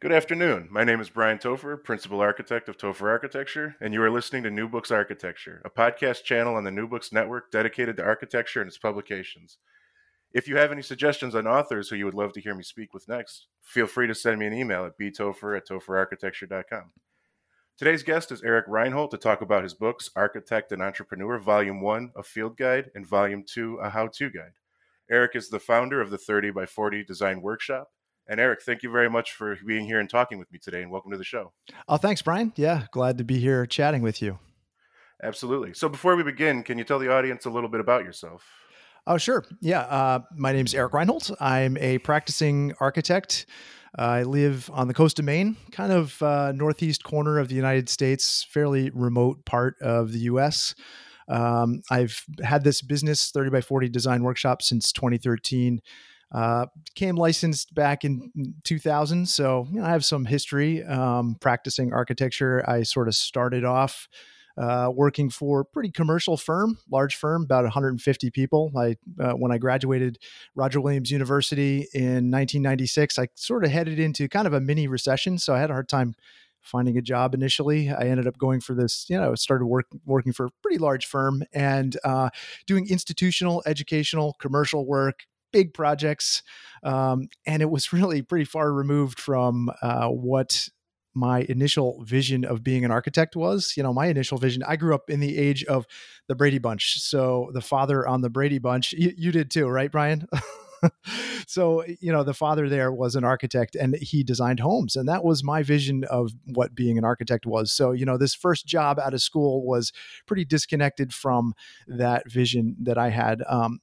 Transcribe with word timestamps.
Good 0.00 0.12
afternoon. 0.12 0.68
My 0.70 0.84
name 0.84 1.00
is 1.00 1.10
Brian 1.10 1.38
Topher, 1.38 1.82
Principal 1.82 2.20
Architect 2.20 2.68
of 2.68 2.78
Topher 2.78 3.10
Architecture, 3.10 3.74
and 3.80 3.92
you 3.92 4.00
are 4.00 4.12
listening 4.12 4.44
to 4.44 4.50
New 4.50 4.68
Books 4.68 4.92
Architecture, 4.92 5.60
a 5.64 5.70
podcast 5.70 6.22
channel 6.22 6.54
on 6.54 6.62
the 6.62 6.70
New 6.70 6.86
Books 6.86 7.10
Network 7.10 7.50
dedicated 7.50 7.96
to 7.96 8.04
architecture 8.04 8.60
and 8.60 8.68
its 8.68 8.78
publications. 8.78 9.58
If 10.32 10.46
you 10.46 10.56
have 10.56 10.70
any 10.70 10.82
suggestions 10.82 11.34
on 11.34 11.48
authors 11.48 11.88
who 11.88 11.96
you 11.96 12.04
would 12.04 12.14
love 12.14 12.32
to 12.34 12.40
hear 12.40 12.54
me 12.54 12.62
speak 12.62 12.94
with 12.94 13.08
next, 13.08 13.48
feel 13.60 13.88
free 13.88 14.06
to 14.06 14.14
send 14.14 14.38
me 14.38 14.46
an 14.46 14.52
email 14.52 14.86
at 14.86 14.96
btopher 14.96 15.56
at 15.56 15.66
topherarchitecture.com. 15.66 16.92
Today's 17.76 18.04
guest 18.04 18.30
is 18.30 18.44
Eric 18.44 18.68
Reinholdt 18.68 19.10
to 19.10 19.18
talk 19.18 19.40
about 19.40 19.64
his 19.64 19.74
books, 19.74 20.10
Architect 20.14 20.70
and 20.70 20.80
Entrepreneur, 20.80 21.40
Volume 21.40 21.80
1, 21.80 22.12
a 22.14 22.22
field 22.22 22.56
guide, 22.56 22.92
and 22.94 23.04
Volume 23.04 23.42
2, 23.44 23.78
a 23.82 23.90
how 23.90 24.06
to 24.06 24.30
guide. 24.30 24.52
Eric 25.10 25.32
is 25.34 25.48
the 25.48 25.58
founder 25.58 26.00
of 26.00 26.10
the 26.10 26.18
30 26.18 26.52
by 26.52 26.66
40 26.66 27.02
Design 27.02 27.42
Workshop 27.42 27.90
and 28.28 28.38
Eric, 28.38 28.62
thank 28.62 28.82
you 28.82 28.90
very 28.90 29.08
much 29.08 29.32
for 29.32 29.58
being 29.66 29.86
here 29.86 30.00
and 30.00 30.08
talking 30.08 30.38
with 30.38 30.52
me 30.52 30.58
today, 30.58 30.82
and 30.82 30.90
welcome 30.90 31.10
to 31.10 31.16
the 31.16 31.24
show. 31.24 31.52
Oh, 31.88 31.96
thanks, 31.96 32.22
Brian. 32.22 32.52
Yeah, 32.56 32.84
glad 32.92 33.18
to 33.18 33.24
be 33.24 33.38
here 33.38 33.66
chatting 33.66 34.02
with 34.02 34.20
you. 34.20 34.38
Absolutely. 35.22 35.74
So, 35.74 35.88
before 35.88 36.14
we 36.14 36.22
begin, 36.22 36.62
can 36.62 36.78
you 36.78 36.84
tell 36.84 36.98
the 36.98 37.12
audience 37.12 37.46
a 37.46 37.50
little 37.50 37.68
bit 37.68 37.80
about 37.80 38.04
yourself? 38.04 38.44
Oh, 39.06 39.16
sure. 39.16 39.44
Yeah. 39.60 39.80
Uh, 39.80 40.20
my 40.36 40.52
name 40.52 40.66
is 40.66 40.74
Eric 40.74 40.92
Reinholdt. 40.92 41.34
I'm 41.40 41.78
a 41.78 41.98
practicing 41.98 42.74
architect. 42.78 43.46
Uh, 43.98 44.02
I 44.02 44.22
live 44.24 44.68
on 44.72 44.86
the 44.86 44.94
coast 44.94 45.18
of 45.18 45.24
Maine, 45.24 45.56
kind 45.72 45.92
of 45.92 46.20
uh, 46.22 46.52
northeast 46.52 47.04
corner 47.04 47.38
of 47.38 47.48
the 47.48 47.54
United 47.54 47.88
States, 47.88 48.46
fairly 48.50 48.90
remote 48.90 49.46
part 49.46 49.76
of 49.80 50.12
the 50.12 50.18
U.S. 50.20 50.74
Um, 51.26 51.80
I've 51.90 52.22
had 52.42 52.64
this 52.64 52.82
business, 52.82 53.30
30 53.30 53.50
by 53.50 53.62
40 53.62 53.88
design 53.88 54.22
workshop, 54.22 54.60
since 54.60 54.92
2013. 54.92 55.80
Uh, 56.30 56.66
became 56.94 57.16
licensed 57.16 57.74
back 57.74 58.04
in 58.04 58.30
2000, 58.64 59.26
so 59.26 59.66
you 59.70 59.80
know, 59.80 59.86
I 59.86 59.90
have 59.90 60.04
some 60.04 60.26
history 60.26 60.84
um, 60.84 61.36
practicing 61.40 61.92
architecture. 61.92 62.62
I 62.68 62.82
sort 62.82 63.08
of 63.08 63.14
started 63.14 63.64
off 63.64 64.08
uh, 64.58 64.90
working 64.92 65.30
for 65.30 65.60
a 65.60 65.64
pretty 65.64 65.90
commercial 65.90 66.36
firm, 66.36 66.78
large 66.90 67.14
firm, 67.14 67.44
about 67.44 67.62
150 67.62 68.30
people. 68.30 68.72
I 68.76 68.96
uh, 69.18 69.32
when 69.32 69.52
I 69.52 69.58
graduated 69.58 70.18
Roger 70.54 70.80
Williams 70.80 71.10
University 71.10 71.86
in 71.94 72.30
1996, 72.30 73.18
I 73.18 73.28
sort 73.36 73.64
of 73.64 73.70
headed 73.70 73.98
into 73.98 74.28
kind 74.28 74.46
of 74.46 74.52
a 74.52 74.60
mini 74.60 74.88
recession, 74.88 75.38
so 75.38 75.54
I 75.54 75.60
had 75.60 75.70
a 75.70 75.74
hard 75.74 75.88
time 75.88 76.14
finding 76.60 76.98
a 76.98 77.02
job 77.02 77.34
initially. 77.34 77.88
I 77.90 78.08
ended 78.08 78.26
up 78.26 78.36
going 78.36 78.60
for 78.60 78.74
this, 78.74 79.06
you 79.08 79.18
know, 79.18 79.34
started 79.34 79.66
work, 79.66 79.86
working 80.04 80.32
for 80.32 80.46
a 80.46 80.50
pretty 80.62 80.78
large 80.78 81.06
firm 81.06 81.44
and 81.52 81.96
uh, 82.04 82.30
doing 82.66 82.88
institutional, 82.88 83.62
educational, 83.64 84.34
commercial 84.40 84.84
work, 84.84 85.24
big 85.52 85.74
projects. 85.74 86.42
Um, 86.82 87.28
and 87.46 87.62
it 87.62 87.70
was 87.70 87.92
really 87.92 88.22
pretty 88.22 88.44
far 88.44 88.72
removed 88.72 89.20
from 89.20 89.70
uh, 89.82 90.08
what 90.08 90.68
my 91.14 91.40
initial 91.48 92.02
vision 92.04 92.44
of 92.44 92.62
being 92.62 92.84
an 92.84 92.90
architect 92.90 93.34
was. 93.34 93.74
You 93.76 93.82
know, 93.82 93.92
my 93.92 94.06
initial 94.06 94.38
vision, 94.38 94.62
I 94.66 94.76
grew 94.76 94.94
up 94.94 95.10
in 95.10 95.20
the 95.20 95.36
age 95.36 95.64
of 95.64 95.86
the 96.28 96.34
Brady 96.34 96.58
Bunch. 96.58 97.00
So 97.00 97.50
the 97.52 97.60
father 97.60 98.06
on 98.06 98.20
the 98.20 98.30
Brady 98.30 98.58
Bunch, 98.58 98.92
you, 98.92 99.12
you 99.16 99.32
did 99.32 99.50
too, 99.50 99.66
right, 99.66 99.90
Brian? 99.90 100.28
so 101.46 101.84
you 102.00 102.12
know 102.12 102.22
the 102.22 102.34
father 102.34 102.68
there 102.68 102.92
was 102.92 103.16
an 103.16 103.24
architect 103.24 103.74
and 103.74 103.96
he 103.96 104.22
designed 104.22 104.60
homes 104.60 104.96
and 104.96 105.08
that 105.08 105.24
was 105.24 105.42
my 105.42 105.62
vision 105.62 106.04
of 106.04 106.32
what 106.44 106.74
being 106.74 106.98
an 106.98 107.04
architect 107.04 107.46
was 107.46 107.72
so 107.72 107.92
you 107.92 108.04
know 108.04 108.16
this 108.16 108.34
first 108.34 108.66
job 108.66 108.98
out 108.98 109.14
of 109.14 109.20
school 109.20 109.64
was 109.64 109.92
pretty 110.26 110.44
disconnected 110.44 111.12
from 111.12 111.54
that 111.86 112.30
vision 112.30 112.76
that 112.80 112.98
i 112.98 113.08
had 113.08 113.42
um, 113.48 113.80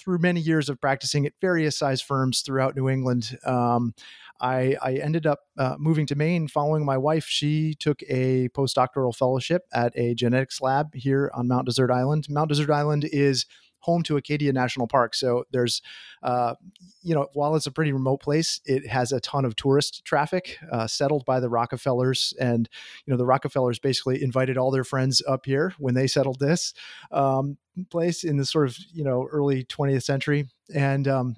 through 0.00 0.18
many 0.18 0.40
years 0.40 0.68
of 0.68 0.80
practicing 0.80 1.26
at 1.26 1.32
various 1.40 1.76
size 1.76 2.00
firms 2.00 2.40
throughout 2.40 2.74
New 2.74 2.88
England, 2.88 3.38
um, 3.44 3.94
I, 4.40 4.76
I, 4.80 4.94
ended 4.94 5.26
up 5.26 5.40
uh, 5.58 5.76
moving 5.78 6.06
to 6.06 6.14
Maine 6.14 6.48
following 6.48 6.84
my 6.84 6.96
wife. 6.96 7.26
She 7.26 7.74
took 7.74 8.02
a 8.08 8.48
postdoctoral 8.50 9.14
fellowship 9.14 9.66
at 9.72 9.92
a 9.96 10.14
genetics 10.14 10.62
lab 10.62 10.94
here 10.94 11.30
on 11.34 11.46
Mount 11.46 11.66
Desert 11.66 11.90
Island. 11.90 12.26
Mount 12.30 12.48
Desert 12.48 12.70
Island 12.70 13.04
is 13.12 13.44
home 13.80 14.02
to 14.04 14.16
Acadia 14.16 14.52
National 14.52 14.86
Park. 14.86 15.14
So 15.14 15.44
there's, 15.52 15.82
uh, 16.22 16.54
you 17.02 17.14
know, 17.14 17.28
while 17.34 17.54
it's 17.56 17.66
a 17.66 17.72
pretty 17.72 17.92
remote 17.92 18.20
place, 18.20 18.60
it 18.64 18.86
has 18.86 19.12
a 19.12 19.20
ton 19.20 19.44
of 19.44 19.56
tourist 19.56 20.04
traffic 20.04 20.58
uh, 20.70 20.86
settled 20.86 21.24
by 21.24 21.40
the 21.40 21.48
Rockefellers. 21.48 22.34
And, 22.40 22.68
you 23.04 23.10
know, 23.10 23.16
the 23.16 23.26
Rockefellers 23.26 23.78
basically 23.78 24.22
invited 24.22 24.56
all 24.56 24.70
their 24.70 24.84
friends 24.84 25.22
up 25.26 25.46
here 25.46 25.74
when 25.78 25.94
they 25.94 26.06
settled 26.06 26.38
this 26.38 26.74
um, 27.10 27.56
place 27.90 28.24
in 28.24 28.36
the 28.36 28.46
sort 28.46 28.68
of, 28.68 28.76
you 28.92 29.04
know, 29.04 29.26
early 29.30 29.64
20th 29.64 30.02
century. 30.02 30.48
And, 30.74 31.08
um, 31.08 31.36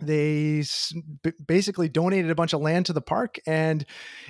they 0.00 0.64
basically 1.46 1.88
donated 1.88 2.30
a 2.30 2.34
bunch 2.34 2.52
of 2.52 2.60
land 2.60 2.86
to 2.86 2.92
the 2.92 3.00
park 3.00 3.38
and 3.46 3.84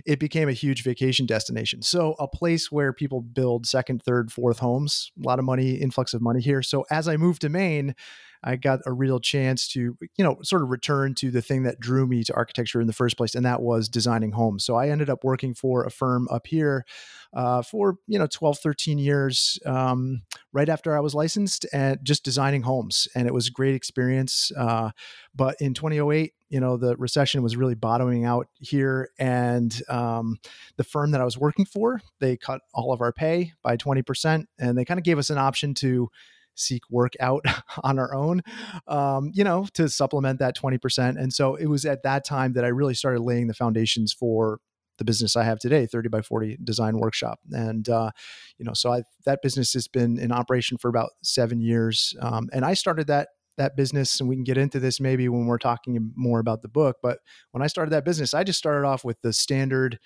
it 0.05 0.19
became 0.19 0.49
a 0.49 0.53
huge 0.53 0.83
vacation 0.83 1.27
destination. 1.27 1.83
So 1.83 2.15
a 2.19 2.29
place 2.29 2.71
where 2.71 2.93
people 2.93 3.21
build 3.21 3.67
second 3.67 4.03
third 4.03 4.33
fourth 4.33 4.59
homes 4.59 5.13
a 5.19 5.27
lot 5.27 5.39
of 5.39 5.45
money 5.45 5.75
influx 5.75 6.15
of 6.15 6.23
money 6.23 6.41
here. 6.41 6.63
So 6.63 6.85
as 6.91 7.09
i 7.09 7.17
moved 7.17 7.43
to 7.43 7.49
maine 7.49 7.95
I 8.43 8.57
got 8.57 8.81
a 8.87 8.93
real 8.93 9.21
chance 9.21 9.69
to, 9.69 9.97
you 10.17 10.25
know, 10.25 10.39
sort 10.43 10.63
of 10.63 10.71
return 10.71 11.15
to 11.17 11.31
the 11.31 11.43
thing 11.43 11.65
that 11.65 11.81
drew 11.81 12.07
me 12.07 12.25
to 12.25 12.35
architecture 12.35 12.81
in 12.81 12.87
the 12.87 12.93
first 12.93 13.17
place, 13.17 13.35
and 13.35 13.45
that 13.45 13.63
was 13.63 13.89
designing 13.89 14.33
homes. 14.33 14.65
So 14.65 14.77
I 14.77 14.89
ended 14.89 15.11
up 15.11 15.25
working 15.25 15.55
for 15.55 15.85
a 15.85 15.91
firm 15.91 16.27
up 16.31 16.47
here 16.47 16.85
uh, 17.33 17.63
for, 17.63 17.99
you 18.07 18.19
know, 18.19 18.27
12, 18.27 18.59
13 18.59 18.99
years 18.99 19.59
um, 19.67 20.23
right 20.53 20.69
after 20.69 20.97
I 20.97 21.01
was 21.01 21.15
licensed 21.15 21.67
and 21.73 21.99
just 22.03 22.25
designing 22.25 22.63
homes. 22.63 23.07
And 23.15 23.29
it 23.29 23.35
was 23.35 23.49
a 23.49 23.53
great 23.53 23.75
experience. 23.75 24.51
Uh, 24.57 24.91
but 25.35 25.57
in 25.61 25.75
2008, 25.75 26.33
you 26.49 26.59
know, 26.59 26.77
the 26.77 26.97
recession 26.97 27.43
was 27.43 27.57
really 27.57 27.77
bottoming 27.77 28.25
out 28.25 28.49
here. 28.59 29.11
And 29.19 29.81
um, 29.89 30.39
the 30.77 30.85
firm 30.85 31.13
that 31.13 31.21
I 31.21 31.25
was 31.25 31.39
working 31.39 31.65
for, 31.65 32.01
they 32.19 32.37
cut 32.37 32.63
all 32.75 32.93
of 32.93 33.01
our 33.01 33.13
pay 33.13 33.53
by 33.63 33.77
20%. 33.77 34.47
And 34.59 34.77
they 34.77 34.85
kind 34.85 34.99
of 34.99 35.05
gave 35.05 35.19
us 35.19 35.31
an 35.31 35.39
option 35.39 35.75
to, 35.75 36.11
seek 36.61 36.83
work 36.91 37.15
out 37.21 37.45
on 37.83 37.99
our 37.99 38.15
own, 38.15 38.43
um, 38.87 39.31
you 39.35 39.45
know, 39.45 39.67
to 39.75 39.89
supplement 39.89 40.39
that 40.39 40.57
20%. 40.57 41.21
And 41.21 41.33
so 41.33 41.55
it 41.55 41.67
was 41.67 41.85
at 41.85 42.03
that 42.03 42.25
time 42.25 42.53
that 42.55 42.65
I 42.65 42.69
really 42.69 42.95
started 42.95 43.21
laying 43.21 43.47
the 43.47 43.55
foundations 43.55 44.13
for 44.13 44.61
the 44.99 45.05
business 45.05 45.35
I 45.35 45.45
have 45.45 45.59
today, 45.59 45.87
30 45.87 46.11
by 46.11 46.21
40 46.21 46.59
design 46.63 46.99
workshop. 46.99 47.41
And, 47.51 47.89
uh, 47.89 48.11
you 48.59 48.67
know, 48.67 48.75
so 48.75 48.93
I, 48.93 49.03
that 49.25 49.41
business 49.43 49.73
has 49.73 49.89
been 49.89 50.19
in 50.19 50.31
operation 50.31 50.77
for 50.77 50.89
about 50.89 51.11
seven 51.23 51.61
years. 51.61 52.15
Um, 52.21 52.49
and 52.53 52.65
I 52.65 52.75
started 52.75 53.07
that 53.07 53.29
that 53.57 53.77
business 53.77 54.21
and 54.21 54.29
we 54.29 54.37
can 54.37 54.45
get 54.45 54.57
into 54.57 54.81
this 54.81 55.01
maybe 55.01 55.29
when 55.29 55.47
we're 55.47 55.59
talking 55.59 56.13
more 56.17 56.41
about 56.41 56.63
the 56.63 56.69
book 56.69 56.97
but 57.03 57.19
when 57.51 57.63
i 57.63 57.67
started 57.67 57.91
that 57.91 58.07
business 58.07 58.33
i 58.33 58.43
just 58.43 58.59
started 58.59 58.87
off 58.87 59.05
with 59.05 59.21
the 59.21 59.35
standard 59.35 59.99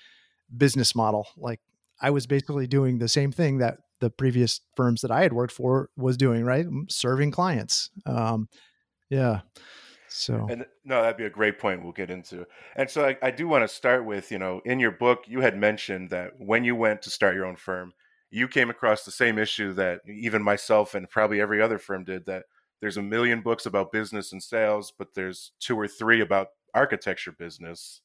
business 0.56 0.94
model 0.97 1.25
like 1.37 1.60
i 2.00 2.10
was 2.10 2.26
basically 2.26 2.66
doing 2.66 2.98
the 2.98 3.06
same 3.06 3.31
thing 3.31 3.59
that 3.59 3.78
the 4.00 4.10
previous 4.10 4.60
firms 4.77 5.00
that 5.00 5.10
I 5.10 5.22
had 5.22 5.32
worked 5.32 5.53
for 5.53 5.88
was 5.97 6.16
doing, 6.16 6.44
right? 6.44 6.66
Serving 6.88 7.31
clients. 7.31 7.91
Um, 8.06 8.49
yeah. 9.10 9.41
So, 10.09 10.47
and 10.49 10.65
no, 10.84 11.03
that'd 11.03 11.16
be 11.16 11.25
a 11.25 11.31
great 11.31 11.59
point. 11.59 11.82
We'll 11.82 11.93
get 11.93 12.10
into. 12.10 12.47
And 12.77 12.88
so, 12.88 13.05
I, 13.05 13.17
I 13.23 13.31
do 13.31 13.49
want 13.49 13.64
to 13.64 13.69
start 13.69 14.05
with, 14.05 14.31
you 14.31 14.38
know, 14.38 14.61
in 14.64 14.79
your 14.79 14.93
book, 14.93 15.25
you 15.26 15.41
had 15.41 15.58
mentioned 15.58 16.11
that 16.11 16.32
when 16.38 16.64
you 16.64 16.76
went 16.76 17.02
to 17.02 17.11
start 17.11 17.35
your 17.35 17.46
own 17.46 17.56
firm, 17.56 17.93
you 18.31 18.46
came 18.49 18.70
across 18.70 19.05
the 19.05 19.11
same 19.11 19.38
issue 19.38 19.73
that 19.75 20.00
even 20.08 20.43
myself 20.43 20.94
and 20.94 21.08
probably 21.11 21.41
every 21.41 21.61
other 21.61 21.79
firm 21.79 22.05
did. 22.05 22.26
That 22.26 22.44
there's 22.81 22.96
a 22.96 23.02
million 23.02 23.41
books 23.41 23.67
about 23.67 23.93
business 23.93 24.32
and 24.32 24.43
sales, 24.43 24.93
but 24.96 25.14
there's 25.14 25.52
two 25.58 25.79
or 25.79 25.88
three 25.88 26.20
about 26.20 26.49
architecture 26.75 27.32
business. 27.32 28.00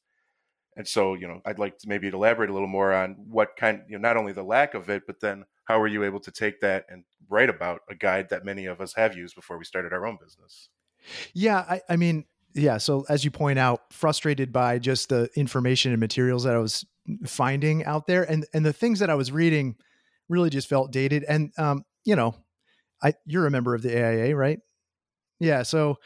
And 0.76 0.86
so, 0.86 1.14
you 1.14 1.26
know, 1.28 1.40
I'd 1.44 1.58
like 1.58 1.78
to 1.78 1.88
maybe 1.88 2.08
elaborate 2.08 2.48
a 2.48 2.52
little 2.52 2.68
more 2.68 2.92
on 2.92 3.16
what 3.28 3.56
kind, 3.56 3.82
you 3.88 3.98
know, 3.98 4.08
not 4.08 4.16
only 4.16 4.32
the 4.32 4.42
lack 4.42 4.74
of 4.74 4.88
it, 4.88 5.02
but 5.06 5.20
then 5.20 5.44
how 5.70 5.78
were 5.78 5.86
you 5.86 6.02
able 6.02 6.18
to 6.18 6.32
take 6.32 6.60
that 6.60 6.84
and 6.88 7.04
write 7.28 7.48
about 7.48 7.82
a 7.88 7.94
guide 7.94 8.28
that 8.30 8.44
many 8.44 8.66
of 8.66 8.80
us 8.80 8.92
have 8.94 9.16
used 9.16 9.36
before 9.36 9.56
we 9.56 9.64
started 9.64 9.92
our 9.92 10.04
own 10.04 10.18
business? 10.20 10.68
Yeah, 11.32 11.58
I, 11.58 11.80
I 11.88 11.96
mean, 11.96 12.24
yeah. 12.54 12.78
So 12.78 13.06
as 13.08 13.24
you 13.24 13.30
point 13.30 13.60
out, 13.60 13.82
frustrated 13.92 14.52
by 14.52 14.80
just 14.80 15.10
the 15.10 15.30
information 15.36 15.92
and 15.92 16.00
materials 16.00 16.42
that 16.42 16.56
I 16.56 16.58
was 16.58 16.84
finding 17.24 17.84
out 17.84 18.08
there, 18.08 18.24
and 18.24 18.46
and 18.52 18.66
the 18.66 18.72
things 18.72 18.98
that 18.98 19.10
I 19.10 19.14
was 19.14 19.30
reading 19.30 19.76
really 20.28 20.50
just 20.50 20.68
felt 20.68 20.90
dated. 20.90 21.22
And 21.22 21.52
um, 21.56 21.84
you 22.04 22.16
know, 22.16 22.34
I 23.00 23.14
you're 23.24 23.46
a 23.46 23.50
member 23.50 23.72
of 23.72 23.82
the 23.82 23.96
AIA, 23.96 24.34
right? 24.34 24.58
Yeah, 25.42 25.62
so 25.62 25.96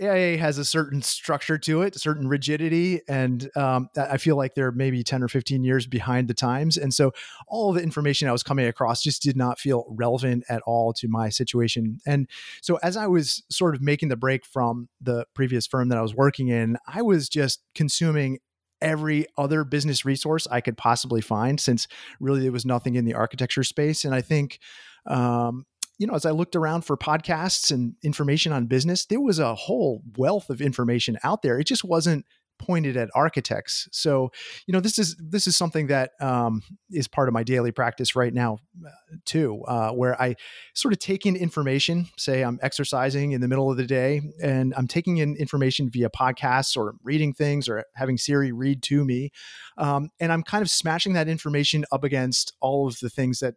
AIA 0.00 0.38
has 0.38 0.56
a 0.56 0.64
certain 0.64 1.02
structure 1.02 1.58
to 1.58 1.82
it, 1.82 1.96
a 1.96 1.98
certain 1.98 2.28
rigidity, 2.28 3.00
and 3.08 3.50
um, 3.56 3.88
I 3.96 4.18
feel 4.18 4.36
like 4.36 4.54
they're 4.54 4.70
maybe 4.70 5.02
ten 5.02 5.20
or 5.20 5.26
fifteen 5.26 5.64
years 5.64 5.88
behind 5.88 6.28
the 6.28 6.34
times. 6.34 6.76
And 6.76 6.94
so, 6.94 7.10
all 7.48 7.72
the 7.72 7.82
information 7.82 8.28
I 8.28 8.32
was 8.32 8.44
coming 8.44 8.66
across 8.66 9.02
just 9.02 9.20
did 9.20 9.36
not 9.36 9.58
feel 9.58 9.84
relevant 9.88 10.44
at 10.48 10.62
all 10.64 10.92
to 10.94 11.08
my 11.08 11.28
situation. 11.28 11.98
And 12.06 12.28
so, 12.62 12.76
as 12.84 12.96
I 12.96 13.08
was 13.08 13.42
sort 13.50 13.74
of 13.74 13.82
making 13.82 14.10
the 14.10 14.16
break 14.16 14.46
from 14.46 14.88
the 15.00 15.26
previous 15.34 15.66
firm 15.66 15.88
that 15.88 15.98
I 15.98 16.02
was 16.02 16.14
working 16.14 16.46
in, 16.48 16.76
I 16.86 17.02
was 17.02 17.28
just 17.28 17.64
consuming 17.74 18.38
every 18.80 19.26
other 19.36 19.64
business 19.64 20.04
resource 20.04 20.46
I 20.52 20.60
could 20.60 20.76
possibly 20.76 21.20
find, 21.20 21.58
since 21.58 21.88
really 22.20 22.42
there 22.42 22.52
was 22.52 22.64
nothing 22.66 22.94
in 22.94 23.06
the 23.06 23.14
architecture 23.14 23.64
space. 23.64 24.04
And 24.04 24.14
I 24.14 24.20
think 24.20 24.60
um, 25.06 25.66
you 25.98 26.06
know, 26.06 26.14
as 26.14 26.26
I 26.26 26.30
looked 26.30 26.56
around 26.56 26.82
for 26.82 26.96
podcasts 26.96 27.70
and 27.70 27.94
information 28.02 28.52
on 28.52 28.66
business, 28.66 29.06
there 29.06 29.20
was 29.20 29.38
a 29.38 29.54
whole 29.54 30.02
wealth 30.16 30.50
of 30.50 30.60
information 30.60 31.18
out 31.22 31.42
there. 31.42 31.58
It 31.58 31.66
just 31.66 31.84
wasn't 31.84 32.24
pointed 32.58 32.96
at 32.96 33.10
architects. 33.14 33.88
So, 33.92 34.30
you 34.66 34.72
know, 34.72 34.80
this 34.80 34.98
is 34.98 35.16
this 35.18 35.46
is 35.46 35.56
something 35.56 35.88
that 35.88 36.12
um, 36.20 36.62
is 36.90 37.08
part 37.08 37.28
of 37.28 37.34
my 37.34 37.42
daily 37.42 37.72
practice 37.72 38.14
right 38.14 38.32
now, 38.32 38.58
uh, 38.84 38.90
too, 39.24 39.62
uh, 39.66 39.90
where 39.90 40.20
I 40.20 40.36
sort 40.74 40.92
of 40.92 40.98
take 40.98 41.26
in 41.26 41.36
information. 41.36 42.06
Say 42.16 42.42
I'm 42.42 42.58
exercising 42.62 43.32
in 43.32 43.40
the 43.40 43.48
middle 43.48 43.70
of 43.70 43.76
the 43.76 43.86
day, 43.86 44.22
and 44.42 44.72
I'm 44.76 44.86
taking 44.86 45.18
in 45.18 45.36
information 45.36 45.90
via 45.90 46.10
podcasts 46.10 46.76
or 46.76 46.94
reading 47.02 47.32
things 47.32 47.68
or 47.68 47.84
having 47.94 48.18
Siri 48.18 48.52
read 48.52 48.82
to 48.84 49.04
me, 49.04 49.30
um, 49.76 50.10
and 50.20 50.32
I'm 50.32 50.42
kind 50.42 50.62
of 50.62 50.70
smashing 50.70 51.14
that 51.14 51.28
information 51.28 51.84
up 51.92 52.04
against 52.04 52.54
all 52.60 52.86
of 52.86 52.98
the 53.00 53.10
things 53.10 53.40
that 53.40 53.54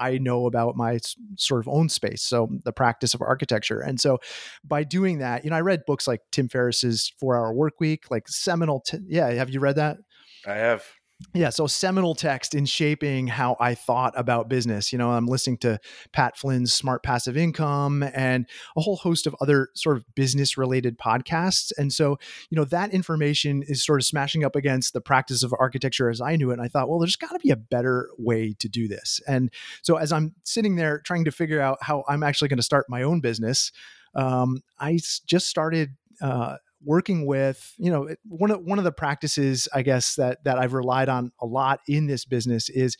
I 0.00 0.18
know 0.18 0.46
about 0.46 0.76
my 0.76 0.98
sort 1.36 1.60
of 1.60 1.68
own 1.68 1.88
space. 1.88 2.22
So 2.22 2.48
the 2.64 2.72
practice 2.72 3.14
of 3.14 3.20
architecture. 3.20 3.80
And 3.80 4.00
so 4.00 4.18
by 4.64 4.82
doing 4.82 5.18
that, 5.18 5.44
you 5.44 5.50
know, 5.50 5.56
I 5.56 5.60
read 5.60 5.84
books 5.86 6.08
like 6.08 6.22
Tim 6.32 6.48
Ferriss's 6.48 7.12
Four 7.20 7.36
Hour 7.36 7.52
Work 7.52 7.74
Week, 7.78 8.10
like 8.10 8.26
seminal. 8.28 8.80
T- 8.80 8.98
yeah. 9.06 9.30
Have 9.30 9.50
you 9.50 9.60
read 9.60 9.76
that? 9.76 9.98
I 10.46 10.54
have 10.54 10.84
yeah 11.34 11.50
so 11.50 11.66
seminal 11.66 12.14
text 12.14 12.54
in 12.54 12.64
shaping 12.64 13.26
how 13.26 13.56
i 13.60 13.74
thought 13.74 14.12
about 14.16 14.48
business 14.48 14.92
you 14.92 14.98
know 14.98 15.10
i'm 15.10 15.26
listening 15.26 15.56
to 15.56 15.78
pat 16.12 16.36
flynn's 16.36 16.72
smart 16.72 17.02
passive 17.02 17.36
income 17.36 18.02
and 18.14 18.46
a 18.76 18.80
whole 18.80 18.96
host 18.96 19.26
of 19.26 19.34
other 19.40 19.68
sort 19.74 19.96
of 19.96 20.04
business 20.14 20.56
related 20.56 20.98
podcasts 20.98 21.72
and 21.78 21.92
so 21.92 22.18
you 22.50 22.56
know 22.56 22.64
that 22.64 22.92
information 22.92 23.62
is 23.66 23.84
sort 23.84 24.00
of 24.00 24.06
smashing 24.06 24.44
up 24.44 24.56
against 24.56 24.92
the 24.92 25.00
practice 25.00 25.42
of 25.42 25.54
architecture 25.58 26.08
as 26.08 26.20
i 26.20 26.36
knew 26.36 26.50
it 26.50 26.54
and 26.54 26.62
i 26.62 26.68
thought 26.68 26.88
well 26.88 26.98
there's 26.98 27.16
got 27.16 27.32
to 27.32 27.38
be 27.38 27.50
a 27.50 27.56
better 27.56 28.08
way 28.18 28.54
to 28.58 28.68
do 28.68 28.88
this 28.88 29.20
and 29.28 29.50
so 29.82 29.96
as 29.96 30.12
i'm 30.12 30.34
sitting 30.44 30.76
there 30.76 31.00
trying 31.00 31.24
to 31.24 31.30
figure 31.30 31.60
out 31.60 31.78
how 31.82 32.04
i'm 32.08 32.22
actually 32.22 32.48
going 32.48 32.56
to 32.56 32.62
start 32.62 32.86
my 32.88 33.02
own 33.02 33.20
business 33.20 33.72
um, 34.14 34.62
i 34.78 34.98
just 35.26 35.48
started 35.48 35.90
uh, 36.20 36.56
working 36.84 37.26
with 37.26 37.74
you 37.78 37.90
know 37.90 38.08
one 38.24 38.50
of 38.50 38.60
one 38.64 38.78
of 38.78 38.84
the 38.84 38.92
practices 38.92 39.68
i 39.74 39.82
guess 39.82 40.14
that 40.14 40.42
that 40.44 40.58
i've 40.58 40.72
relied 40.72 41.08
on 41.08 41.30
a 41.40 41.46
lot 41.46 41.80
in 41.86 42.06
this 42.06 42.24
business 42.24 42.68
is 42.68 42.96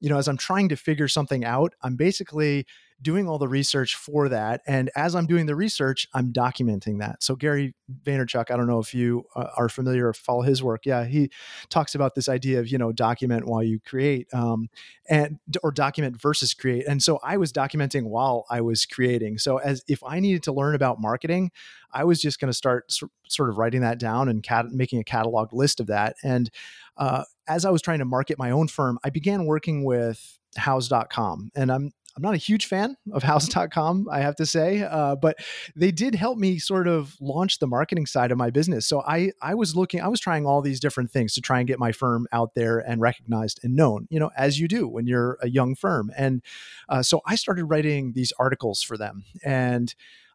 you 0.00 0.08
know 0.08 0.18
as 0.18 0.28
i'm 0.28 0.36
trying 0.36 0.68
to 0.68 0.76
figure 0.76 1.08
something 1.08 1.44
out 1.44 1.74
i'm 1.82 1.96
basically 1.96 2.66
doing 3.04 3.28
all 3.28 3.38
the 3.38 3.46
research 3.46 3.94
for 3.94 4.28
that. 4.30 4.62
And 4.66 4.90
as 4.96 5.14
I'm 5.14 5.26
doing 5.26 5.46
the 5.46 5.54
research, 5.54 6.08
I'm 6.14 6.32
documenting 6.32 6.98
that. 7.00 7.22
So 7.22 7.36
Gary 7.36 7.74
Vaynerchuk, 8.02 8.50
I 8.50 8.56
don't 8.56 8.66
know 8.66 8.80
if 8.80 8.94
you 8.94 9.24
uh, 9.36 9.48
are 9.56 9.68
familiar 9.68 10.08
or 10.08 10.14
follow 10.14 10.40
his 10.40 10.62
work. 10.62 10.86
Yeah, 10.86 11.04
he 11.04 11.30
talks 11.68 11.94
about 11.94 12.14
this 12.14 12.28
idea 12.28 12.60
of 12.60 12.68
you 12.68 12.78
know 12.78 12.90
document 12.92 13.46
while 13.46 13.62
you 13.62 13.78
create, 13.78 14.26
um, 14.32 14.70
and 15.08 15.38
or 15.62 15.70
document 15.70 16.20
versus 16.20 16.54
create. 16.54 16.86
And 16.86 17.02
so 17.02 17.20
I 17.22 17.36
was 17.36 17.52
documenting 17.52 18.04
while 18.04 18.46
I 18.50 18.62
was 18.62 18.86
creating. 18.86 19.38
So 19.38 19.58
as 19.58 19.84
if 19.86 20.02
I 20.02 20.18
needed 20.18 20.42
to 20.44 20.52
learn 20.52 20.74
about 20.74 21.00
marketing, 21.00 21.50
I 21.92 22.04
was 22.04 22.20
just 22.20 22.40
going 22.40 22.50
to 22.50 22.56
start 22.56 22.90
sort 23.28 23.50
of 23.50 23.58
writing 23.58 23.82
that 23.82 24.00
down 24.00 24.28
and 24.28 24.42
cat- 24.42 24.72
making 24.72 24.98
a 24.98 25.04
catalog 25.04 25.52
list 25.52 25.78
of 25.78 25.86
that. 25.88 26.16
And 26.24 26.50
uh, 26.96 27.24
as 27.46 27.64
I 27.64 27.70
was 27.70 27.82
trying 27.82 27.98
to 27.98 28.04
market 28.04 28.38
my 28.38 28.50
own 28.50 28.68
firm, 28.68 28.98
I 29.04 29.10
began 29.10 29.44
working 29.44 29.84
with 29.84 30.38
houzz.com 30.58 31.50
and 31.54 31.70
i'm 31.72 31.92
I'm 32.16 32.22
not 32.22 32.34
a 32.34 32.38
huge 32.38 32.66
fan 32.66 32.96
of 33.12 33.22
houzz.com, 33.22 34.08
I 34.10 34.20
have 34.20 34.36
to 34.36 34.46
say, 34.46 34.82
uh, 34.82 35.16
but 35.16 35.36
they 35.74 35.90
did 35.90 36.14
help 36.14 36.38
me 36.38 36.58
sort 36.58 36.86
of 36.86 37.16
launch 37.20 37.58
the 37.58 37.66
marketing 37.66 38.06
side 38.06 38.30
of 38.30 38.38
my 38.38 38.50
business. 38.50 38.86
So 38.86 39.02
I 39.02 39.32
I 39.42 39.54
was 39.54 39.74
looking, 39.74 40.00
I 40.00 40.08
was 40.08 40.20
trying 40.20 40.46
all 40.46 40.62
these 40.62 40.80
different 40.80 41.10
things 41.10 41.34
to 41.34 41.40
try 41.40 41.58
and 41.58 41.66
get 41.66 41.78
my 41.78 41.92
firm 41.92 42.28
out 42.32 42.54
there 42.54 42.78
and 42.78 43.00
recognized 43.00 43.60
and 43.64 43.74
known, 43.74 44.06
you 44.10 44.20
know, 44.20 44.30
as 44.36 44.60
you 44.60 44.68
do 44.68 44.86
when 44.86 45.06
you're 45.06 45.38
a 45.42 45.48
young 45.48 45.74
firm. 45.74 46.12
And 46.16 46.42
uh, 46.88 47.02
so 47.02 47.20
I 47.26 47.34
started 47.34 47.64
writing 47.64 48.12
these 48.12 48.32
articles 48.38 48.82
for 48.82 48.96
them 48.96 49.24
and 49.44 49.94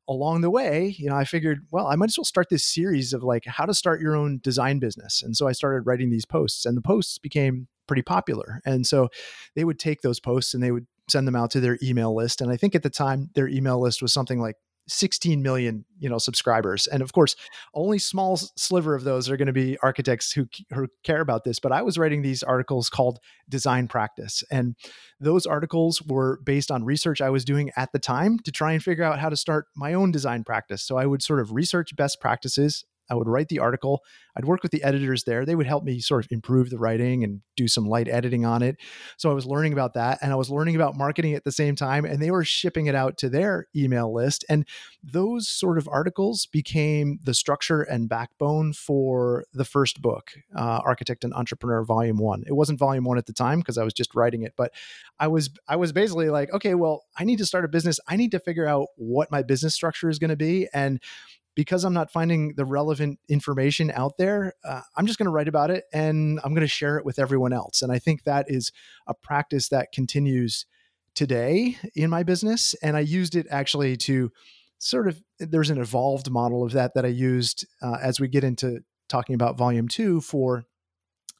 along 0.10 0.42
the 0.42 0.50
way, 0.50 0.96
you 0.98 1.08
know, 1.08 1.16
I 1.16 1.24
figured, 1.24 1.68
well, 1.70 1.86
I 1.86 1.96
might 1.96 2.10
as 2.10 2.18
well 2.18 2.26
start 2.26 2.50
this 2.50 2.66
series 2.66 3.14
of 3.14 3.24
like 3.24 3.46
how 3.46 3.66
to 3.66 3.76
start 3.76 4.02
your 4.02 4.16
own 4.16 4.40
design 4.44 4.80
business. 4.80 5.22
And 5.22 5.38
so 5.38 5.48
I 5.48 5.52
started 5.52 5.86
writing 5.86 6.10
these 6.10 6.26
posts, 6.26 6.66
and 6.66 6.76
the 6.76 6.82
posts 6.82 7.20
became 7.20 7.68
pretty 7.88 8.02
popular. 8.02 8.60
And 8.66 8.86
so 8.88 9.10
they 9.56 9.64
would 9.64 9.80
take 9.80 10.02
those 10.02 10.20
posts 10.20 10.54
and 10.54 10.64
they 10.64 10.72
would 10.72 10.88
send 11.12 11.28
them 11.28 11.36
out 11.36 11.52
to 11.52 11.60
their 11.60 11.78
email 11.82 12.16
list. 12.16 12.42
And 12.42 12.52
I 12.52 12.58
think 12.58 12.76
at 12.76 12.84
the 12.84 12.90
time 12.90 13.30
their 13.36 13.48
email 13.48 13.82
list 13.82 14.02
was 14.02 14.14
something 14.14 14.40
like 14.40 14.56
16 14.90 15.42
million 15.42 15.86
you 16.00 16.10
know 16.10 16.18
subscribers 16.18 16.88
and 16.88 17.04
of 17.04 17.14
course 17.14 17.36
only 17.76 18.00
small 18.00 18.38
sliver 18.38 18.96
of 18.96 19.04
those 19.04 19.30
are 19.30 19.38
going 19.38 19.46
to 19.46 19.54
be 19.54 19.78
architects 19.84 20.32
who, 20.32 20.48
who 20.72 20.88
care 21.04 21.22
about 21.22 21.44
this 21.44 21.60
but 21.60 21.72
i 21.72 21.82
was 21.82 21.98
writing 21.98 22.22
these 22.22 22.42
articles 22.42 22.90
called 22.90 23.20
design 23.48 23.88
practice 23.88 24.44
and 24.52 24.76
those 25.20 25.46
articles 25.46 26.02
were 26.02 26.40
based 26.44 26.72
on 26.72 26.84
research 26.84 27.22
i 27.22 27.30
was 27.30 27.46
doing 27.46 27.70
at 27.78 27.92
the 27.94 28.00
time 28.00 28.40
to 28.40 28.52
try 28.52 28.74
and 28.74 28.84
figure 28.84 29.04
out 29.04 29.20
how 29.20 29.30
to 29.30 29.38
start 29.38 29.66
my 29.76 29.94
own 29.94 30.12
design 30.12 30.44
practice 30.44 30.84
so 30.84 30.98
i 30.98 31.06
would 31.06 31.22
sort 31.22 31.40
of 31.40 31.52
research 31.52 31.96
best 31.96 32.20
practices 32.20 32.84
I 33.10 33.16
would 33.16 33.28
write 33.28 33.50
the 33.50 33.60
article. 33.60 34.04
I'd 34.36 34.46
work 34.46 34.64
with 34.64 34.72
the 34.72 34.84
editors 34.84 35.24
there. 35.24 35.46
They 35.46 35.56
would 35.56 35.68
help 35.68 35.84
me 35.84 36.00
sort 36.00 36.24
of 36.24 36.32
improve 36.32 36.70
the 36.70 36.78
writing 36.78 37.24
and 37.24 37.42
do 37.58 37.68
some 37.68 37.86
light 37.86 38.08
editing 38.08 38.46
on 38.46 38.62
it. 38.62 38.78
So 39.18 39.30
I 39.30 39.34
was 39.34 39.46
learning 39.46 39.74
about 39.74 39.96
that 39.96 40.20
and 40.22 40.32
I 40.32 40.36
was 40.36 40.50
learning 40.50 40.76
about 40.76 40.96
marketing 40.96 41.34
at 41.34 41.44
the 41.44 41.52
same 41.52 41.76
time. 41.76 42.06
And 42.06 42.22
they 42.22 42.32
were 42.32 42.44
shipping 42.44 42.86
it 42.86 42.96
out 42.96 43.18
to 43.18 43.30
their 43.30 43.68
email 43.76 44.14
list. 44.14 44.46
And 44.50 44.66
those 45.04 45.50
sort 45.50 45.78
of 45.78 45.88
articles 45.90 46.46
became 46.46 47.20
the 47.24 47.34
structure 47.34 47.82
and 47.82 48.08
backbone 48.08 48.74
for 48.74 49.46
the 49.54 49.66
first 49.66 50.02
book, 50.02 50.32
uh, 50.56 50.80
Architect 50.86 51.24
and 51.24 51.34
Entrepreneur 51.34 51.84
Volume 51.84 52.18
One. 52.18 52.44
It 52.48 52.54
wasn't 52.54 52.80
Volume 52.80 53.04
One 53.04 53.18
at 53.18 53.26
the 53.26 53.34
time 53.34 53.60
because 53.60 53.78
I 53.78 53.84
was 53.84 53.94
just 53.94 54.16
writing 54.16 54.44
it, 54.44 54.54
but 54.56 54.72
I 55.20 55.28
was 55.28 55.50
I 55.68 55.76
was 55.76 55.92
basically 55.92 56.30
like, 56.30 56.54
okay, 56.54 56.76
well, 56.76 57.04
I 57.18 57.26
need 57.26 57.40
to 57.40 57.46
start 57.46 57.66
a 57.66 57.70
business. 57.70 58.00
I 58.08 58.16
need 58.16 58.32
to 58.32 58.40
figure 58.40 58.66
out 58.66 58.88
what 58.96 59.32
my 59.32 59.44
business 59.44 59.74
structure 59.74 60.10
is 60.10 60.20
going 60.20 60.30
to 60.30 60.38
be. 60.38 60.68
And 60.74 61.02
because 61.56 61.84
I'm 61.84 61.94
not 61.94 62.12
finding 62.12 62.54
the 62.56 62.66
relevant 62.66 63.20
information 63.28 63.92
out 63.92 64.18
there, 64.18 64.54
uh, 64.64 64.82
I'm 64.96 65.06
just 65.06 65.20
going 65.20 65.26
to 65.26 65.32
write 65.32 65.48
about 65.48 65.72
it 65.72 65.86
and 65.92 66.40
I'm 66.44 66.54
going 66.54 66.62
to 66.62 66.68
share 66.68 66.98
it 66.98 67.06
with 67.06 67.20
everyone 67.20 67.54
else. 67.54 67.82
And 67.82 67.92
I 67.92 68.00
think 68.00 68.24
that 68.24 68.46
is 68.48 68.72
a 69.08 69.14
practice 69.14 69.70
that 69.70 69.92
continues 69.92 70.66
today 71.16 71.78
in 71.96 72.10
my 72.10 72.24
business. 72.24 72.76
And 72.82 72.96
I 72.96 73.02
used 73.02 73.36
it 73.36 73.48
actually 73.50 73.98
to 73.98 74.32
sort 74.78 75.08
of, 75.08 75.22
there's 75.40 75.70
an 75.70 75.80
evolved 75.80 76.32
model 76.32 76.64
of 76.64 76.72
that 76.74 76.94
that 76.94 77.06
I 77.06 77.10
used 77.10 77.68
uh, 77.82 77.98
as 78.02 78.20
we 78.20 78.28
get 78.28 78.44
into 78.44 78.80
talking 79.10 79.36
about 79.36 79.58
volume 79.58 79.88
two 79.88 80.22
for 80.22 80.64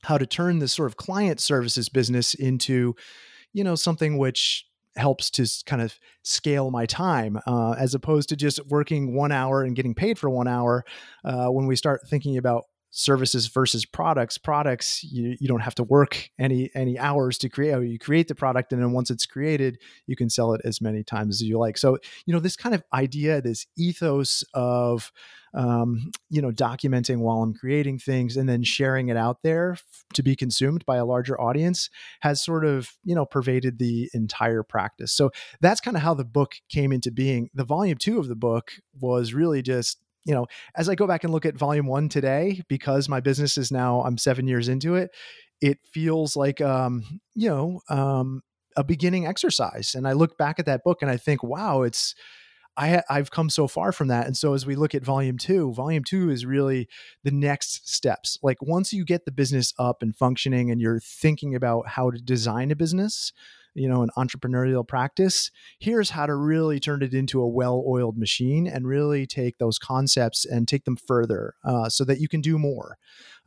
how 0.04 0.18
to 0.18 0.26
turn 0.26 0.60
this 0.60 0.74
sort 0.74 0.88
of 0.88 0.98
client 0.98 1.40
services 1.40 1.88
business 1.88 2.34
into, 2.34 2.96
you 3.54 3.64
know, 3.64 3.76
something 3.76 4.18
which 4.18 4.66
helps 4.96 5.30
to 5.32 5.48
kind 5.66 5.82
of 5.82 5.98
scale 6.24 6.72
my 6.72 6.86
time 6.86 7.40
uh, 7.48 7.72
as 7.78 7.94
opposed 7.94 8.30
to 8.30 8.36
just 8.36 8.66
working 8.68 9.16
one 9.16 9.32
hour 9.32 9.64
and 9.64 9.76
getting 9.76 9.96
paid 9.96 10.18
for 10.18 10.30
one 10.30 10.48
hour. 10.48 10.84
Uh, 11.24 11.48
when 11.48 11.68
we 11.68 11.76
start 11.76 12.02
thinking 12.08 12.38
about 12.38 12.66
services 12.92 13.48
versus 13.48 13.86
products 13.86 14.38
products 14.38 15.04
you, 15.04 15.36
you 15.40 15.48
don't 15.48 15.60
have 15.60 15.76
to 15.76 15.84
work 15.84 16.30
any 16.40 16.72
any 16.74 16.98
hours 16.98 17.38
to 17.38 17.48
create 17.48 17.80
you 17.88 18.00
create 18.00 18.28
the 18.28 18.34
product 18.34 18.74
and 18.74 18.82
then 18.82 18.92
once 18.92 19.12
it's 19.12 19.28
created 19.28 19.78
you 20.08 20.16
can 20.16 20.28
sell 20.28 20.54
it 20.54 20.62
as 20.66 20.82
many 20.82 21.04
times 21.04 21.36
as 21.36 21.48
you 21.48 21.60
like 21.60 21.78
so 21.78 22.00
you 22.26 22.34
know 22.34 22.40
this 22.40 22.56
kind 22.56 22.74
of 22.74 22.84
idea 22.92 23.42
this 23.42 23.68
ethos 23.78 24.44
of 24.56 25.12
um, 25.54 26.12
you 26.30 26.42
know, 26.42 26.52
documenting 26.52 27.20
while 27.20 27.42
I'm 27.42 27.54
creating 27.54 28.00
things 28.00 28.38
and 28.38 28.48
then 28.48 28.64
sharing 28.64 29.10
it 29.10 29.18
out 29.18 29.40
there 29.44 29.74
f- 29.74 29.84
to 30.14 30.24
be 30.24 30.36
consumed 30.36 30.86
by 30.86 30.98
a 30.98 31.06
larger 31.06 31.40
audience 31.40 31.90
has 32.22 32.44
sort 32.44 32.66
of, 32.66 32.92
you 33.04 33.16
know, 33.16 33.26
pervaded 33.26 33.80
the 33.80 34.10
entire 34.14 34.64
practice. 34.64 35.12
So 35.12 35.32
that's 35.62 35.82
kind 35.82 35.98
of 35.98 36.04
how 36.04 36.14
the 36.14 36.26
book 36.26 36.56
came 36.70 36.92
into 36.92 37.12
being. 37.12 37.50
The 37.54 37.64
volume 37.64 37.98
two 37.98 38.20
of 38.20 38.28
the 38.28 38.36
book 38.36 38.74
was 39.00 39.34
really 39.34 39.62
just 39.62 39.98
you 40.26 40.36
know, 40.36 40.46
as 40.76 40.90
I 40.90 40.96
go 40.96 41.08
back 41.08 41.24
and 41.24 41.34
look 41.34 41.46
at 41.46 41.56
volume 41.58 41.88
one 41.88 42.10
today, 42.10 42.62
because 42.68 43.10
my 43.10 43.20
business 43.20 43.58
is 43.58 43.72
now, 43.72 44.02
I'm 44.02 44.18
seven 44.18 44.48
years 44.48 44.68
into 44.68 44.96
it, 44.96 45.12
it 45.62 45.80
feels 45.92 46.36
like, 46.36 46.62
um, 46.62 47.22
you 47.36 47.50
know, 47.50 47.82
um, 47.90 48.42
a 48.76 48.84
beginning 48.84 49.26
exercise. 49.26 49.96
And 49.96 50.08
I 50.08 50.12
look 50.12 50.38
back 50.38 50.60
at 50.60 50.66
that 50.68 50.84
book 50.84 51.02
and 51.02 51.10
I 51.10 51.18
think, 51.18 51.42
wow, 51.42 51.82
it's, 51.82 52.16
I 52.80 53.04
I've 53.10 53.30
come 53.30 53.50
so 53.50 53.68
far 53.68 53.92
from 53.92 54.08
that. 54.08 54.26
And 54.26 54.36
so 54.38 54.54
as 54.54 54.66
we 54.66 54.76
look 54.76 54.96
at 54.96 55.04
volume 55.04 55.38
two, 55.38 55.74
volume 55.74 56.04
two 56.04 56.30
is 56.30 56.46
really 56.46 56.88
the 57.24 57.32
next 57.32 57.90
steps. 57.94 58.40
Like 58.42 58.62
once 58.62 58.94
you 58.94 59.04
get 59.04 59.26
the 59.26 59.32
business 59.32 59.74
up 59.78 60.02
and 60.02 60.16
functioning 60.16 60.72
and 60.72 60.80
you're 60.80 61.02
thinking 61.02 61.54
about 61.54 61.90
how 61.90 62.10
to 62.10 62.18
design 62.18 62.72
a 62.72 62.76
business, 62.76 63.34
you 63.76 63.88
know 63.88 64.02
an 64.02 64.10
entrepreneurial 64.18 64.88
practice 64.88 65.52
here's 65.80 66.12
how 66.12 66.26
to 66.26 66.36
really 66.36 66.80
turn 66.80 67.02
it 67.02 67.14
into 67.14 67.42
a 67.42 67.48
well-oiled 67.48 68.18
machine 68.18 68.68
and 68.68 68.88
really 68.88 69.26
take 69.26 69.58
those 69.58 69.78
concepts 69.78 70.46
and 70.46 70.68
take 70.68 70.86
them 70.86 70.96
further 70.96 71.54
uh, 71.64 71.90
so 71.90 72.04
that 72.04 72.20
you 72.20 72.28
can 72.28 72.42
do 72.42 72.58
more 72.58 72.98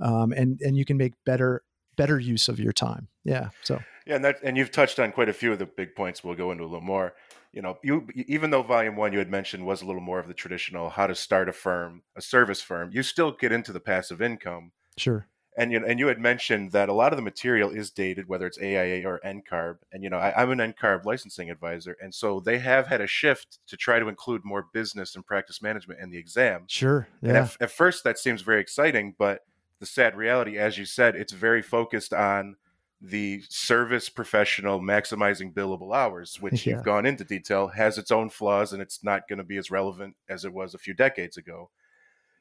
um, 0.01 0.33
and 0.33 0.61
and 0.62 0.77
you 0.77 0.85
can 0.85 0.97
make 0.97 1.12
better 1.25 1.62
better 1.97 2.19
use 2.19 2.49
of 2.49 2.59
your 2.59 2.73
time 2.73 3.09
yeah 3.25 3.49
so 3.62 3.81
yeah 4.07 4.17
and 4.17 4.25
that 4.25 4.37
and 4.43 4.57
you've 4.57 4.71
touched 4.71 4.99
on 4.99 5.12
quite 5.12 5.29
a 5.29 5.33
few 5.33 5.53
of 5.53 5.59
the 5.59 5.67
big 5.67 5.95
points 5.95 6.25
we'll 6.25 6.35
go 6.35 6.51
into 6.51 6.65
a 6.65 6.67
little 6.67 6.81
more 6.81 7.15
you 7.52 7.62
know 7.62 7.78
you 7.82 8.06
even 8.14 8.50
though 8.50 8.62
volume 8.62 8.97
one 8.97 9.12
you 9.12 9.18
had 9.18 9.30
mentioned 9.30 9.64
was 9.64 9.82
a 9.82 9.87
little 9.87 10.00
more 10.00 10.18
of 10.18 10.28
the 10.28 10.35
traditional 10.35 10.90
how 10.90 11.06
to 11.06 11.14
start 11.14 11.49
a 11.49 11.52
firm 11.52 12.02
a 12.16 12.23
service 12.23 12.61
firm 12.61 12.90
you 12.92 13.02
still 13.02 13.32
get 13.32 13.52
into 13.52 13.73
the 13.73 13.80
passive 13.80 14.23
income 14.23 14.73
sure 14.97 15.26
and 15.56 15.71
you 15.71 15.80
know, 15.80 15.87
and 15.87 15.99
you 15.99 16.06
had 16.06 16.18
mentioned 16.18 16.73
that 16.73 16.88
a 16.88 16.94
lot 16.94 17.12
of 17.12 17.18
the 17.18 17.23
material 17.23 17.68
is 17.71 17.90
dated, 17.90 18.26
whether 18.26 18.47
it's 18.47 18.59
AIA 18.59 19.06
or 19.06 19.21
NCARB. 19.25 19.76
And 19.92 20.02
you 20.02 20.09
know, 20.09 20.16
I, 20.16 20.42
am 20.42 20.50
an 20.50 20.73
NCARB 20.73 21.04
licensing 21.04 21.50
advisor, 21.50 21.97
and 22.00 22.14
so 22.14 22.40
they 22.40 22.59
have 22.59 22.87
had 22.87 23.02
a 23.02 23.06
shift 23.06 23.59
to 23.66 23.76
try 23.76 23.99
to 23.99 24.09
include 24.09 24.42
more 24.44 24.66
business 24.73 25.14
and 25.14 25.26
practice 25.26 25.61
management 25.61 26.00
in 26.00 26.11
the 26.11 26.16
exam. 26.16 26.64
Sure. 26.68 27.06
Yeah. 27.21 27.28
And 27.28 27.38
at, 27.38 27.56
at 27.61 27.71
first, 27.71 28.02
that 28.04 28.18
seems 28.18 28.40
very 28.40 28.62
exciting, 28.62 29.14
but 29.18 29.40
the 29.78 29.87
sad 29.87 30.16
reality, 30.16 30.59
as 30.59 30.78
you 30.78 30.87
said, 30.87 31.16
it's 31.16 31.32
very 31.32 31.61
focused 31.61 32.14
on 32.14 32.56
the 33.04 33.42
service 33.49 34.09
professional 34.09 34.80
maximizing 34.80 35.52
billable 35.52 35.94
hours, 35.94 36.37
which 36.40 36.66
yeah. 36.66 36.75
you've 36.75 36.85
gone 36.85 37.06
into 37.06 37.25
detail, 37.25 37.68
has 37.68 37.99
its 37.99 38.11
own 38.11 38.30
flaws, 38.30 38.73
and 38.73 38.80
it's 38.80 39.02
not 39.02 39.28
going 39.28 39.38
to 39.38 39.44
be 39.44 39.56
as 39.56 39.71
relevant 39.71 40.16
as 40.28 40.44
it 40.44 40.52
was 40.52 40.75
a 40.75 40.78
few 40.78 40.94
decades 40.94 41.37
ago. 41.37 41.71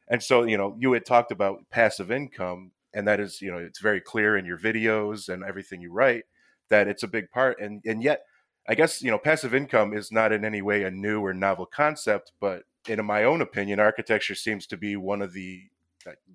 And 0.07 0.21
so, 0.21 0.43
you 0.43 0.57
know, 0.57 0.75
you 0.77 0.91
had 0.93 1.05
talked 1.05 1.31
about 1.31 1.69
passive 1.69 2.11
income 2.11 2.71
and 2.93 3.07
that 3.07 3.19
is 3.19 3.41
you 3.41 3.51
know 3.51 3.57
it's 3.57 3.79
very 3.79 4.01
clear 4.01 4.37
in 4.37 4.45
your 4.45 4.57
videos 4.57 5.29
and 5.29 5.43
everything 5.43 5.81
you 5.81 5.91
write 5.91 6.23
that 6.69 6.87
it's 6.87 7.03
a 7.03 7.07
big 7.07 7.29
part 7.31 7.59
and 7.59 7.81
and 7.85 8.03
yet 8.03 8.23
i 8.67 8.75
guess 8.75 9.01
you 9.01 9.11
know 9.11 9.17
passive 9.17 9.53
income 9.53 9.93
is 9.93 10.11
not 10.11 10.31
in 10.31 10.45
any 10.45 10.61
way 10.61 10.83
a 10.83 10.91
new 10.91 11.21
or 11.21 11.33
novel 11.33 11.65
concept 11.65 12.31
but 12.39 12.63
in 12.87 13.03
my 13.05 13.23
own 13.23 13.41
opinion 13.41 13.79
architecture 13.79 14.35
seems 14.35 14.65
to 14.65 14.77
be 14.77 14.95
one 14.95 15.21
of 15.21 15.33
the 15.33 15.63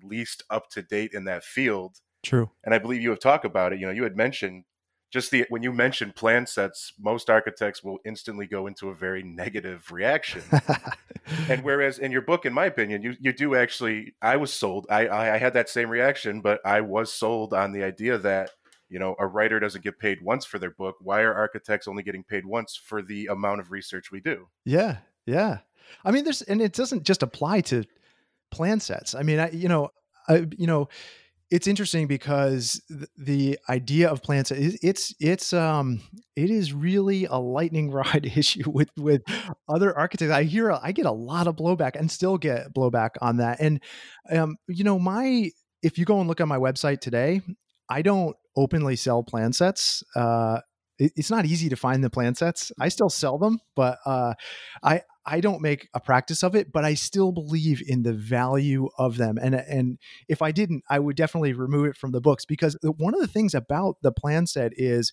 least 0.03 0.43
up 0.49 0.69
to 0.69 0.81
date 0.81 1.13
in 1.13 1.25
that 1.25 1.43
field 1.43 1.99
true 2.23 2.49
and 2.63 2.73
i 2.73 2.77
believe 2.77 3.01
you 3.01 3.09
have 3.09 3.19
talked 3.19 3.45
about 3.45 3.73
it 3.73 3.79
you 3.79 3.85
know 3.85 3.91
you 3.91 4.03
had 4.03 4.15
mentioned 4.15 4.63
just 5.11 5.31
the 5.31 5.45
when 5.49 5.63
you 5.63 5.71
mentioned 5.71 6.15
plan 6.15 6.45
sets, 6.45 6.93
most 6.99 7.29
architects 7.29 7.83
will 7.83 7.99
instantly 8.05 8.45
go 8.45 8.67
into 8.67 8.89
a 8.89 8.95
very 8.95 9.23
negative 9.23 9.89
reaction. 9.91 10.41
and 11.49 11.63
whereas 11.63 11.97
in 11.99 12.11
your 12.11 12.21
book, 12.21 12.45
in 12.45 12.53
my 12.53 12.65
opinion, 12.65 13.01
you 13.01 13.15
you 13.19 13.31
do 13.31 13.55
actually, 13.55 14.15
I 14.21 14.35
was 14.37 14.53
sold. 14.53 14.85
I 14.89 15.07
I 15.07 15.37
had 15.37 15.53
that 15.53 15.69
same 15.69 15.89
reaction, 15.89 16.41
but 16.41 16.59
I 16.65 16.81
was 16.81 17.13
sold 17.13 17.53
on 17.53 17.71
the 17.71 17.83
idea 17.83 18.17
that 18.17 18.51
you 18.89 18.99
know 18.99 19.15
a 19.17 19.25
writer 19.25 19.59
doesn't 19.59 19.83
get 19.83 19.97
paid 19.97 20.21
once 20.21 20.45
for 20.45 20.59
their 20.59 20.71
book. 20.71 20.97
Why 20.99 21.21
are 21.21 21.33
architects 21.33 21.87
only 21.87 22.03
getting 22.03 22.23
paid 22.23 22.45
once 22.45 22.75
for 22.75 23.01
the 23.01 23.27
amount 23.27 23.61
of 23.61 23.71
research 23.71 24.11
we 24.11 24.19
do? 24.19 24.49
Yeah, 24.65 24.97
yeah. 25.25 25.59
I 26.03 26.11
mean, 26.11 26.25
there's 26.25 26.41
and 26.41 26.61
it 26.61 26.73
doesn't 26.73 27.03
just 27.03 27.23
apply 27.23 27.61
to 27.61 27.85
plan 28.51 28.81
sets. 28.81 29.15
I 29.15 29.23
mean, 29.23 29.39
I 29.39 29.51
you 29.51 29.69
know, 29.69 29.91
I, 30.27 30.47
you 30.57 30.67
know 30.67 30.89
it's 31.49 31.67
interesting 31.67 32.07
because 32.07 32.81
the 33.17 33.57
idea 33.69 34.09
of 34.09 34.21
plan 34.21 34.43
sets 34.45 35.13
it's 35.19 35.53
um 35.53 36.01
it 36.35 36.49
is 36.49 36.73
really 36.73 37.25
a 37.25 37.35
lightning 37.35 37.89
rod 37.97 38.25
issue 38.25 38.69
with 38.69 38.89
with 38.97 39.21
other 39.69 39.97
architects. 39.97 40.33
I 40.33 40.43
hear 40.43 40.71
i 40.71 40.91
get 40.91 41.05
a 41.05 41.11
lot 41.11 41.47
of 41.47 41.55
blowback 41.55 41.95
and 41.95 42.11
still 42.11 42.37
get 42.37 42.73
blowback 42.73 43.11
on 43.21 43.37
that. 43.37 43.59
And 43.59 43.81
um 44.31 44.57
you 44.67 44.83
know 44.83 44.99
my 44.99 45.51
if 45.81 45.97
you 45.97 46.05
go 46.05 46.19
and 46.19 46.27
look 46.27 46.41
at 46.41 46.47
my 46.47 46.57
website 46.57 46.99
today 46.99 47.41
i 47.89 48.01
don't 48.01 48.35
openly 48.55 48.95
sell 48.95 49.23
plan 49.23 49.53
sets 49.53 50.03
uh 50.15 50.59
it's 50.99 51.29
not 51.29 51.45
easy 51.45 51.69
to 51.69 51.75
find 51.75 52.03
the 52.03 52.09
plan 52.09 52.35
sets. 52.35 52.71
I 52.79 52.89
still 52.89 53.09
sell 53.09 53.37
them, 53.37 53.59
but 53.75 53.99
uh, 54.05 54.33
I 54.83 55.01
I 55.25 55.41
don't 55.41 55.61
make 55.61 55.89
a 55.93 55.99
practice 55.99 56.43
of 56.43 56.55
it. 56.55 56.71
But 56.71 56.85
I 56.85 56.93
still 56.93 57.31
believe 57.31 57.81
in 57.85 58.03
the 58.03 58.13
value 58.13 58.89
of 58.97 59.17
them, 59.17 59.37
and 59.41 59.55
and 59.55 59.97
if 60.27 60.41
I 60.41 60.51
didn't, 60.51 60.83
I 60.89 60.99
would 60.99 61.15
definitely 61.15 61.53
remove 61.53 61.87
it 61.87 61.97
from 61.97 62.11
the 62.11 62.21
books 62.21 62.45
because 62.45 62.77
one 62.83 63.13
of 63.13 63.21
the 63.21 63.27
things 63.27 63.53
about 63.53 63.97
the 64.01 64.11
plan 64.11 64.47
set 64.47 64.71
is 64.75 65.11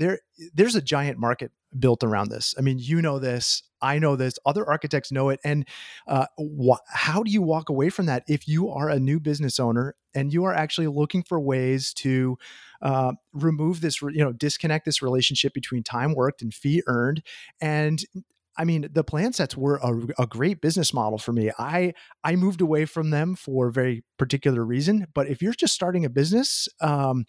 there 0.00 0.18
there's 0.54 0.74
a 0.74 0.82
giant 0.82 1.18
market 1.18 1.52
built 1.78 2.02
around 2.02 2.30
this. 2.30 2.54
I 2.58 2.62
mean, 2.62 2.78
you 2.80 3.00
know 3.00 3.18
this, 3.18 3.62
I 3.80 3.98
know 3.98 4.16
this, 4.16 4.34
other 4.44 4.66
architects 4.66 5.12
know 5.12 5.28
it, 5.28 5.38
and 5.44 5.68
uh, 6.08 6.26
wh- 6.38 6.82
how 6.88 7.22
do 7.22 7.30
you 7.30 7.42
walk 7.42 7.68
away 7.68 7.90
from 7.90 8.06
that 8.06 8.24
if 8.26 8.48
you 8.48 8.70
are 8.70 8.88
a 8.88 8.98
new 8.98 9.20
business 9.20 9.60
owner 9.60 9.94
and 10.14 10.32
you 10.32 10.44
are 10.44 10.54
actually 10.54 10.88
looking 10.88 11.22
for 11.22 11.38
ways 11.38 11.92
to 11.94 12.38
uh, 12.82 13.12
remove 13.32 13.82
this, 13.82 14.00
you 14.00 14.24
know, 14.24 14.32
disconnect 14.32 14.86
this 14.86 15.02
relationship 15.02 15.52
between 15.52 15.82
time 15.82 16.14
worked 16.14 16.42
and 16.42 16.52
fee 16.52 16.82
earned. 16.86 17.22
And 17.60 18.02
I 18.56 18.64
mean, 18.64 18.88
the 18.90 19.04
plan 19.04 19.32
sets 19.34 19.56
were 19.56 19.76
a, 19.76 20.22
a, 20.22 20.26
great 20.26 20.60
business 20.60 20.92
model 20.92 21.18
for 21.18 21.32
me. 21.32 21.50
I 21.58 21.92
I 22.24 22.36
moved 22.36 22.60
away 22.60 22.84
from 22.84 23.10
them 23.10 23.36
for 23.36 23.68
a 23.68 23.72
very 23.72 24.02
particular 24.18 24.64
reason. 24.64 25.06
But 25.14 25.28
if 25.28 25.40
you're 25.40 25.52
just 25.52 25.74
starting 25.74 26.04
a 26.04 26.10
business, 26.10 26.68
um, 26.80 27.26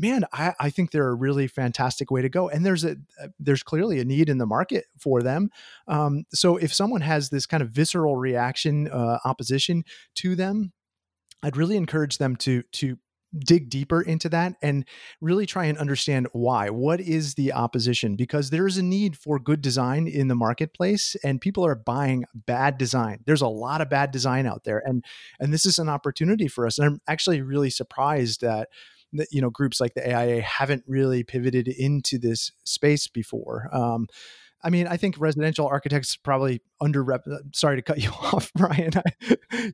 man, 0.00 0.24
I, 0.32 0.54
I, 0.58 0.70
think 0.70 0.90
they're 0.90 1.08
a 1.08 1.14
really 1.14 1.46
fantastic 1.46 2.10
way 2.10 2.22
to 2.22 2.28
go. 2.28 2.48
And 2.48 2.64
there's 2.64 2.84
a 2.84 2.92
uh, 3.22 3.28
there's 3.38 3.62
clearly 3.62 4.00
a 4.00 4.04
need 4.04 4.28
in 4.28 4.38
the 4.38 4.46
market 4.46 4.86
for 4.98 5.22
them. 5.22 5.50
Um, 5.86 6.24
so 6.32 6.56
if 6.56 6.72
someone 6.72 7.02
has 7.02 7.28
this 7.28 7.46
kind 7.46 7.62
of 7.62 7.70
visceral 7.70 8.16
reaction, 8.16 8.88
uh, 8.88 9.18
opposition 9.24 9.84
to 10.16 10.34
them, 10.34 10.72
I'd 11.42 11.56
really 11.56 11.76
encourage 11.76 12.18
them 12.18 12.36
to 12.36 12.62
to 12.72 12.96
dig 13.38 13.70
deeper 13.70 14.02
into 14.02 14.28
that 14.28 14.54
and 14.60 14.84
really 15.20 15.46
try 15.46 15.66
and 15.66 15.78
understand 15.78 16.26
why. 16.32 16.68
What 16.68 17.00
is 17.00 17.34
the 17.34 17.52
opposition? 17.52 18.16
Because 18.16 18.50
there 18.50 18.66
is 18.66 18.76
a 18.76 18.82
need 18.82 19.16
for 19.16 19.38
good 19.38 19.62
design 19.62 20.08
in 20.08 20.26
the 20.26 20.34
marketplace 20.34 21.14
and 21.22 21.40
people 21.40 21.64
are 21.64 21.76
buying 21.76 22.24
bad 22.34 22.76
design. 22.76 23.20
There's 23.26 23.40
a 23.40 23.46
lot 23.46 23.82
of 23.82 23.88
bad 23.88 24.10
design 24.10 24.46
out 24.46 24.64
there 24.64 24.82
and 24.84 25.04
and 25.38 25.52
this 25.52 25.64
is 25.64 25.78
an 25.78 25.88
opportunity 25.88 26.48
for 26.48 26.66
us. 26.66 26.78
And 26.78 26.86
I'm 26.88 27.00
actually 27.06 27.40
really 27.40 27.70
surprised 27.70 28.40
that 28.40 28.50
that 28.50 28.68
you 29.30 29.40
know 29.40 29.50
groups 29.50 29.80
like 29.80 29.94
the 29.94 30.14
AIA 30.14 30.40
haven't 30.42 30.84
really 30.86 31.22
pivoted 31.22 31.68
into 31.68 32.18
this 32.18 32.52
space 32.64 33.08
before. 33.08 33.68
Um, 33.72 34.06
I 34.62 34.70
mean, 34.70 34.86
I 34.86 34.96
think 34.96 35.16
residential 35.18 35.66
architects 35.66 36.16
probably 36.16 36.60
under. 36.80 37.10
Uh, 37.12 37.18
sorry 37.52 37.76
to 37.76 37.82
cut 37.82 37.98
you 38.02 38.10
off, 38.10 38.52
Brian. 38.54 38.92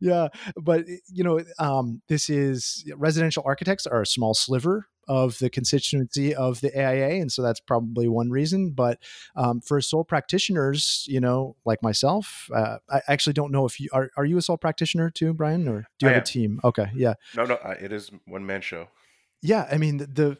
yeah, 0.01 0.29
but 0.57 0.85
you 1.13 1.25
know, 1.25 1.41
um, 1.59 2.03
this 2.09 2.31
is 2.31 2.85
residential 2.97 3.43
architects 3.47 3.87
are 3.87 4.03
a 4.03 4.07
small 4.07 4.35
sliver 4.35 4.89
of 5.09 5.39
the 5.39 5.49
constituency 5.49 6.35
of 6.35 6.61
the 6.61 6.77
AIA, 6.77 7.21
and 7.21 7.31
so 7.31 7.43
that's 7.43 7.61
probably 7.61 8.09
one 8.09 8.31
reason. 8.31 8.71
But 8.71 8.99
um, 9.37 9.61
for 9.61 9.81
sole 9.81 10.05
practitioners, 10.05 11.05
you 11.09 11.21
know, 11.21 11.57
like 11.65 11.83
myself, 11.83 12.49
uh, 12.55 12.79
I 12.91 13.03
actually 13.09 13.35
don't 13.35 13.53
know 13.53 13.67
if 13.67 13.81
you 13.81 13.89
are. 13.93 14.11
Are 14.17 14.25
you 14.25 14.39
a 14.39 14.43
sole 14.43 14.59
practitioner 14.59 15.11
too, 15.11 15.33
Brian, 15.35 15.69
or 15.69 15.87
do 15.99 16.07
you 16.07 16.11
I 16.11 16.15
have 16.15 16.21
am. 16.21 16.23
a 16.23 16.27
team? 16.27 16.61
Okay, 16.65 16.91
yeah. 16.95 17.15
No, 17.35 17.45
no, 17.45 17.59
it 17.81 17.93
is 17.93 18.11
one 18.27 18.47
man 18.47 18.61
show 18.61 18.89
yeah, 19.43 19.69
I 19.71 19.79
mean 19.79 19.99
the, 19.99 20.39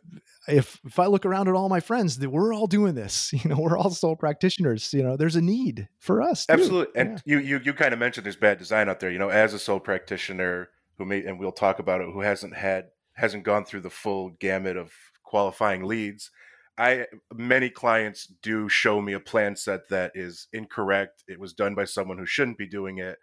if 0.49 0.81
if 0.85 0.99
I 0.99 1.07
look 1.07 1.27
around 1.27 1.49
at 1.49 1.55
all 1.55 1.69
my 1.69 1.81
friends, 1.81 2.19
that 2.19 2.31
we're 2.31 2.55
all 2.55 2.67
doing 2.67 2.95
this. 2.95 3.33
You 3.47 3.51
know, 3.51 3.61
we're 3.61 3.77
all 3.77 3.91
sole 3.91 4.17
practitioners. 4.17 4.93
You 4.93 5.03
know, 5.03 5.17
there's 5.17 5.37
a 5.37 5.43
need 5.43 5.89
for 5.99 6.23
us. 6.23 6.47
Too. 6.47 6.55
Absolutely, 6.55 7.01
and 7.01 7.23
yeah. 7.25 7.37
you 7.37 7.43
you 7.43 7.61
you 7.65 7.75
kind 7.75 7.93
of 7.93 7.99
mentioned 7.99 8.25
there's 8.25 8.37
bad 8.37 8.59
design 8.59 8.89
out 8.89 9.01
there. 9.01 9.11
You 9.11 9.19
know, 9.19 9.29
as 9.29 9.55
a 9.55 9.59
sole 9.59 9.81
practitioner 9.81 10.71
who 10.99 11.05
may 11.05 11.25
and 11.25 11.39
we'll 11.39 11.53
talk 11.53 11.79
about 11.79 12.01
it, 12.01 12.09
who 12.13 12.21
hasn't 12.21 12.57
had 12.57 12.87
hasn't 13.15 13.45
gone 13.45 13.65
through 13.65 13.81
the 13.81 13.91
full 13.91 14.31
gamut 14.41 14.77
of 14.77 14.93
qualifying 15.23 15.85
leads. 15.85 16.31
I 16.79 17.07
many 17.33 17.71
clients 17.71 18.27
do 18.27 18.69
show 18.69 19.01
me 19.01 19.13
a 19.13 19.21
plan 19.21 19.57
set 19.57 19.89
that 19.91 20.13
is 20.15 20.49
incorrect. 20.53 21.25
It 21.29 21.41
was 21.41 21.53
done 21.53 21.75
by 21.75 21.85
someone 21.85 22.19
who 22.19 22.27
shouldn't 22.27 22.59
be 22.59 22.67
doing 22.67 22.99
it 22.99 23.19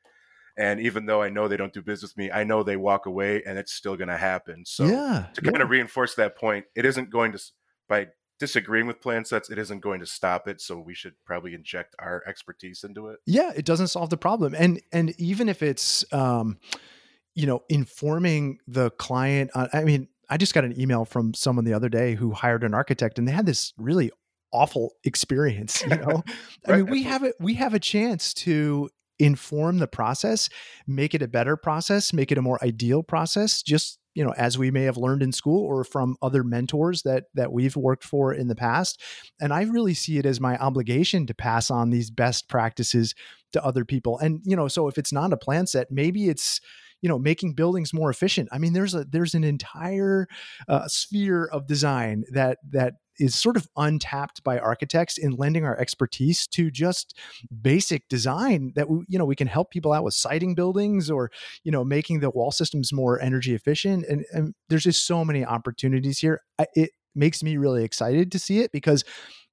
and 0.57 0.79
even 0.79 1.05
though 1.05 1.21
I 1.21 1.29
know 1.29 1.47
they 1.47 1.57
don't 1.57 1.73
do 1.73 1.81
business 1.81 2.13
with 2.13 2.17
me, 2.17 2.31
I 2.31 2.43
know 2.43 2.63
they 2.63 2.77
walk 2.77 3.05
away 3.05 3.41
and 3.45 3.57
it's 3.57 3.73
still 3.73 3.95
going 3.95 4.09
to 4.09 4.17
happen. 4.17 4.65
So 4.65 4.85
yeah, 4.85 5.27
to 5.33 5.41
kind 5.41 5.61
of 5.61 5.69
reinforce 5.69 6.15
that 6.15 6.37
point, 6.37 6.65
it 6.75 6.85
isn't 6.85 7.09
going 7.09 7.31
to 7.31 7.39
by 7.89 8.07
disagreeing 8.39 8.87
with 8.87 9.01
plan 9.01 9.25
sets, 9.25 9.49
it 9.49 9.57
isn't 9.57 9.79
going 9.79 9.99
to 9.99 10.05
stop 10.05 10.47
it. 10.47 10.61
So 10.61 10.79
we 10.79 10.93
should 10.93 11.13
probably 11.25 11.53
inject 11.53 11.95
our 11.99 12.23
expertise 12.27 12.83
into 12.83 13.07
it. 13.07 13.19
Yeah, 13.25 13.51
it 13.55 13.65
doesn't 13.65 13.87
solve 13.87 14.09
the 14.09 14.17
problem. 14.17 14.53
And 14.57 14.81
and 14.91 15.19
even 15.19 15.49
if 15.49 15.63
it's 15.63 16.05
um, 16.13 16.57
you 17.35 17.47
know, 17.47 17.63
informing 17.69 18.59
the 18.67 18.91
client, 18.91 19.51
uh, 19.55 19.67
I 19.73 19.83
mean, 19.83 20.07
I 20.29 20.37
just 20.37 20.53
got 20.53 20.65
an 20.65 20.79
email 20.79 21.05
from 21.05 21.33
someone 21.33 21.65
the 21.65 21.73
other 21.73 21.89
day 21.89 22.15
who 22.15 22.31
hired 22.31 22.63
an 22.63 22.73
architect 22.73 23.17
and 23.17 23.27
they 23.27 23.31
had 23.31 23.45
this 23.45 23.73
really 23.77 24.11
awful 24.51 24.93
experience 25.03 25.81
you 25.81 25.97
know 25.97 26.23
i 26.67 26.77
mean 26.77 26.85
we 26.85 27.01
have 27.01 27.23
it 27.23 27.33
we 27.39 27.55
have 27.55 27.73
a 27.73 27.79
chance 27.79 28.35
to 28.35 28.87
inform 29.23 29.79
the 29.79 29.87
process, 29.87 30.49
make 30.87 31.15
it 31.15 31.21
a 31.21 31.27
better 31.27 31.55
process, 31.55 32.13
make 32.13 32.31
it 32.31 32.37
a 32.37 32.41
more 32.41 32.63
ideal 32.63 33.03
process, 33.03 33.61
just 33.61 33.99
you 34.15 34.23
know 34.23 34.33
as 34.37 34.57
we 34.57 34.69
may 34.69 34.83
have 34.83 34.97
learned 34.97 35.23
in 35.23 35.31
school 35.31 35.65
or 35.65 35.83
from 35.83 36.17
other 36.21 36.43
mentors 36.43 37.01
that 37.03 37.25
that 37.33 37.51
we've 37.51 37.75
worked 37.75 38.03
for 38.03 38.33
in 38.33 38.47
the 38.47 38.55
past. 38.55 39.01
And 39.41 39.53
i 39.53 39.63
really 39.63 39.93
see 39.93 40.17
it 40.17 40.25
as 40.25 40.39
my 40.39 40.57
obligation 40.57 41.25
to 41.27 41.33
pass 41.33 41.71
on 41.71 41.89
these 41.89 42.11
best 42.11 42.47
practices 42.47 43.15
to 43.53 43.63
other 43.63 43.85
people. 43.85 44.19
And 44.19 44.41
you 44.43 44.55
know 44.55 44.67
so 44.67 44.87
if 44.87 44.97
it's 44.97 45.13
not 45.13 45.33
a 45.33 45.37
plan 45.37 45.67
set 45.67 45.87
maybe 45.89 46.29
it's 46.29 46.61
you 47.01 47.09
know 47.09 47.19
making 47.19 47.53
buildings 47.53 47.93
more 47.93 48.09
efficient. 48.09 48.49
I 48.51 48.57
mean 48.59 48.73
there's 48.73 48.93
a 48.93 49.03
there's 49.05 49.33
an 49.33 49.43
entire 49.43 50.27
uh, 50.67 50.87
sphere 50.87 51.45
of 51.45 51.67
design 51.67 52.23
that 52.31 52.59
that 52.69 52.95
is 53.19 53.35
sort 53.35 53.57
of 53.57 53.67
untapped 53.77 54.43
by 54.43 54.57
architects 54.59 55.17
in 55.17 55.31
lending 55.31 55.65
our 55.65 55.77
expertise 55.79 56.47
to 56.47 56.71
just 56.71 57.17
basic 57.61 58.07
design 58.07 58.71
that 58.75 58.89
we, 58.89 59.03
you 59.07 59.17
know 59.17 59.25
we 59.25 59.35
can 59.35 59.47
help 59.47 59.71
people 59.71 59.93
out 59.93 60.03
with 60.03 60.13
siding 60.13 60.55
buildings 60.55 61.09
or 61.09 61.31
you 61.63 61.71
know 61.71 61.83
making 61.83 62.19
the 62.19 62.29
wall 62.29 62.51
systems 62.51 62.91
more 62.93 63.21
energy 63.21 63.53
efficient. 63.53 64.05
And, 64.07 64.25
and 64.31 64.53
there's 64.69 64.83
just 64.83 65.05
so 65.05 65.23
many 65.23 65.45
opportunities 65.45 66.19
here. 66.19 66.41
It 66.75 66.91
makes 67.15 67.43
me 67.43 67.57
really 67.57 67.83
excited 67.83 68.31
to 68.31 68.39
see 68.39 68.59
it 68.59 68.71
because 68.71 69.03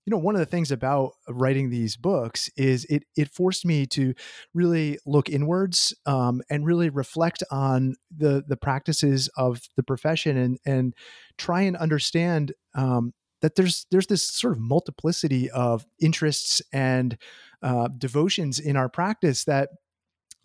you 0.06 0.10
know 0.10 0.18
one 0.18 0.34
of 0.34 0.40
the 0.40 0.46
things 0.46 0.70
about 0.70 1.12
writing 1.28 1.70
these 1.70 1.96
books 1.96 2.48
is 2.56 2.84
it 2.86 3.04
it 3.16 3.30
forced 3.30 3.64
me 3.64 3.86
to 3.86 4.14
really 4.54 4.98
look 5.06 5.28
inwards 5.28 5.94
um, 6.06 6.40
and 6.50 6.66
really 6.66 6.88
reflect 6.88 7.42
on 7.50 7.94
the 8.14 8.42
the 8.46 8.56
practices 8.56 9.28
of 9.36 9.60
the 9.76 9.82
profession 9.82 10.36
and 10.36 10.58
and 10.64 10.94
try 11.36 11.62
and 11.62 11.76
understand 11.76 12.52
um, 12.74 13.12
that 13.42 13.54
there's 13.54 13.86
there's 13.90 14.06
this 14.06 14.22
sort 14.22 14.54
of 14.54 14.60
multiplicity 14.60 15.50
of 15.50 15.86
interests 16.00 16.62
and 16.72 17.16
uh, 17.62 17.88
devotions 17.96 18.58
in 18.58 18.76
our 18.76 18.88
practice 18.88 19.44
that 19.44 19.70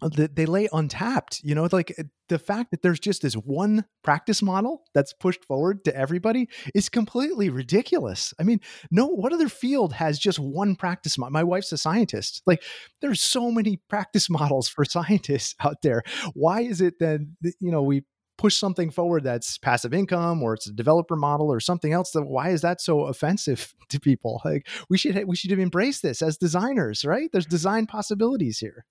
uh, 0.01 0.09
that 0.09 0.35
they 0.35 0.45
lay 0.45 0.67
untapped 0.73 1.41
you 1.43 1.55
know 1.55 1.67
like 1.71 1.95
the 2.27 2.39
fact 2.39 2.71
that 2.71 2.81
there's 2.81 2.99
just 2.99 3.21
this 3.21 3.35
one 3.35 3.85
practice 4.03 4.41
model 4.41 4.83
that's 4.93 5.13
pushed 5.13 5.43
forward 5.45 5.83
to 5.85 5.95
everybody 5.95 6.49
is 6.73 6.89
completely 6.89 7.49
ridiculous. 7.49 8.33
I 8.39 8.43
mean 8.43 8.59
no 8.91 9.07
what 9.07 9.33
other 9.33 9.49
field 9.49 9.93
has 9.93 10.17
just 10.17 10.39
one 10.39 10.75
practice 10.75 11.17
my 11.17 11.43
wife's 11.43 11.71
a 11.71 11.77
scientist. 11.77 12.41
Like 12.45 12.63
there's 13.01 13.21
so 13.21 13.51
many 13.51 13.79
practice 13.89 14.29
models 14.29 14.67
for 14.67 14.85
scientists 14.85 15.55
out 15.59 15.81
there. 15.83 16.03
Why 16.33 16.61
is 16.61 16.81
it 16.81 16.99
that 16.99 17.19
you 17.59 17.71
know 17.71 17.83
we 17.83 18.03
push 18.37 18.55
something 18.55 18.91
forward 18.91 19.23
that's 19.23 19.57
passive 19.57 19.93
income 19.93 20.43
or 20.43 20.53
it's 20.53 20.67
a 20.67 20.73
developer 20.73 21.15
model 21.15 21.51
or 21.51 21.59
something 21.59 21.93
else 21.93 22.11
that 22.11 22.23
why 22.23 22.49
is 22.49 22.61
that 22.61 22.81
so 22.81 23.05
offensive 23.05 23.73
to 23.89 23.99
people 23.99 24.41
like 24.43 24.67
we 24.89 24.97
should 24.97 25.25
we 25.25 25.35
should 25.35 25.51
embrace 25.51 26.01
this 26.01 26.21
as 26.21 26.37
designers 26.37 27.05
right 27.05 27.31
there's 27.31 27.45
design 27.45 27.85
possibilities 27.85 28.59
here 28.59 28.85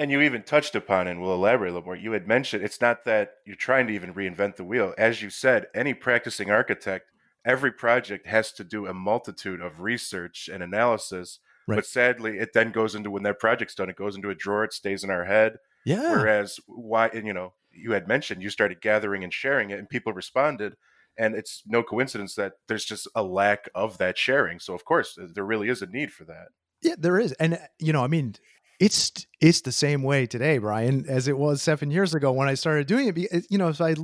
and 0.00 0.10
you 0.10 0.22
even 0.22 0.42
touched 0.42 0.74
upon, 0.74 1.08
and 1.08 1.20
we'll 1.20 1.34
elaborate 1.34 1.68
a 1.68 1.72
little 1.74 1.84
more. 1.84 1.94
You 1.94 2.12
had 2.12 2.26
mentioned 2.26 2.64
it's 2.64 2.80
not 2.80 3.04
that 3.04 3.34
you're 3.44 3.54
trying 3.54 3.86
to 3.88 3.92
even 3.92 4.14
reinvent 4.14 4.56
the 4.56 4.64
wheel. 4.64 4.94
As 4.96 5.20
you 5.20 5.28
said, 5.28 5.66
any 5.74 5.92
practicing 5.92 6.50
architect, 6.50 7.10
every 7.44 7.70
project 7.70 8.26
has 8.26 8.50
to 8.52 8.64
do 8.64 8.86
a 8.86 8.94
multitude 8.94 9.60
of 9.60 9.80
research 9.80 10.48
and 10.50 10.62
analysis. 10.62 11.38
Right. 11.68 11.76
But 11.76 11.84
sadly, 11.84 12.38
it 12.38 12.54
then 12.54 12.72
goes 12.72 12.94
into 12.94 13.10
when 13.10 13.24
that 13.24 13.38
project's 13.38 13.74
done, 13.74 13.90
it 13.90 13.96
goes 13.96 14.16
into 14.16 14.30
a 14.30 14.34
drawer, 14.34 14.64
it 14.64 14.72
stays 14.72 15.04
in 15.04 15.10
our 15.10 15.26
head. 15.26 15.58
Yeah. 15.84 16.12
Whereas, 16.12 16.58
why, 16.66 17.08
and 17.08 17.26
you 17.26 17.34
know, 17.34 17.52
you 17.80 17.92
had 17.92 18.08
mentioned 18.08 18.42
you 18.42 18.50
started 18.50 18.80
gathering 18.80 19.24
and 19.24 19.32
sharing 19.32 19.70
it, 19.70 19.78
and 19.78 19.88
people 19.88 20.12
responded. 20.12 20.74
And 21.18 21.34
it's 21.34 21.62
no 21.66 21.82
coincidence 21.82 22.34
that 22.36 22.52
there's 22.68 22.84
just 22.84 23.08
a 23.14 23.22
lack 23.22 23.68
of 23.74 23.98
that 23.98 24.16
sharing. 24.16 24.58
So, 24.58 24.74
of 24.74 24.84
course, 24.84 25.18
there 25.34 25.44
really 25.44 25.68
is 25.68 25.82
a 25.82 25.86
need 25.86 26.12
for 26.12 26.24
that. 26.24 26.48
Yeah, 26.82 26.94
there 26.96 27.18
is. 27.18 27.32
And, 27.32 27.54
uh, 27.54 27.58
you 27.78 27.92
know, 27.92 28.02
I 28.02 28.06
mean, 28.06 28.36
it's 28.78 29.12
it's 29.40 29.60
the 29.60 29.72
same 29.72 30.02
way 30.02 30.26
today, 30.26 30.56
Brian, 30.56 31.04
as 31.06 31.28
it 31.28 31.36
was 31.36 31.60
seven 31.60 31.90
years 31.90 32.14
ago 32.14 32.32
when 32.32 32.48
I 32.48 32.54
started 32.54 32.86
doing 32.86 33.08
it. 33.08 33.28
Uh, 33.34 33.40
you 33.50 33.58
know, 33.58 33.72
so 33.72 33.84
I, 33.84 33.94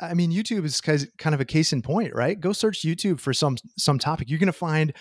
I 0.00 0.14
mean, 0.14 0.32
YouTube 0.32 0.64
is 0.64 0.80
kind 0.80 1.34
of 1.34 1.40
a 1.40 1.44
case 1.44 1.74
in 1.74 1.82
point, 1.82 2.14
right? 2.14 2.40
Go 2.40 2.52
search 2.52 2.82
YouTube 2.82 3.20
for 3.20 3.34
some 3.34 3.56
some 3.76 3.98
topic. 3.98 4.30
You're 4.30 4.38
going 4.38 4.46
to 4.46 4.52
find 4.52 4.94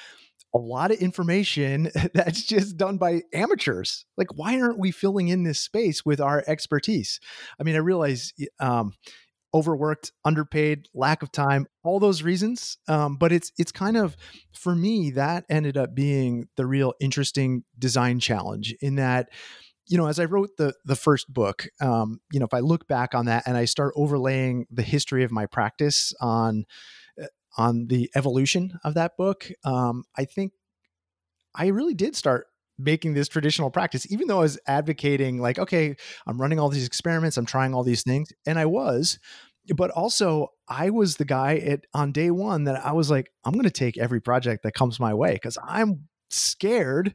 a 0.53 0.59
lot 0.59 0.91
of 0.91 0.97
information 0.99 1.89
that's 2.13 2.43
just 2.43 2.77
done 2.77 2.97
by 2.97 3.21
amateurs. 3.33 4.05
Like, 4.17 4.37
why 4.37 4.59
aren't 4.61 4.79
we 4.79 4.91
filling 4.91 5.29
in 5.29 5.43
this 5.43 5.59
space 5.59 6.05
with 6.05 6.21
our 6.21 6.43
expertise? 6.47 7.19
I 7.59 7.63
mean, 7.63 7.75
I 7.75 7.79
realize, 7.79 8.33
um, 8.59 8.93
overworked, 9.53 10.11
underpaid, 10.25 10.87
lack 10.93 11.21
of 11.21 11.31
time, 11.31 11.67
all 11.83 11.99
those 11.99 12.23
reasons. 12.23 12.77
Um, 12.87 13.17
but 13.17 13.31
it's 13.31 13.51
it's 13.57 13.71
kind 13.71 13.97
of 13.97 14.17
for 14.51 14.75
me 14.75 15.11
that 15.11 15.45
ended 15.49 15.77
up 15.77 15.93
being 15.93 16.47
the 16.57 16.65
real 16.65 16.93
interesting 16.99 17.63
design 17.77 18.19
challenge 18.19 18.75
in 18.81 18.95
that 18.95 19.29
you 19.87 19.97
know 19.97 20.07
as 20.07 20.19
i 20.19 20.25
wrote 20.25 20.49
the 20.57 20.73
the 20.85 20.95
first 20.95 21.31
book 21.31 21.67
um, 21.81 22.19
you 22.31 22.39
know 22.39 22.45
if 22.45 22.53
i 22.53 22.59
look 22.59 22.87
back 22.87 23.13
on 23.13 23.25
that 23.25 23.43
and 23.45 23.57
i 23.57 23.65
start 23.65 23.93
overlaying 23.95 24.65
the 24.71 24.81
history 24.81 25.23
of 25.23 25.31
my 25.31 25.45
practice 25.45 26.13
on 26.21 26.65
on 27.57 27.87
the 27.87 28.09
evolution 28.15 28.79
of 28.83 28.93
that 28.93 29.17
book 29.17 29.49
um, 29.63 30.03
i 30.17 30.25
think 30.25 30.53
i 31.55 31.67
really 31.67 31.93
did 31.93 32.15
start 32.15 32.47
making 32.79 33.13
this 33.13 33.27
traditional 33.27 33.69
practice 33.69 34.11
even 34.11 34.27
though 34.27 34.39
i 34.39 34.43
was 34.43 34.59
advocating 34.67 35.39
like 35.39 35.59
okay 35.59 35.95
i'm 36.25 36.41
running 36.41 36.59
all 36.59 36.69
these 36.69 36.87
experiments 36.87 37.37
i'm 37.37 37.45
trying 37.45 37.73
all 37.73 37.83
these 37.83 38.03
things 38.03 38.31
and 38.45 38.57
i 38.57 38.65
was 38.65 39.19
but 39.75 39.91
also 39.91 40.47
i 40.67 40.89
was 40.89 41.17
the 41.17 41.25
guy 41.25 41.57
at 41.57 41.85
on 41.93 42.11
day 42.11 42.31
one 42.31 42.63
that 42.63 42.83
i 42.85 42.91
was 42.91 43.11
like 43.11 43.31
i'm 43.45 43.53
going 43.53 43.63
to 43.63 43.69
take 43.71 43.97
every 43.97 44.19
project 44.19 44.63
that 44.63 44.73
comes 44.73 44.99
my 44.99 45.13
way 45.13 45.33
because 45.33 45.57
i'm 45.67 46.07
scared 46.31 47.13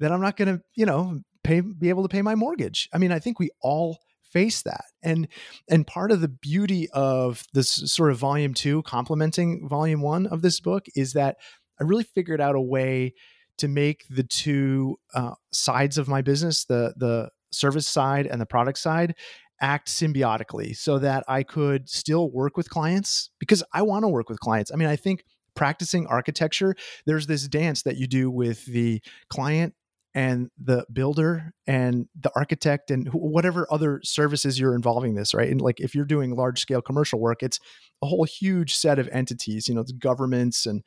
that 0.00 0.10
i'm 0.10 0.20
not 0.22 0.36
going 0.36 0.56
to 0.56 0.62
you 0.74 0.86
know 0.86 1.20
pay 1.46 1.60
be 1.60 1.88
able 1.88 2.02
to 2.02 2.08
pay 2.08 2.22
my 2.22 2.34
mortgage. 2.34 2.88
I 2.92 2.98
mean 2.98 3.12
i 3.12 3.18
think 3.18 3.38
we 3.38 3.50
all 3.60 4.00
face 4.32 4.62
that 4.62 4.84
and 5.02 5.28
and 5.68 5.86
part 5.86 6.10
of 6.10 6.20
the 6.20 6.28
beauty 6.28 6.88
of 6.92 7.44
this 7.52 7.70
sort 7.70 8.10
of 8.10 8.18
volume 8.18 8.54
two 8.54 8.82
complementing 8.82 9.68
volume 9.68 10.02
one 10.02 10.26
of 10.26 10.42
this 10.42 10.60
book 10.60 10.86
is 10.94 11.12
that 11.12 11.36
i 11.80 11.84
really 11.84 12.04
figured 12.04 12.40
out 12.40 12.54
a 12.54 12.60
way 12.60 13.12
to 13.58 13.68
make 13.68 14.04
the 14.10 14.22
two 14.22 14.98
uh, 15.14 15.32
sides 15.52 15.98
of 15.98 16.08
my 16.08 16.22
business 16.22 16.64
the 16.64 16.92
the 16.96 17.28
service 17.50 17.86
side 17.86 18.26
and 18.26 18.40
the 18.40 18.46
product 18.46 18.78
side 18.78 19.14
act 19.60 19.88
symbiotically 19.88 20.76
so 20.76 20.98
that 20.98 21.24
I 21.28 21.42
could 21.42 21.88
still 21.88 22.30
work 22.30 22.56
with 22.56 22.68
clients 22.68 23.30
because 23.38 23.62
I 23.72 23.82
want 23.82 24.04
to 24.04 24.08
work 24.08 24.28
with 24.28 24.40
clients. 24.40 24.70
I 24.70 24.76
mean, 24.76 24.88
I 24.88 24.96
think 24.96 25.24
practicing 25.54 26.06
architecture, 26.06 26.74
there's 27.06 27.26
this 27.26 27.48
dance 27.48 27.82
that 27.82 27.96
you 27.96 28.06
do 28.06 28.30
with 28.30 28.66
the 28.66 29.00
client 29.30 29.74
and 30.16 30.48
the 30.58 30.84
builder 30.92 31.52
and 31.66 32.06
the 32.18 32.32
architect 32.34 32.90
and 32.90 33.06
whatever 33.12 33.68
other 33.70 34.00
services 34.02 34.58
you're 34.58 34.74
involving 34.74 35.14
this 35.14 35.34
right? 35.34 35.50
And 35.50 35.60
like 35.60 35.78
if 35.78 35.94
you're 35.94 36.06
doing 36.06 36.34
large 36.34 36.58
scale 36.58 36.82
commercial 36.82 37.20
work 37.20 37.42
it's 37.42 37.60
a 38.02 38.06
whole 38.06 38.24
huge 38.24 38.74
set 38.74 38.98
of 38.98 39.08
entities 39.12 39.68
you 39.68 39.74
know 39.74 39.84
governments 40.00 40.66
and 40.66 40.82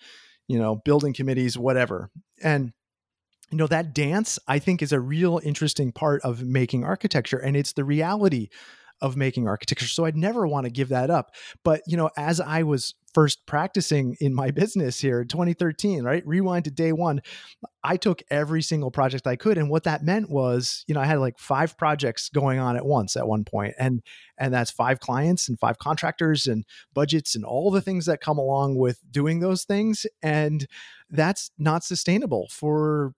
you 0.48 0.60
know 0.60 0.82
building 0.84 1.13
committees 1.13 1.58
whatever. 1.58 2.10
And 2.42 2.74
you 3.52 3.58
know 3.58 3.68
that 3.68 3.96
dance 3.96 4.38
i 4.48 4.60
think 4.60 4.82
is 4.82 4.92
a 4.92 5.00
real 5.00 5.39
interesting 5.44 5.92
part 5.92 6.22
of 6.24 6.44
making 6.44 6.84
architecture 6.84 7.39
and 7.39 7.58
it's 7.58 7.74
the 7.74 7.84
reality 7.84 8.50
of 9.02 9.16
making 9.16 9.48
architecture 9.48 9.88
so 9.88 10.06
i'd 10.06 10.16
never 10.16 10.48
want 10.48 10.66
to 10.66 10.72
give 10.72 10.90
that 10.90 11.10
up. 11.10 11.32
But 11.64 11.82
you 11.88 11.98
know 11.98 12.10
as 12.18 12.40
i 12.40 12.64
was 12.64 12.96
first 13.14 13.46
practicing 13.46 14.16
in 14.20 14.34
my 14.34 14.52
business 14.60 15.00
here 15.00 15.22
in 15.22 15.28
2013 15.28 16.04
right 16.04 16.26
rewind 16.26 16.66
to 16.66 16.72
day 16.72 16.92
one 16.92 17.22
i 17.84 17.98
took 17.98 18.22
every 18.30 18.62
single 18.62 18.92
project 18.92 19.26
i 19.26 19.36
could 19.36 19.58
and 19.58 19.70
what 19.70 19.84
that 19.84 20.04
meant 20.04 20.30
was 20.30 20.84
you 20.88 20.94
know 20.94 21.02
i 21.02 21.06
had 21.06 21.20
like 21.20 21.38
five 21.40 21.78
projects 21.78 22.30
going 22.30 22.60
on 22.60 22.76
at 22.76 22.86
once 22.86 23.16
at 23.16 23.28
one 23.28 23.44
point 23.44 23.74
and 23.80 24.02
and 24.38 24.54
that's 24.54 24.72
five 24.72 25.00
clients 25.00 25.50
and 25.50 25.60
five 25.60 25.78
contractors 25.80 26.46
and 26.46 26.66
budgets 26.94 27.36
and 27.36 27.44
all 27.44 27.72
the 27.72 27.82
things 27.82 28.06
that 28.06 28.22
come 28.22 28.38
along 28.38 28.76
with 28.76 29.00
doing 29.12 29.40
those 29.40 29.64
things 29.64 30.06
and 30.22 30.68
that's 31.10 31.52
not 31.58 31.84
sustainable 31.84 32.48
for 32.52 33.14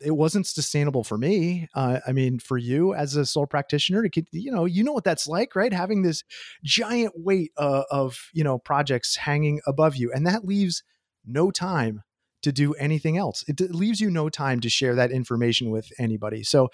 it 0.00 0.12
wasn't 0.12 0.46
sustainable 0.46 1.04
for 1.04 1.18
me. 1.18 1.68
Uh, 1.74 2.00
I 2.06 2.12
mean, 2.12 2.38
for 2.38 2.58
you 2.58 2.94
as 2.94 3.16
a 3.16 3.26
sole 3.26 3.46
practitioner, 3.46 4.02
to 4.02 4.24
you 4.32 4.50
know, 4.50 4.64
you 4.64 4.82
know 4.82 4.92
what 4.92 5.04
that's 5.04 5.26
like, 5.26 5.54
right? 5.54 5.72
Having 5.72 6.02
this 6.02 6.24
giant 6.64 7.12
weight 7.16 7.52
uh, 7.56 7.82
of 7.90 8.30
you 8.32 8.44
know 8.44 8.58
projects 8.58 9.16
hanging 9.16 9.60
above 9.66 9.96
you, 9.96 10.10
and 10.12 10.26
that 10.26 10.44
leaves 10.44 10.82
no 11.26 11.50
time 11.50 12.02
to 12.42 12.52
do 12.52 12.72
anything 12.74 13.16
else. 13.16 13.44
It 13.48 13.60
leaves 13.60 14.00
you 14.00 14.10
no 14.10 14.28
time 14.28 14.60
to 14.60 14.68
share 14.68 14.94
that 14.94 15.10
information 15.10 15.70
with 15.70 15.90
anybody. 15.98 16.42
So, 16.42 16.70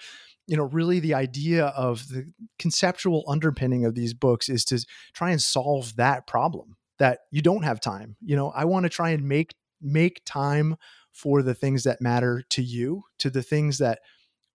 you 0.47 0.55
know, 0.55 0.63
really, 0.63 0.99
the 0.99 1.13
idea 1.13 1.65
of 1.65 2.07
the 2.07 2.31
conceptual 2.57 3.25
underpinning 3.27 3.85
of 3.85 3.95
these 3.95 4.13
books 4.13 4.47
is 4.47 4.63
to 4.65 4.85
try 5.13 5.31
and 5.31 5.41
solve 5.41 5.95
that 5.97 6.25
problem 6.25 6.77
that 6.99 7.19
you 7.31 7.41
don't 7.41 7.63
have 7.63 7.81
time. 7.81 8.15
You 8.21 8.35
know, 8.35 8.51
I 8.51 8.65
want 8.65 8.83
to 8.83 8.89
try 8.89 9.09
and 9.09 9.27
make 9.27 9.53
make 9.81 10.21
time 10.25 10.75
for 11.17 11.41
the 11.41 11.55
things 11.55 11.83
that 11.83 11.99
matter 11.99 12.43
to 12.49 12.61
you, 12.61 13.03
to 13.17 13.31
the 13.31 13.41
things 13.41 13.79
that 13.79 13.99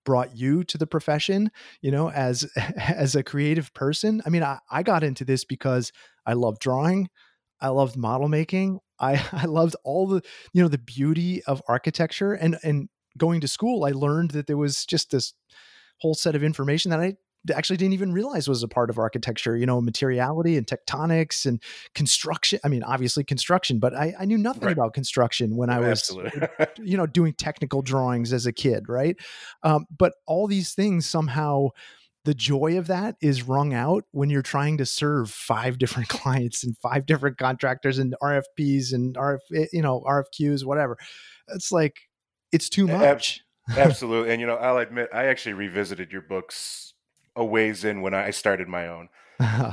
brought 0.05 0.37
you 0.37 0.65
to 0.65 0.77
the 0.77 0.87
profession 0.87 1.49
you 1.81 1.91
know 1.91 2.11
as 2.11 2.45
as 2.57 3.15
a 3.15 3.23
creative 3.23 3.73
person. 3.75 4.23
I 4.25 4.31
mean 4.31 4.43
I, 4.43 4.59
I 4.71 4.83
got 4.83 5.05
into 5.05 5.25
this 5.25 5.45
because 5.45 5.93
i 6.27 6.33
love 6.33 6.59
drawing 6.59 7.09
i 7.61 7.69
loved 7.69 7.97
model 7.97 8.29
making 8.29 8.81
i 8.99 9.25
i 9.33 9.45
loved 9.45 9.77
all 9.85 10.07
the 10.07 10.23
you 10.53 10.63
know 10.63 10.69
the 10.69 10.79
beauty 10.79 11.43
of 11.45 11.63
architecture 11.69 12.33
and 12.33 12.59
and 12.63 12.89
going 13.17 13.41
to 13.43 13.49
school 13.49 13.85
i 13.85 13.91
learned 13.91 14.33
that 14.33 14.47
there 14.47 14.57
was 14.57 14.85
just 14.87 15.11
this 15.11 15.35
whole 16.01 16.15
set 16.15 16.35
of 16.35 16.43
information 16.43 16.91
that 16.91 17.01
i 17.01 17.15
actually 17.53 17.77
didn't 17.77 17.95
even 17.95 18.13
realize 18.13 18.49
was 18.49 18.63
a 18.63 18.69
part 18.69 18.91
of 18.91 18.99
architecture, 18.99 19.57
you 19.57 19.67
know, 19.67 19.81
materiality 19.81 20.57
and 20.57 20.67
tectonics 20.67 21.45
and 21.45 21.63
construction. 21.95 22.61
I 22.65 22.69
mean, 22.69 22.83
obviously 22.83 23.25
construction, 23.25 23.79
but 23.79 23.95
I, 23.95 24.15
I 24.19 24.25
knew 24.25 24.39
nothing 24.39 24.65
right. 24.65 24.73
about 24.73 24.95
construction 24.95 25.57
when 25.57 25.71
I 25.71 25.81
was, 25.81 26.17
you 26.79 26.97
know, 26.97 27.07
doing 27.07 27.35
technical 27.35 27.83
drawings 27.83 28.33
as 28.33 28.47
a 28.47 28.53
kid, 28.53 28.89
right? 28.89 29.17
Um, 29.63 29.87
but 29.97 30.13
all 30.27 30.47
these 30.47 30.75
things 30.75 31.07
somehow 31.07 31.69
the 32.25 32.35
joy 32.35 32.79
of 32.79 32.87
that 32.87 33.17
is 33.21 33.43
wrung 33.43 33.75
out 33.75 34.05
when 34.13 34.31
you're 34.31 34.43
trying 34.43 34.79
to 34.79 34.87
serve 34.87 35.31
five 35.31 35.79
different 35.79 36.09
clients 36.09 36.63
and 36.63 36.77
five 36.79 37.07
different 37.07 37.39
contractors 37.39 37.99
and 37.99 38.15
RFPs 38.23 38.93
and 38.93 39.17
RF, 39.17 39.39
eh, 39.55 39.67
you 39.73 39.83
know, 39.83 40.03
RFQs, 40.07 40.65
whatever. 40.65 40.97
It's 41.49 41.73
like 41.73 41.97
it's 42.53 42.69
too 42.69 42.87
much. 42.87 43.41
Absolutely. 43.77 44.33
And 44.33 44.41
you 44.41 44.47
know, 44.47 44.57
I'll 44.57 44.79
admit 44.79 45.09
I 45.13 45.27
actually 45.27 45.55
revisited 45.55 46.13
your 46.13 46.23
books 46.23 46.95
a 47.37 47.45
ways 47.45 47.85
in 47.85 48.03
when 48.03 48.15
I 48.15 48.31
started 48.31 48.69
my 48.69 48.89
own. 48.89 49.09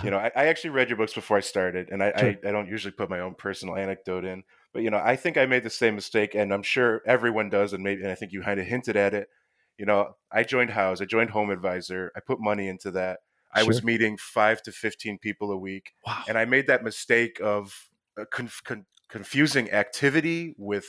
you 0.03 0.09
know, 0.11 0.17
I, 0.17 0.31
I, 0.35 0.45
actually 0.47 0.71
read 0.71 0.89
your 0.89 0.97
books 0.97 1.13
before 1.13 1.37
I 1.37 1.41
started, 1.41 1.89
and 1.89 2.01
I, 2.01 2.11
sure. 2.17 2.29
I, 2.29 2.47
I 2.47 2.51
don't 2.51 2.67
usually 2.67 2.91
put 2.91 3.09
my 3.09 3.19
own 3.19 3.35
personal 3.35 3.75
anecdote 3.75 4.25
in, 4.25 4.43
but 4.73 4.81
you 4.81 4.89
know, 4.89 5.01
I 5.03 5.15
think 5.15 5.37
I 5.37 5.45
made 5.45 5.63
the 5.63 5.69
same 5.69 5.95
mistake, 5.95 6.33
and 6.33 6.53
I'm 6.53 6.63
sure 6.63 7.01
everyone 7.05 7.49
does, 7.49 7.73
and 7.73 7.83
maybe 7.83 8.01
and 8.01 8.11
I 8.11 8.15
think 8.15 8.31
you 8.31 8.41
kind 8.41 8.59
of 8.59 8.65
hinted 8.65 8.95
at 8.95 9.13
it. 9.13 9.29
You 9.77 9.85
know, 9.85 10.15
I 10.31 10.43
joined 10.43 10.71
Houzz, 10.71 11.01
I 11.01 11.05
joined 11.05 11.29
Home 11.31 11.51
Advisor, 11.51 12.11
I 12.15 12.19
put 12.19 12.39
money 12.39 12.67
into 12.67 12.91
that. 12.91 13.19
I 13.53 13.59
sure. 13.59 13.67
was 13.67 13.83
meeting 13.83 14.17
five 14.17 14.61
to 14.63 14.71
fifteen 14.71 15.17
people 15.17 15.51
a 15.51 15.57
week, 15.57 15.91
wow. 16.05 16.23
and 16.27 16.37
I 16.37 16.45
made 16.45 16.67
that 16.67 16.83
mistake 16.83 17.39
of 17.43 17.89
uh, 18.19 18.25
conf- 18.31 18.63
con- 18.63 18.85
confusing 19.09 19.71
activity 19.71 20.55
with 20.57 20.87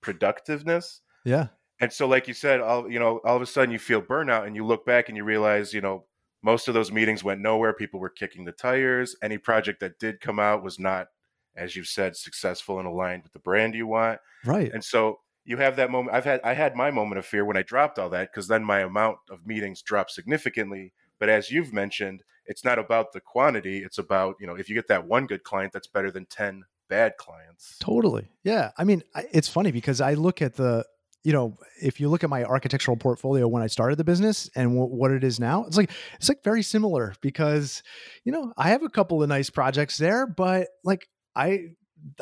productiveness. 0.00 1.00
Yeah. 1.24 1.48
And 1.80 1.92
so, 1.92 2.08
like 2.08 2.26
you 2.26 2.34
said, 2.34 2.60
all 2.60 2.90
you 2.90 2.98
know, 2.98 3.20
all 3.24 3.36
of 3.36 3.42
a 3.42 3.46
sudden 3.46 3.70
you 3.70 3.78
feel 3.78 4.02
burnout, 4.02 4.46
and 4.46 4.56
you 4.56 4.64
look 4.64 4.84
back 4.84 5.08
and 5.08 5.16
you 5.16 5.24
realize, 5.24 5.72
you 5.72 5.80
know, 5.80 6.04
most 6.42 6.68
of 6.68 6.74
those 6.74 6.92
meetings 6.92 7.24
went 7.24 7.40
nowhere. 7.40 7.72
People 7.72 8.00
were 8.00 8.08
kicking 8.08 8.44
the 8.44 8.52
tires. 8.52 9.16
Any 9.22 9.38
project 9.38 9.80
that 9.80 9.98
did 9.98 10.20
come 10.20 10.38
out 10.38 10.62
was 10.62 10.78
not, 10.78 11.08
as 11.56 11.76
you've 11.76 11.86
said, 11.86 12.16
successful 12.16 12.78
and 12.78 12.88
aligned 12.88 13.22
with 13.22 13.32
the 13.32 13.38
brand 13.38 13.74
you 13.74 13.86
want. 13.86 14.20
Right. 14.44 14.72
And 14.72 14.84
so 14.84 15.20
you 15.44 15.56
have 15.56 15.76
that 15.76 15.90
moment. 15.90 16.16
I've 16.16 16.24
had 16.24 16.40
I 16.44 16.54
had 16.54 16.76
my 16.76 16.90
moment 16.90 17.18
of 17.18 17.26
fear 17.26 17.44
when 17.44 17.56
I 17.56 17.62
dropped 17.62 17.98
all 17.98 18.10
that 18.10 18.30
because 18.32 18.48
then 18.48 18.64
my 18.64 18.80
amount 18.80 19.18
of 19.30 19.46
meetings 19.46 19.82
dropped 19.82 20.10
significantly. 20.10 20.92
But 21.18 21.28
as 21.28 21.50
you've 21.50 21.72
mentioned, 21.72 22.22
it's 22.46 22.64
not 22.64 22.78
about 22.78 23.12
the 23.12 23.20
quantity. 23.20 23.78
It's 23.78 23.98
about 23.98 24.36
you 24.40 24.46
know 24.46 24.54
if 24.54 24.68
you 24.68 24.74
get 24.74 24.88
that 24.88 25.06
one 25.06 25.26
good 25.26 25.44
client, 25.44 25.72
that's 25.72 25.86
better 25.86 26.10
than 26.10 26.26
ten 26.26 26.64
bad 26.88 27.16
clients. 27.18 27.76
Totally. 27.80 28.28
Yeah. 28.44 28.70
I 28.78 28.84
mean, 28.84 29.02
it's 29.32 29.48
funny 29.48 29.72
because 29.72 30.00
I 30.00 30.14
look 30.14 30.42
at 30.42 30.56
the 30.56 30.84
you 31.24 31.32
know, 31.32 31.56
if 31.82 32.00
you 32.00 32.08
look 32.08 32.24
at 32.24 32.30
my 32.30 32.44
architectural 32.44 32.96
portfolio 32.96 33.48
when 33.48 33.62
I 33.62 33.66
started 33.66 33.96
the 33.98 34.04
business 34.04 34.48
and 34.54 34.70
w- 34.70 34.94
what 34.94 35.10
it 35.10 35.24
is 35.24 35.40
now, 35.40 35.64
it's 35.64 35.76
like 35.76 35.90
it's 36.14 36.28
like 36.28 36.44
very 36.44 36.62
similar 36.62 37.14
because, 37.20 37.82
you 38.24 38.32
know, 38.32 38.52
I 38.56 38.70
have 38.70 38.82
a 38.82 38.88
couple 38.88 39.22
of 39.22 39.28
nice 39.28 39.50
projects 39.50 39.98
there, 39.98 40.26
but 40.26 40.68
like 40.84 41.08
I 41.34 41.70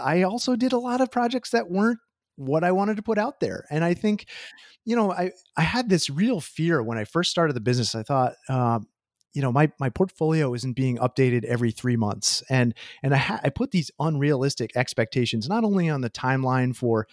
I 0.03 0.23
also 0.23 0.57
did 0.57 0.73
a 0.73 0.79
lot 0.79 1.01
of 1.01 1.11
projects 1.11 1.51
that 1.51 1.71
weren't 1.71 1.99
what 2.37 2.65
I 2.65 2.73
wanted 2.73 2.97
to 2.97 3.03
put 3.03 3.19
out 3.19 3.41
there. 3.41 3.65
And 3.71 3.85
I 3.85 3.95
think, 3.95 4.27
you 4.85 4.97
know, 4.97 5.13
I 5.13 5.33
I 5.57 5.63
had 5.63 5.89
this 5.89 6.09
real 6.09 6.41
fear 6.41 6.83
when 6.83 6.99
I 6.99 7.05
first 7.05 7.31
started 7.31 7.55
the 7.55 7.61
business. 7.61 7.95
I 7.95 8.03
thought, 8.03 8.35
um, 8.49 8.87
you 9.35 9.43
know, 9.43 9.53
my 9.53 9.71
my 9.79 9.91
portfolio 9.91 10.55
isn't 10.55 10.75
being 10.75 10.97
updated 10.99 11.45
every 11.45 11.71
three 11.71 11.97
months, 11.97 12.43
and 12.49 12.75
and 13.03 13.15
I 13.15 13.19
ha- 13.19 13.41
I 13.45 13.51
put 13.51 13.71
these 13.71 13.91
unrealistic 14.01 14.75
expectations 14.75 15.49
not 15.49 15.65
only 15.65 15.91
on 15.91 16.01
the 16.01 16.11
timeline 16.11 16.75
for 16.75 17.07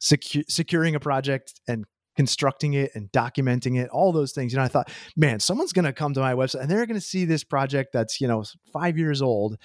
secu- 0.00 0.44
securing 0.48 0.94
a 0.94 1.00
project 1.00 1.60
and 1.68 1.84
constructing 2.16 2.74
it 2.74 2.90
and 2.94 3.10
documenting 3.12 3.80
it, 3.80 3.88
all 3.90 4.12
those 4.12 4.32
things. 4.32 4.52
You 4.52 4.58
know, 4.58 4.64
I 4.64 4.68
thought, 4.68 4.90
man, 5.16 5.40
someone's 5.40 5.72
going 5.72 5.84
to 5.84 5.92
come 5.92 6.12
to 6.14 6.20
my 6.20 6.34
website 6.34 6.60
and 6.60 6.70
they're 6.70 6.86
going 6.86 7.00
to 7.00 7.06
see 7.06 7.24
this 7.24 7.44
project 7.44 7.92
that's, 7.92 8.20
you 8.20 8.28
know, 8.28 8.44
five 8.72 8.98
years 8.98 9.22
old 9.22 9.56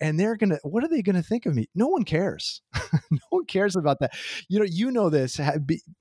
and 0.00 0.18
they're 0.18 0.36
going 0.36 0.50
to, 0.50 0.60
what 0.62 0.82
are 0.84 0.88
they 0.88 1.00
going 1.00 1.16
to 1.16 1.22
think 1.22 1.46
of 1.46 1.54
me? 1.54 1.68
No 1.74 1.86
one 1.86 2.04
cares. 2.04 2.60
no 3.10 3.18
one 3.30 3.44
cares 3.46 3.76
about 3.76 4.00
that. 4.00 4.12
You 4.48 4.58
know, 4.58 4.66
you 4.68 4.90
know 4.90 5.10
this 5.10 5.40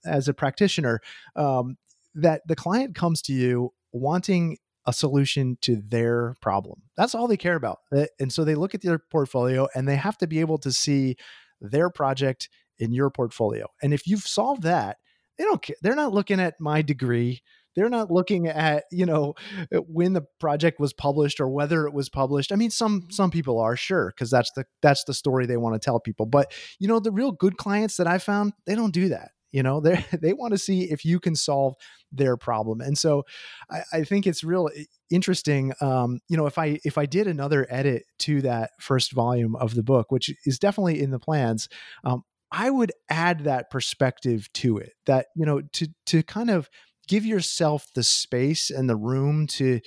as 0.05 0.27
a 0.27 0.33
practitioner 0.33 0.99
um, 1.35 1.77
that 2.15 2.41
the 2.47 2.55
client 2.55 2.95
comes 2.95 3.21
to 3.23 3.33
you 3.33 3.73
wanting 3.93 4.57
a 4.87 4.93
solution 4.93 5.57
to 5.61 5.75
their 5.75 6.35
problem. 6.41 6.81
That's 6.97 7.13
all 7.13 7.27
they 7.27 7.37
care 7.37 7.55
about. 7.55 7.79
And 8.19 8.33
so 8.33 8.43
they 8.43 8.55
look 8.55 8.73
at 8.73 8.81
their 8.81 8.97
portfolio 8.97 9.67
and 9.75 9.87
they 9.87 9.95
have 9.95 10.17
to 10.17 10.27
be 10.27 10.39
able 10.39 10.57
to 10.59 10.71
see 10.71 11.15
their 11.61 11.89
project 11.91 12.49
in 12.81 12.91
your 12.91 13.09
portfolio. 13.09 13.67
And 13.81 13.93
if 13.93 14.07
you've 14.07 14.27
solved 14.27 14.63
that, 14.63 14.97
they 15.37 15.43
don't 15.45 15.61
care. 15.61 15.75
They're 15.81 15.95
not 15.95 16.13
looking 16.13 16.39
at 16.39 16.55
my 16.59 16.81
degree. 16.81 17.41
They're 17.75 17.89
not 17.89 18.11
looking 18.11 18.47
at, 18.47 18.83
you 18.91 19.05
know, 19.05 19.35
uh, 19.73 19.77
when 19.77 20.11
the 20.11 20.25
project 20.41 20.79
was 20.79 20.91
published 20.91 21.39
or 21.39 21.47
whether 21.47 21.87
it 21.87 21.93
was 21.93 22.09
published. 22.09 22.51
I 22.51 22.55
mean, 22.55 22.71
some 22.71 23.07
some 23.09 23.31
people 23.31 23.59
are 23.59 23.77
sure 23.77 24.11
because 24.13 24.29
that's 24.29 24.51
the 24.57 24.65
that's 24.81 25.05
the 25.05 25.13
story 25.13 25.45
they 25.45 25.57
want 25.57 25.75
to 25.75 25.79
tell 25.79 25.99
people. 25.99 26.25
But 26.25 26.51
you 26.79 26.87
know, 26.87 26.99
the 26.99 27.11
real 27.11 27.31
good 27.31 27.57
clients 27.57 27.95
that 27.97 28.07
I 28.07 28.17
found, 28.17 28.53
they 28.65 28.75
don't 28.75 28.93
do 28.93 29.09
that 29.09 29.31
you 29.51 29.63
know 29.63 29.79
they 29.81 30.03
they 30.19 30.33
want 30.33 30.51
to 30.51 30.57
see 30.57 30.83
if 30.83 31.05
you 31.05 31.19
can 31.19 31.35
solve 31.35 31.75
their 32.11 32.37
problem 32.37 32.81
and 32.81 32.97
so 32.97 33.23
i, 33.69 33.81
I 33.93 34.03
think 34.03 34.27
it's 34.27 34.43
real 34.43 34.69
interesting 35.09 35.73
um, 35.81 36.19
you 36.27 36.37
know 36.37 36.45
if 36.45 36.57
i 36.57 36.79
if 36.83 36.97
i 36.97 37.05
did 37.05 37.27
another 37.27 37.67
edit 37.69 38.03
to 38.19 38.41
that 38.41 38.71
first 38.79 39.11
volume 39.11 39.55
of 39.55 39.75
the 39.75 39.83
book 39.83 40.11
which 40.11 40.33
is 40.45 40.59
definitely 40.59 41.01
in 41.01 41.11
the 41.11 41.19
plans 41.19 41.69
um, 42.03 42.23
I 42.51 42.69
would 42.69 42.91
add 43.09 43.45
that 43.45 43.69
perspective 43.69 44.51
to 44.53 44.77
it 44.77 44.93
that, 45.05 45.27
you 45.35 45.45
know, 45.45 45.61
to, 45.73 45.87
to 46.07 46.23
kind 46.23 46.49
of 46.49 46.69
give 47.07 47.25
yourself 47.25 47.87
the 47.95 48.03
space 48.03 48.69
and 48.69 48.89
the 48.89 48.95
room 48.95 49.47
to 49.47 49.79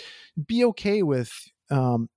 be 0.46 0.64
okay 0.66 1.02
with, 1.02 1.32
um, 1.70 2.08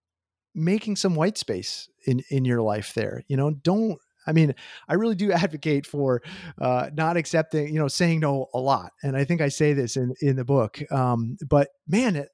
making 0.56 0.96
some 0.96 1.16
white 1.16 1.38
space 1.38 1.88
in, 2.06 2.22
in 2.32 2.44
your 2.44 2.62
life 2.62 2.94
there, 2.94 3.24
you 3.28 3.38
know, 3.38 3.52
don't, 3.52 4.00
I 4.26 4.34
mean, 4.34 4.56
I 4.88 4.96
really 4.96 5.16
do 5.16 5.32
advocate 5.34 5.86
for 5.86 6.22
uh, 6.60 6.90
not 6.94 7.18
accepting, 7.18 7.74
you 7.74 7.80
know, 7.80 7.88
saying 7.88 8.20
no 8.20 8.48
a 8.54 8.60
lot. 8.60 8.92
And 9.04 9.16
I 9.16 9.24
think 9.24 9.42
I 9.42 9.50
say 9.50 9.74
this 9.74 9.96
in, 9.96 10.14
in 10.22 10.36
the 10.36 10.46
book. 10.46 10.82
Um, 10.92 11.38
but 11.48 11.70
man, 11.88 12.16
it, 12.16 12.30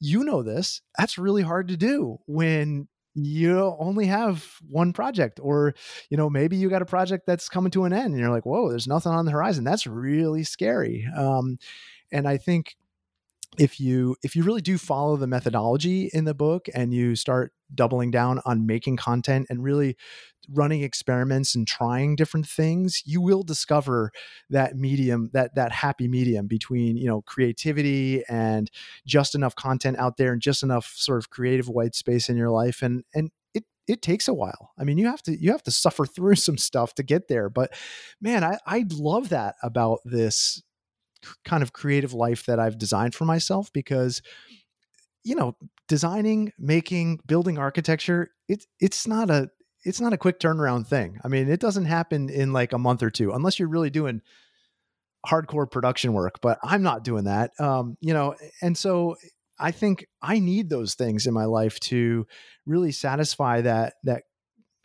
you 0.00 0.24
know 0.24 0.42
this, 0.42 0.80
that's 0.98 1.16
really 1.16 1.42
hard 1.42 1.68
to 1.68 1.76
do 1.76 2.18
when 2.26 2.88
you 3.14 3.76
only 3.78 4.06
have 4.06 4.46
one 4.68 4.92
project 4.92 5.38
or 5.42 5.74
you 6.08 6.16
know 6.16 6.30
maybe 6.30 6.56
you 6.56 6.70
got 6.70 6.82
a 6.82 6.86
project 6.86 7.26
that's 7.26 7.48
coming 7.48 7.70
to 7.70 7.84
an 7.84 7.92
end 7.92 8.12
and 8.12 8.18
you're 8.18 8.30
like 8.30 8.46
whoa 8.46 8.70
there's 8.70 8.86
nothing 8.86 9.12
on 9.12 9.24
the 9.26 9.32
horizon. 9.32 9.64
That's 9.64 9.86
really 9.86 10.44
scary 10.44 11.06
um, 11.16 11.58
and 12.10 12.26
i 12.28 12.36
think 12.36 12.76
if 13.58 13.78
you 13.78 14.16
if 14.22 14.34
you 14.34 14.42
really 14.42 14.62
do 14.62 14.78
follow 14.78 15.16
the 15.16 15.26
methodology 15.26 16.10
in 16.12 16.24
the 16.24 16.34
book 16.34 16.68
and 16.74 16.94
you 16.94 17.14
start 17.14 17.52
doubling 17.74 18.10
down 18.10 18.40
on 18.44 18.66
making 18.66 18.96
content 18.96 19.46
and 19.50 19.62
really 19.62 19.96
running 20.50 20.82
experiments 20.82 21.54
and 21.54 21.68
trying 21.68 22.16
different 22.16 22.46
things 22.46 23.02
you 23.04 23.20
will 23.20 23.42
discover 23.42 24.10
that 24.50 24.76
medium 24.76 25.30
that 25.32 25.54
that 25.54 25.70
happy 25.72 26.08
medium 26.08 26.46
between 26.46 26.96
you 26.96 27.06
know 27.06 27.22
creativity 27.22 28.22
and 28.28 28.70
just 29.06 29.34
enough 29.34 29.54
content 29.54 29.98
out 29.98 30.16
there 30.16 30.32
and 30.32 30.42
just 30.42 30.62
enough 30.62 30.92
sort 30.96 31.18
of 31.18 31.30
creative 31.30 31.68
white 31.68 31.94
space 31.94 32.28
in 32.28 32.36
your 32.36 32.50
life. 32.50 32.82
And 32.82 33.04
and 33.14 33.30
it 33.54 33.64
it 33.86 34.02
takes 34.02 34.28
a 34.28 34.34
while. 34.34 34.70
I 34.78 34.84
mean 34.84 34.98
you 34.98 35.06
have 35.06 35.22
to 35.24 35.40
you 35.40 35.50
have 35.52 35.62
to 35.64 35.70
suffer 35.70 36.06
through 36.14 36.36
some 36.36 36.58
stuff 36.58 36.94
to 36.94 37.02
get 37.02 37.28
there. 37.28 37.48
But 37.48 37.72
man 38.20 38.44
i 38.44 38.58
i 38.66 38.84
love 38.90 39.28
that 39.30 39.56
about 39.62 40.00
this 40.04 40.62
kind 41.44 41.62
of 41.62 41.72
creative 41.72 42.12
life 42.12 42.46
that 42.46 42.58
i've 42.58 42.78
designed 42.78 43.14
for 43.14 43.24
myself 43.24 43.72
because 43.72 44.22
you 45.24 45.34
know 45.34 45.56
designing 45.88 46.52
making 46.58 47.20
building 47.26 47.58
architecture 47.58 48.30
it's 48.48 48.66
it's 48.80 49.06
not 49.06 49.30
a 49.30 49.48
it's 49.84 50.00
not 50.00 50.12
a 50.12 50.18
quick 50.18 50.38
turnaround 50.38 50.86
thing. 50.86 51.18
I 51.24 51.28
mean, 51.28 51.48
it 51.48 51.60
doesn't 51.60 51.86
happen 51.86 52.28
in 52.28 52.52
like 52.52 52.72
a 52.72 52.78
month 52.78 53.02
or 53.02 53.10
two 53.10 53.32
unless 53.32 53.58
you're 53.58 53.68
really 53.68 53.90
doing 53.90 54.22
hardcore 55.26 55.70
production 55.70 56.12
work, 56.12 56.40
but 56.40 56.58
I'm 56.62 56.82
not 56.82 57.04
doing 57.04 57.24
that. 57.24 57.50
Um, 57.58 57.96
you 58.00 58.14
know, 58.14 58.34
and 58.60 58.76
so 58.76 59.16
I 59.58 59.70
think 59.70 60.06
I 60.20 60.38
need 60.38 60.68
those 60.68 60.94
things 60.94 61.26
in 61.26 61.34
my 61.34 61.44
life 61.44 61.78
to 61.80 62.26
really 62.66 62.92
satisfy 62.92 63.60
that 63.62 63.94
that 64.04 64.24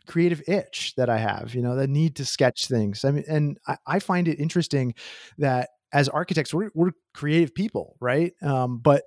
creative 0.06 0.42
itch 0.48 0.94
that 0.96 1.10
I 1.10 1.18
have, 1.18 1.54
you 1.54 1.62
know, 1.62 1.76
the 1.76 1.86
need 1.86 2.16
to 2.16 2.24
sketch 2.24 2.66
things. 2.66 3.04
I 3.04 3.10
mean, 3.10 3.24
and 3.28 3.58
I, 3.66 3.76
I 3.86 3.98
find 3.98 4.26
it 4.26 4.40
interesting 4.40 4.94
that 5.38 5.68
as 5.92 6.08
architects, 6.08 6.52
we're, 6.52 6.70
we're 6.74 6.92
creative 7.14 7.54
people, 7.54 7.96
right? 8.00 8.32
Um, 8.42 8.78
but 8.78 9.04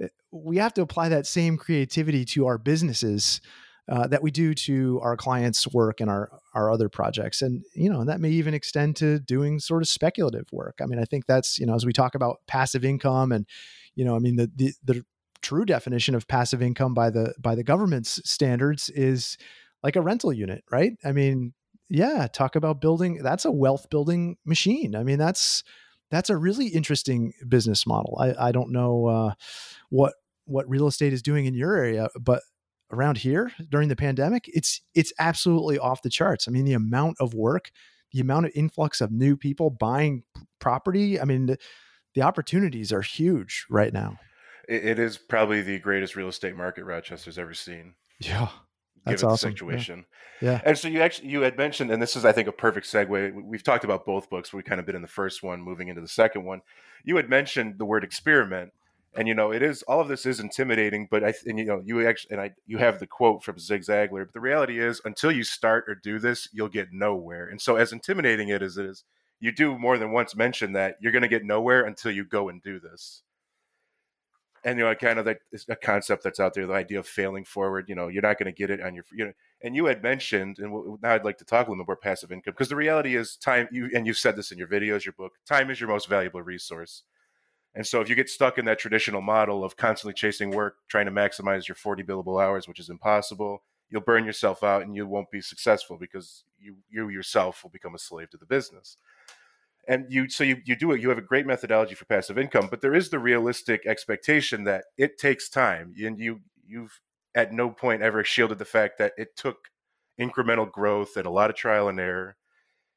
eh, 0.00 0.08
we 0.32 0.56
have 0.58 0.74
to 0.74 0.82
apply 0.82 1.10
that 1.10 1.26
same 1.26 1.56
creativity 1.56 2.24
to 2.26 2.46
our 2.46 2.58
businesses 2.58 3.40
uh, 3.88 4.06
that 4.06 4.22
we 4.22 4.30
do 4.30 4.54
to 4.54 4.98
our 5.02 5.16
clients' 5.16 5.68
work 5.68 6.00
and 6.00 6.08
our 6.08 6.30
our 6.54 6.70
other 6.70 6.88
projects, 6.88 7.42
and 7.42 7.62
you 7.74 7.90
know 7.90 8.04
that 8.04 8.18
may 8.18 8.30
even 8.30 8.54
extend 8.54 8.96
to 8.96 9.18
doing 9.18 9.60
sort 9.60 9.82
of 9.82 9.88
speculative 9.88 10.46
work. 10.52 10.78
I 10.82 10.86
mean, 10.86 10.98
I 10.98 11.04
think 11.04 11.26
that's 11.26 11.58
you 11.58 11.66
know 11.66 11.74
as 11.74 11.84
we 11.84 11.92
talk 11.92 12.14
about 12.14 12.38
passive 12.46 12.84
income, 12.84 13.30
and 13.30 13.46
you 13.94 14.04
know, 14.04 14.16
I 14.16 14.20
mean 14.20 14.36
the 14.36 14.50
the, 14.56 14.72
the 14.82 15.04
true 15.42 15.66
definition 15.66 16.14
of 16.14 16.26
passive 16.26 16.62
income 16.62 16.94
by 16.94 17.10
the 17.10 17.34
by 17.38 17.54
the 17.54 17.62
government's 17.62 18.20
standards 18.24 18.88
is 18.88 19.36
like 19.82 19.96
a 19.96 20.00
rental 20.00 20.32
unit, 20.32 20.64
right? 20.70 20.92
I 21.04 21.12
mean, 21.12 21.52
yeah, 21.90 22.26
talk 22.32 22.56
about 22.56 22.80
building. 22.80 23.22
That's 23.22 23.44
a 23.44 23.52
wealth 23.52 23.90
building 23.90 24.38
machine. 24.46 24.96
I 24.96 25.02
mean, 25.02 25.18
that's 25.18 25.62
that's 26.14 26.30
a 26.30 26.36
really 26.36 26.68
interesting 26.68 27.32
business 27.48 27.86
model. 27.86 28.16
I, 28.20 28.48
I 28.48 28.52
don't 28.52 28.70
know 28.70 29.06
uh, 29.06 29.34
what 29.90 30.14
what 30.46 30.68
real 30.68 30.86
estate 30.86 31.12
is 31.12 31.22
doing 31.22 31.46
in 31.46 31.54
your 31.54 31.74
area, 31.76 32.08
but 32.20 32.42
around 32.92 33.18
here 33.18 33.52
during 33.70 33.88
the 33.88 33.96
pandemic, 33.96 34.48
it's 34.48 34.80
it's 34.94 35.12
absolutely 35.18 35.78
off 35.78 36.02
the 36.02 36.10
charts. 36.10 36.46
I 36.46 36.50
mean, 36.50 36.64
the 36.64 36.74
amount 36.74 37.16
of 37.20 37.34
work, 37.34 37.70
the 38.12 38.20
amount 38.20 38.46
of 38.46 38.52
influx 38.54 39.00
of 39.00 39.10
new 39.10 39.36
people 39.36 39.70
buying 39.70 40.22
property, 40.60 41.20
I 41.20 41.24
mean, 41.24 41.46
the, 41.46 41.58
the 42.14 42.22
opportunities 42.22 42.92
are 42.92 43.02
huge 43.02 43.66
right 43.68 43.92
now. 43.92 44.18
it, 44.68 44.84
it 44.84 44.98
is 44.98 45.16
probably 45.16 45.62
the 45.62 45.78
greatest 45.78 46.16
real 46.16 46.28
estate 46.28 46.56
market 46.56 46.84
Rochester's 46.84 47.38
ever 47.38 47.54
seen. 47.54 47.94
Yeah. 48.20 48.48
That's 49.04 49.22
given 49.22 49.32
awesome. 49.32 49.50
the 49.50 49.56
situation. 49.56 50.06
Yeah. 50.40 50.52
yeah. 50.52 50.60
And 50.64 50.78
so 50.78 50.88
you 50.88 51.02
actually 51.02 51.28
you 51.28 51.42
had 51.42 51.56
mentioned, 51.56 51.90
and 51.90 52.00
this 52.00 52.16
is 52.16 52.24
I 52.24 52.32
think 52.32 52.48
a 52.48 52.52
perfect 52.52 52.86
segue. 52.86 53.34
We've 53.44 53.62
talked 53.62 53.84
about 53.84 54.06
both 54.06 54.30
books. 54.30 54.52
We 54.52 54.62
kind 54.62 54.80
of 54.80 54.86
been 54.86 54.96
in 54.96 55.02
the 55.02 55.08
first 55.08 55.42
one, 55.42 55.60
moving 55.60 55.88
into 55.88 56.00
the 56.00 56.08
second 56.08 56.44
one. 56.44 56.62
You 57.04 57.16
had 57.16 57.28
mentioned 57.28 57.78
the 57.78 57.84
word 57.84 58.04
experiment, 58.04 58.72
and 59.14 59.28
you 59.28 59.34
know 59.34 59.52
it 59.52 59.62
is 59.62 59.82
all 59.82 60.00
of 60.00 60.08
this 60.08 60.24
is 60.24 60.40
intimidating. 60.40 61.08
But 61.10 61.22
I 61.22 61.34
and 61.46 61.58
you 61.58 61.66
know 61.66 61.82
you 61.84 62.06
actually 62.06 62.32
and 62.32 62.40
I 62.40 62.52
you 62.66 62.78
have 62.78 62.98
the 62.98 63.06
quote 63.06 63.44
from 63.44 63.58
Zig 63.58 63.82
Ziglar. 63.82 64.24
But 64.24 64.32
the 64.32 64.40
reality 64.40 64.80
is, 64.80 65.00
until 65.04 65.32
you 65.32 65.44
start 65.44 65.84
or 65.88 65.94
do 65.94 66.18
this, 66.18 66.48
you'll 66.52 66.68
get 66.68 66.92
nowhere. 66.92 67.46
And 67.46 67.60
so 67.60 67.76
as 67.76 67.92
intimidating 67.92 68.48
it 68.48 68.62
as 68.62 68.78
it 68.78 68.86
is, 68.86 69.04
you 69.40 69.52
do 69.52 69.78
more 69.78 69.98
than 69.98 70.12
once 70.12 70.34
mention 70.34 70.72
that 70.72 70.96
you're 71.00 71.12
going 71.12 71.22
to 71.22 71.28
get 71.28 71.44
nowhere 71.44 71.84
until 71.84 72.10
you 72.10 72.24
go 72.24 72.48
and 72.48 72.62
do 72.62 72.80
this 72.80 73.22
and 74.64 74.78
you 74.78 74.84
know 74.84 74.94
kind 74.94 75.18
of 75.18 75.24
that 75.24 75.38
a 75.68 75.76
concept 75.76 76.24
that's 76.24 76.40
out 76.40 76.54
there 76.54 76.66
the 76.66 76.72
idea 76.72 76.98
of 76.98 77.06
failing 77.06 77.44
forward 77.44 77.88
you 77.88 77.94
know 77.94 78.08
you're 78.08 78.22
not 78.22 78.38
going 78.38 78.52
to 78.52 78.56
get 78.56 78.70
it 78.70 78.80
on 78.80 78.94
your 78.94 79.04
you 79.12 79.24
know 79.24 79.32
and 79.62 79.76
you 79.76 79.84
had 79.84 80.02
mentioned 80.02 80.58
and 80.58 80.98
now 81.02 81.10
i'd 81.10 81.24
like 81.24 81.38
to 81.38 81.44
talk 81.44 81.66
a 81.66 81.70
little 81.70 81.84
bit 81.84 81.88
more 81.88 81.96
passive 81.96 82.32
income 82.32 82.52
because 82.52 82.68
the 82.68 82.76
reality 82.76 83.14
is 83.16 83.36
time 83.36 83.68
you 83.70 83.90
and 83.94 84.06
you've 84.06 84.18
said 84.18 84.36
this 84.36 84.50
in 84.50 84.58
your 84.58 84.68
videos 84.68 85.04
your 85.04 85.12
book 85.12 85.32
time 85.46 85.70
is 85.70 85.80
your 85.80 85.88
most 85.88 86.08
valuable 86.08 86.42
resource. 86.42 87.02
And 87.76 87.84
so 87.84 88.00
if 88.00 88.08
you 88.08 88.14
get 88.14 88.28
stuck 88.28 88.56
in 88.56 88.66
that 88.66 88.78
traditional 88.78 89.20
model 89.20 89.64
of 89.64 89.76
constantly 89.76 90.14
chasing 90.14 90.50
work 90.50 90.76
trying 90.88 91.06
to 91.06 91.12
maximize 91.12 91.66
your 91.66 91.74
40 91.74 92.04
billable 92.04 92.42
hours 92.42 92.68
which 92.68 92.78
is 92.78 92.88
impossible 92.88 93.62
you'll 93.90 94.00
burn 94.00 94.24
yourself 94.24 94.62
out 94.62 94.82
and 94.82 94.94
you 94.94 95.06
won't 95.06 95.30
be 95.30 95.40
successful 95.40 95.96
because 95.98 96.44
you 96.58 96.76
you 96.88 97.08
yourself 97.08 97.62
will 97.62 97.70
become 97.70 97.94
a 97.94 97.98
slave 97.98 98.30
to 98.30 98.36
the 98.36 98.46
business 98.46 98.96
and 99.88 100.06
you 100.08 100.28
so 100.28 100.44
you, 100.44 100.56
you 100.64 100.76
do 100.76 100.92
it 100.92 101.00
you 101.00 101.08
have 101.08 101.18
a 101.18 101.22
great 101.22 101.46
methodology 101.46 101.94
for 101.94 102.04
passive 102.04 102.38
income 102.38 102.68
but 102.70 102.80
there 102.80 102.94
is 102.94 103.10
the 103.10 103.18
realistic 103.18 103.86
expectation 103.86 104.64
that 104.64 104.84
it 104.96 105.18
takes 105.18 105.48
time. 105.48 105.94
And 106.02 106.18
you 106.18 106.40
you've 106.66 107.00
at 107.34 107.52
no 107.52 107.70
point 107.70 108.02
ever 108.02 108.24
shielded 108.24 108.58
the 108.58 108.64
fact 108.64 108.98
that 108.98 109.12
it 109.16 109.36
took 109.36 109.68
incremental 110.20 110.70
growth 110.70 111.16
and 111.16 111.26
a 111.26 111.30
lot 111.30 111.50
of 111.50 111.56
trial 111.56 111.88
and 111.88 111.98
error. 111.98 112.36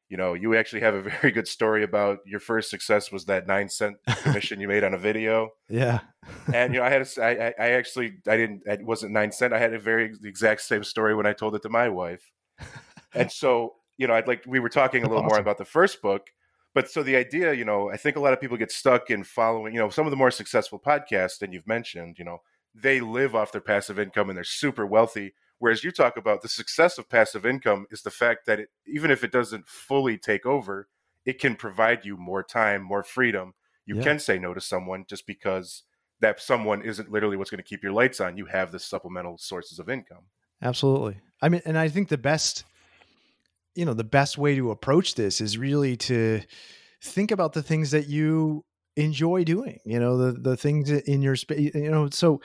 You 0.09 0.17
know 0.17 0.33
you 0.33 0.55
actually 0.55 0.81
have 0.81 0.95
a 0.95 1.01
very 1.21 1.31
good 1.31 1.47
story 1.47 1.83
about 1.83 2.19
your 2.25 2.39
first 2.39 2.69
success 2.69 3.11
was 3.11 3.25
that 3.25 3.47
nine 3.47 3.69
cent 3.69 3.97
commission 4.23 4.59
you 4.59 4.67
made 4.67 4.83
on 4.83 4.93
a 4.93 4.97
video. 4.97 5.51
Yeah. 5.69 5.99
And 6.53 6.73
you 6.73 6.79
know 6.79 6.85
i 6.85 6.89
had 6.89 7.01
a, 7.01 7.23
I, 7.23 7.53
I 7.59 7.69
actually 7.71 8.17
i 8.27 8.37
didn't 8.37 8.63
it 8.65 8.83
wasn't 8.83 9.13
nine 9.13 9.31
cent. 9.31 9.53
I 9.53 9.59
had 9.59 9.73
a 9.73 9.79
very 9.79 10.13
the 10.19 10.29
exact 10.29 10.61
same 10.61 10.83
story 10.83 11.15
when 11.15 11.25
i 11.25 11.33
told 11.33 11.55
it 11.55 11.61
to 11.63 11.69
my 11.69 11.89
wife. 11.89 12.31
And 13.13 13.31
so 13.31 13.75
you 13.97 14.07
know 14.07 14.13
i'd 14.13 14.27
like 14.27 14.43
we 14.47 14.59
were 14.59 14.69
talking 14.69 15.03
a 15.03 15.07
little 15.07 15.23
awesome. 15.23 15.29
more 15.29 15.39
about 15.39 15.57
the 15.57 15.65
first 15.65 16.01
book 16.01 16.29
but 16.77 16.91
so 16.91 17.01
the 17.01 17.15
idea, 17.15 17.53
you 17.53 17.65
know, 17.65 17.89
I 17.89 17.97
think 17.97 18.17
a 18.17 18.19
lot 18.19 18.33
of 18.33 18.39
people 18.39 18.55
get 18.55 18.71
stuck 18.71 19.09
in 19.09 19.23
following, 19.23 19.73
you 19.73 19.79
know, 19.79 19.89
some 19.89 20.05
of 20.05 20.11
the 20.11 20.15
more 20.15 20.29
successful 20.29 20.79
podcasts, 20.79 21.41
and 21.41 21.51
you've 21.51 21.65
mentioned, 21.65 22.19
you 22.19 22.23
know, 22.23 22.43
they 22.75 22.99
live 22.99 23.33
off 23.33 23.51
their 23.51 23.61
passive 23.61 23.97
income 23.97 24.29
and 24.29 24.37
they're 24.37 24.43
super 24.43 24.85
wealthy. 24.85 25.33
Whereas 25.57 25.83
you 25.83 25.89
talk 25.91 26.17
about 26.17 26.43
the 26.43 26.47
success 26.47 26.99
of 26.99 27.09
passive 27.09 27.47
income 27.47 27.87
is 27.89 28.03
the 28.03 28.11
fact 28.11 28.45
that 28.45 28.59
it, 28.59 28.69
even 28.85 29.09
if 29.09 29.23
it 29.23 29.31
doesn't 29.31 29.67
fully 29.67 30.19
take 30.19 30.45
over, 30.45 30.87
it 31.25 31.39
can 31.39 31.55
provide 31.55 32.05
you 32.05 32.15
more 32.15 32.43
time, 32.43 32.83
more 32.83 33.01
freedom. 33.01 33.55
You 33.87 33.95
yeah. 33.95 34.03
can 34.03 34.19
say 34.19 34.37
no 34.37 34.53
to 34.53 34.61
someone 34.61 35.05
just 35.09 35.25
because 35.25 35.81
that 36.19 36.39
someone 36.39 36.83
isn't 36.83 37.11
literally 37.11 37.37
what's 37.37 37.49
going 37.49 37.57
to 37.57 37.67
keep 37.67 37.81
your 37.81 37.91
lights 37.91 38.21
on. 38.21 38.37
You 38.37 38.45
have 38.45 38.71
the 38.71 38.77
supplemental 38.77 39.39
sources 39.39 39.79
of 39.79 39.89
income. 39.89 40.25
Absolutely. 40.61 41.17
I 41.41 41.49
mean, 41.49 41.63
and 41.65 41.75
I 41.75 41.89
think 41.89 42.09
the 42.09 42.19
best 42.19 42.65
you 43.77 43.85
know 43.85 43.93
the 43.93 44.03
best 44.03 44.37
way 44.37 44.55
to 44.55 44.71
approach 44.71 45.15
this 45.15 45.39
is 45.39 45.57
really 45.57 45.95
to 45.95 46.41
think 47.01 47.31
about 47.31 47.53
the 47.53 47.63
things 47.63 47.91
that 47.91 48.07
you 48.07 48.65
enjoy 48.95 49.43
doing 49.43 49.79
you 49.85 49.99
know 49.99 50.17
the 50.17 50.31
the 50.31 50.57
things 50.57 50.89
in 50.89 51.21
your 51.21 51.35
space 51.35 51.71
you 51.75 51.91
know 51.91 52.09
so 52.11 52.41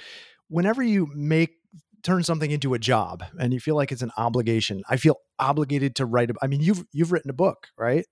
whenever 0.49 0.83
you 0.83 1.09
make 1.15 1.55
turn 2.03 2.23
something 2.23 2.51
into 2.51 2.75
a 2.75 2.79
job 2.79 3.25
and 3.39 3.55
you 3.55 3.61
feel 3.61 3.77
like 3.77 3.91
it's 3.91 4.03
an 4.03 4.11
obligation 4.19 4.83
i 4.91 4.97
feel 4.97 5.17
obligated 5.39 5.95
to 5.97 6.05
write 6.05 6.31
a, 6.31 6.35
i 6.43 6.47
mean 6.47 6.61
you've 6.61 6.85
you've 6.93 7.13
written 7.13 7.31
a 7.31 7.35
book 7.35 7.69
right? 7.79 8.05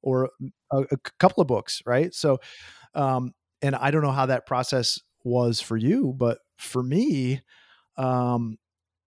Or 0.00 0.30
a, 0.70 0.82
a 0.92 0.96
couple 1.18 1.40
of 1.40 1.48
books 1.48 1.82
right? 1.84 2.14
So 2.14 2.38
um 2.94 3.32
and 3.60 3.74
i 3.74 3.90
don't 3.90 4.02
know 4.02 4.12
how 4.12 4.26
that 4.26 4.46
process 4.46 5.00
was 5.24 5.60
for 5.60 5.76
you 5.76 6.14
but 6.16 6.38
for 6.56 6.82
me 6.82 7.42
um 7.96 8.56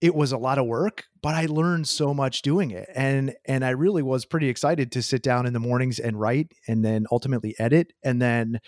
it 0.01 0.15
was 0.15 0.31
a 0.31 0.37
lot 0.37 0.57
of 0.57 0.65
work 0.65 1.05
but 1.21 1.35
i 1.35 1.45
learned 1.45 1.87
so 1.87 2.13
much 2.13 2.41
doing 2.41 2.71
it. 2.71 2.89
And 2.93 3.35
and 3.45 3.63
i 3.63 3.69
really 3.69 4.01
was 4.01 4.25
pretty 4.25 4.49
excited 4.49 4.91
to 4.93 5.01
sit 5.01 5.21
down 5.21 5.45
in 5.45 5.53
the 5.53 5.59
mornings 5.59 5.99
and 5.99 6.19
write 6.19 6.51
and 6.67 6.83
then 6.83 7.05
ultimately 7.11 7.55
edit 7.59 7.93
and 8.03 8.21
then 8.21 8.59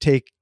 take 0.00 0.32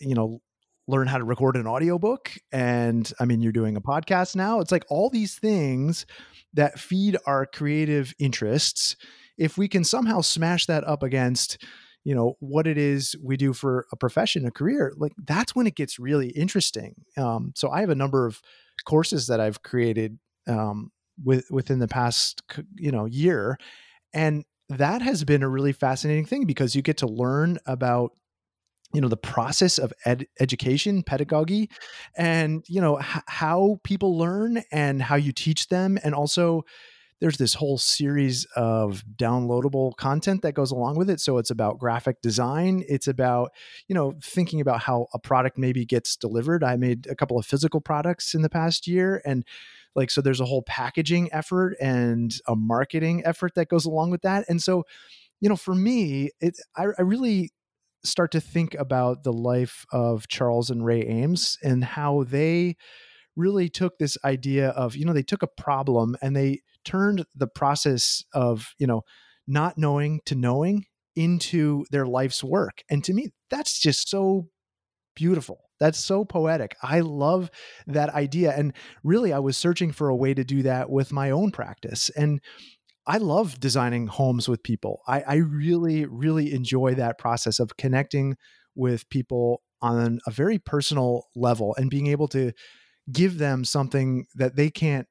you 0.00 0.14
know 0.14 0.40
learn 0.88 1.08
how 1.08 1.18
to 1.18 1.24
record 1.24 1.56
an 1.56 1.66
audiobook. 1.66 2.30
And 2.52 3.10
i 3.18 3.24
mean 3.24 3.40
you're 3.40 3.52
doing 3.52 3.76
a 3.76 3.80
podcast 3.80 4.36
now. 4.36 4.60
It's 4.60 4.72
like 4.72 4.84
all 4.88 5.10
these 5.10 5.36
things 5.36 6.06
that 6.54 6.78
feed 6.78 7.16
our 7.26 7.46
creative 7.46 8.14
interests. 8.18 8.96
If 9.36 9.58
we 9.58 9.68
can 9.68 9.84
somehow 9.84 10.20
smash 10.20 10.66
that 10.66 10.84
up 10.84 11.02
against 11.02 11.62
you 12.04 12.14
know 12.14 12.36
what 12.38 12.68
it 12.68 12.78
is 12.78 13.16
we 13.20 13.36
do 13.36 13.52
for 13.52 13.86
a 13.90 13.96
profession 13.96 14.46
a 14.46 14.50
career 14.52 14.92
like 14.96 15.12
that's 15.26 15.56
when 15.56 15.66
it 15.66 15.74
gets 15.74 15.98
really 15.98 16.28
interesting. 16.28 16.94
Um, 17.16 17.52
so 17.56 17.70
i 17.70 17.80
have 17.80 17.90
a 17.90 17.94
number 17.94 18.26
of 18.26 18.40
courses 18.86 19.26
that 19.26 19.40
I've 19.40 19.62
created 19.62 20.18
um, 20.48 20.90
with 21.22 21.46
within 21.50 21.78
the 21.78 21.88
past 21.88 22.42
you 22.76 22.90
know 22.90 23.06
year, 23.06 23.58
and 24.14 24.44
that 24.68 25.02
has 25.02 25.24
been 25.24 25.42
a 25.42 25.48
really 25.48 25.72
fascinating 25.72 26.24
thing 26.24 26.46
because 26.46 26.74
you 26.74 26.82
get 26.82 26.98
to 26.98 27.06
learn 27.06 27.58
about 27.66 28.12
you 28.94 29.00
know 29.00 29.08
the 29.08 29.16
process 29.16 29.78
of 29.78 29.92
ed- 30.04 30.26
education 30.40 31.02
pedagogy 31.02 31.68
and 32.16 32.64
you 32.68 32.80
know 32.80 32.98
h- 32.98 33.22
how 33.26 33.78
people 33.84 34.16
learn 34.16 34.62
and 34.72 35.02
how 35.02 35.16
you 35.16 35.32
teach 35.32 35.68
them 35.68 35.98
and 36.04 36.14
also 36.14 36.64
there's 37.20 37.38
this 37.38 37.54
whole 37.54 37.78
series 37.78 38.46
of 38.56 39.02
downloadable 39.16 39.96
content 39.96 40.42
that 40.42 40.52
goes 40.52 40.70
along 40.70 40.96
with 40.96 41.08
it. 41.08 41.20
So 41.20 41.38
it's 41.38 41.50
about 41.50 41.78
graphic 41.78 42.20
design. 42.20 42.84
It's 42.88 43.08
about 43.08 43.52
you 43.88 43.94
know 43.94 44.14
thinking 44.22 44.60
about 44.60 44.82
how 44.82 45.06
a 45.14 45.18
product 45.18 45.58
maybe 45.58 45.84
gets 45.84 46.16
delivered. 46.16 46.62
I 46.62 46.76
made 46.76 47.06
a 47.06 47.14
couple 47.14 47.38
of 47.38 47.46
physical 47.46 47.80
products 47.80 48.34
in 48.34 48.42
the 48.42 48.50
past 48.50 48.86
year 48.86 49.22
and 49.24 49.44
like 49.94 50.10
so 50.10 50.20
there's 50.20 50.40
a 50.40 50.44
whole 50.44 50.62
packaging 50.62 51.32
effort 51.32 51.74
and 51.80 52.34
a 52.46 52.54
marketing 52.54 53.22
effort 53.24 53.54
that 53.54 53.68
goes 53.68 53.86
along 53.86 54.10
with 54.10 54.22
that. 54.22 54.44
And 54.48 54.62
so 54.62 54.84
you 55.40 55.48
know 55.48 55.56
for 55.56 55.74
me 55.74 56.30
it 56.40 56.58
I, 56.76 56.86
I 56.98 57.02
really 57.02 57.50
start 58.04 58.30
to 58.32 58.40
think 58.40 58.74
about 58.74 59.24
the 59.24 59.32
life 59.32 59.84
of 59.90 60.28
charles 60.28 60.70
and 60.70 60.84
ray 60.84 61.02
Eames 61.02 61.58
and 61.62 61.82
how 61.82 62.24
they 62.24 62.76
really 63.34 63.68
took 63.68 63.98
this 63.98 64.16
idea 64.24 64.70
of 64.70 64.96
you 64.96 65.04
know 65.04 65.12
they 65.12 65.22
took 65.22 65.42
a 65.42 65.46
problem 65.46 66.16
and 66.22 66.34
they 66.34 66.60
turned 66.86 67.26
the 67.34 67.46
process 67.46 68.24
of 68.32 68.74
you 68.78 68.86
know 68.86 69.02
not 69.46 69.76
knowing 69.76 70.20
to 70.24 70.34
knowing 70.34 70.84
into 71.14 71.84
their 71.90 72.06
life's 72.06 72.42
work. 72.44 72.82
And 72.90 73.02
to 73.04 73.12
me 73.12 73.28
that's 73.50 73.78
just 73.78 74.08
so 74.08 74.48
beautiful. 75.14 75.60
That's 75.78 75.98
so 75.98 76.24
poetic. 76.24 76.76
I 76.82 77.00
love 77.00 77.50
that 77.86 78.10
idea. 78.10 78.52
And 78.56 78.72
really 79.02 79.32
i 79.32 79.38
was 79.38 79.56
searching 79.56 79.92
for 79.92 80.08
a 80.08 80.16
way 80.16 80.34
to 80.34 80.44
do 80.44 80.62
that 80.62 80.88
with 80.90 81.12
my 81.12 81.30
own 81.30 81.50
practice. 81.50 82.10
And 82.16 82.40
i 83.06 83.18
love 83.18 83.60
designing 83.60 84.06
homes 84.06 84.48
with 84.48 84.62
people. 84.62 85.02
I, 85.06 85.22
I 85.26 85.34
really 85.36 86.06
really 86.06 86.52
enjoy 86.52 86.94
that 86.94 87.18
process 87.18 87.60
of 87.60 87.76
connecting 87.76 88.36
with 88.74 89.08
people 89.08 89.62
on 89.82 90.20
a 90.26 90.30
very 90.30 90.58
personal 90.58 91.26
level 91.34 91.74
and 91.78 91.90
being 91.90 92.06
able 92.06 92.28
to 92.28 92.52
give 93.12 93.38
them 93.38 93.64
something 93.64 94.26
that 94.34 94.56
they 94.56 94.70
can't 94.70 95.06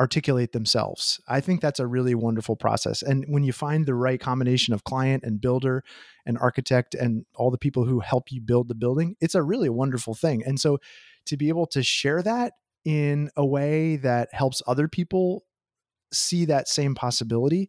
articulate 0.00 0.52
themselves. 0.52 1.20
I 1.28 1.40
think 1.40 1.60
that's 1.60 1.80
a 1.80 1.86
really 1.86 2.14
wonderful 2.14 2.56
process. 2.56 3.02
And 3.02 3.24
when 3.28 3.42
you 3.42 3.52
find 3.52 3.84
the 3.84 3.94
right 3.94 4.20
combination 4.20 4.72
of 4.72 4.84
client 4.84 5.24
and 5.24 5.40
builder 5.40 5.82
and 6.24 6.38
architect 6.38 6.94
and 6.94 7.24
all 7.34 7.50
the 7.50 7.58
people 7.58 7.84
who 7.84 8.00
help 8.00 8.30
you 8.30 8.40
build 8.40 8.68
the 8.68 8.74
building, 8.74 9.16
it's 9.20 9.34
a 9.34 9.42
really 9.42 9.68
wonderful 9.68 10.14
thing. 10.14 10.42
And 10.44 10.60
so 10.60 10.78
to 11.26 11.36
be 11.36 11.48
able 11.48 11.66
to 11.68 11.82
share 11.82 12.22
that 12.22 12.52
in 12.84 13.28
a 13.36 13.44
way 13.44 13.96
that 13.96 14.28
helps 14.32 14.62
other 14.66 14.88
people 14.88 15.42
see 16.12 16.44
that 16.44 16.68
same 16.68 16.94
possibility, 16.94 17.68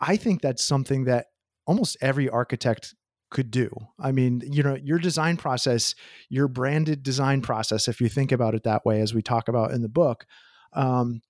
I 0.00 0.16
think 0.16 0.42
that's 0.42 0.64
something 0.64 1.04
that 1.04 1.26
almost 1.66 1.96
every 2.00 2.28
architect 2.28 2.94
could 3.30 3.50
do. 3.50 3.70
I 3.98 4.10
mean, 4.10 4.42
you 4.44 4.62
know, 4.62 4.74
your 4.74 4.98
design 4.98 5.36
process, 5.36 5.94
your 6.28 6.48
branded 6.48 7.02
design 7.02 7.40
process, 7.40 7.86
if 7.86 8.00
you 8.00 8.08
think 8.08 8.32
about 8.32 8.54
it 8.54 8.64
that 8.64 8.84
way, 8.84 9.00
as 9.00 9.14
we 9.14 9.22
talk 9.22 9.48
about 9.48 9.70
in 9.70 9.82
the 9.82 9.88
book, 9.88 10.26
um, 10.72 11.20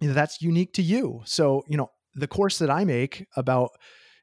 you 0.00 0.08
know, 0.08 0.14
that's 0.14 0.42
unique 0.42 0.72
to 0.74 0.82
you. 0.82 1.22
So, 1.24 1.62
you 1.68 1.76
know, 1.76 1.90
the 2.14 2.26
course 2.26 2.58
that 2.58 2.70
I 2.70 2.84
make 2.84 3.26
about 3.36 3.70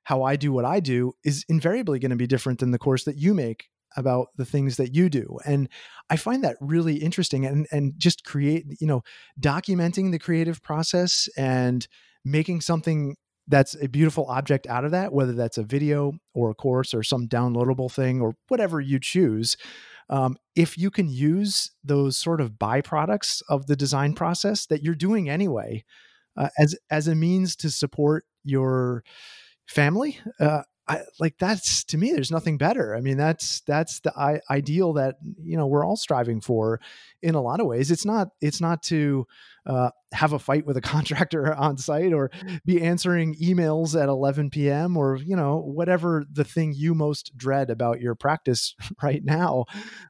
how 0.03 0.23
I 0.23 0.35
do 0.35 0.51
what 0.51 0.65
I 0.65 0.79
do 0.79 1.13
is 1.23 1.45
invariably 1.49 1.99
going 1.99 2.09
to 2.11 2.15
be 2.17 2.27
different 2.27 2.59
than 2.59 2.71
the 2.71 2.79
course 2.79 3.03
that 3.03 3.17
you 3.17 3.33
make 3.33 3.65
about 3.95 4.27
the 4.35 4.45
things 4.45 4.77
that 4.77 4.93
you 4.93 5.09
do. 5.09 5.37
And 5.45 5.69
I 6.09 6.15
find 6.15 6.43
that 6.43 6.57
really 6.61 6.97
interesting 6.97 7.45
and 7.45 7.67
and 7.71 7.93
just 7.97 8.23
create, 8.23 8.65
you 8.79 8.87
know, 8.87 9.01
documenting 9.39 10.11
the 10.11 10.19
creative 10.19 10.61
process 10.61 11.27
and 11.37 11.87
making 12.23 12.61
something 12.61 13.15
that's 13.47 13.75
a 13.81 13.87
beautiful 13.87 14.25
object 14.27 14.67
out 14.67 14.85
of 14.85 14.91
that, 14.91 15.11
whether 15.11 15.33
that's 15.33 15.57
a 15.57 15.63
video 15.63 16.13
or 16.35 16.51
a 16.51 16.55
course 16.55 16.93
or 16.93 17.01
some 17.01 17.27
downloadable 17.27 17.91
thing 17.91 18.21
or 18.21 18.35
whatever 18.47 18.79
you 18.79 18.99
choose. 18.99 19.57
Um, 20.09 20.37
if 20.55 20.77
you 20.77 20.89
can 20.89 21.09
use 21.09 21.71
those 21.83 22.17
sort 22.17 22.41
of 22.41 22.53
byproducts 22.53 23.41
of 23.49 23.67
the 23.67 23.75
design 23.75 24.13
process 24.13 24.65
that 24.67 24.83
you're 24.83 24.95
doing 24.95 25.29
anyway 25.29 25.83
uh, 26.37 26.49
as 26.57 26.75
as 26.89 27.07
a 27.07 27.15
means 27.15 27.55
to 27.55 27.69
support 27.69 28.25
your 28.43 29.03
family 29.67 30.19
uh, 30.39 30.63
I, 30.89 31.01
like 31.19 31.35
that's 31.37 31.83
to 31.85 31.97
me 31.97 32.11
there's 32.11 32.31
nothing 32.31 32.57
better. 32.57 32.95
I 32.95 33.01
mean 33.01 33.15
that's 33.15 33.61
that's 33.61 33.99
the 33.99 34.11
I, 34.17 34.41
ideal 34.49 34.93
that 34.93 35.17
you 35.21 35.55
know 35.55 35.67
we're 35.67 35.85
all 35.85 35.95
striving 35.95 36.41
for 36.41 36.81
in 37.21 37.35
a 37.35 37.41
lot 37.41 37.59
of 37.59 37.67
ways. 37.67 37.91
It's 37.91 38.05
not 38.05 38.29
it's 38.41 38.59
not 38.59 38.81
to 38.83 39.27
uh, 39.67 39.91
have 40.13 40.33
a 40.33 40.39
fight 40.39 40.65
with 40.65 40.77
a 40.77 40.81
contractor 40.95 41.53
on 41.53 41.77
site 41.77 42.11
or 42.11 42.31
be 42.65 42.81
answering 42.81 43.35
emails 43.35 44.01
at 44.01 44.09
11 44.09 44.49
p.m 44.49 44.97
or 44.97 45.17
you 45.17 45.35
know 45.35 45.57
whatever 45.57 46.25
the 46.31 46.43
thing 46.43 46.73
you 46.75 46.95
most 46.95 47.37
dread 47.37 47.69
about 47.69 48.01
your 48.01 48.15
practice 48.15 48.73
right 49.03 49.23
now. 49.23 49.65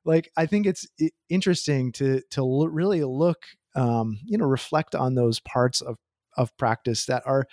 Like 0.05 0.31
i 0.37 0.45
think 0.45 0.65
it's 0.65 0.87
interesting 1.29 1.91
to 1.93 2.21
to 2.31 2.39
l- 2.41 2.69
really 2.69 3.03
look 3.03 3.43
um, 3.75 4.17
you 4.25 4.37
know 4.37 4.45
reflect 4.45 4.95
on 4.95 5.15
those 5.15 5.41
parts 5.41 5.81
of 5.81 5.97
of 6.37 6.55
practice 6.57 7.05
that 7.07 7.23
are 7.25 7.45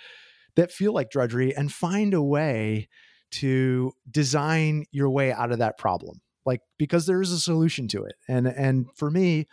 that 0.55 0.71
feel 0.71 0.93
like 0.93 1.09
drudgery 1.09 1.55
and 1.55 1.71
find 1.71 2.13
a 2.13 2.21
way 2.21 2.87
to 3.31 3.91
design 4.09 4.85
your 4.91 5.09
way 5.09 5.31
out 5.31 5.51
of 5.51 5.59
that 5.59 5.77
problem 5.77 6.21
like 6.45 6.61
because 6.77 7.05
there 7.05 7.21
is 7.21 7.31
a 7.31 7.39
solution 7.39 7.87
to 7.87 8.03
it 8.03 8.15
and 8.27 8.47
and 8.47 8.87
for 8.95 9.11
me 9.11 9.45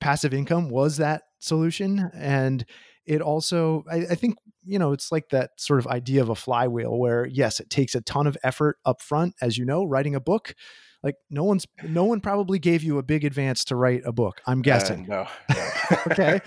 passive 0.00 0.34
income 0.34 0.68
was 0.68 0.98
that 0.98 1.22
solution 1.38 2.10
and 2.14 2.64
it 3.06 3.20
also 3.20 3.84
I, 3.90 3.96
I, 3.96 4.14
think 4.14 4.36
you 4.64 4.78
know 4.78 4.92
it's 4.92 5.12
like 5.12 5.28
that 5.30 5.50
sort 5.58 5.78
of 5.78 5.86
idea 5.86 6.22
of 6.22 6.28
a 6.28 6.34
flywheel 6.34 6.98
where 6.98 7.26
yes 7.26 7.60
it 7.60 7.70
takes 7.70 7.94
a 7.94 8.00
ton 8.00 8.26
of 8.26 8.36
effort 8.42 8.78
up 8.84 9.02
front 9.02 9.34
as 9.40 9.58
you 9.58 9.64
know 9.64 9.84
writing 9.84 10.14
a 10.14 10.20
book 10.20 10.54
like 11.02 11.16
no 11.30 11.44
one's 11.44 11.66
no 11.82 12.04
one 12.04 12.20
probably 12.20 12.58
gave 12.58 12.82
you 12.82 12.98
a 12.98 13.02
big 13.02 13.24
advance 13.24 13.64
to 13.64 13.76
write 13.76 14.02
a 14.04 14.12
book 14.12 14.40
i'm 14.46 14.60
uh, 14.60 14.62
guessing 14.62 15.10
uh, 15.10 15.26
no, 15.48 15.54
no. 15.54 15.70
Okay. 16.10 16.40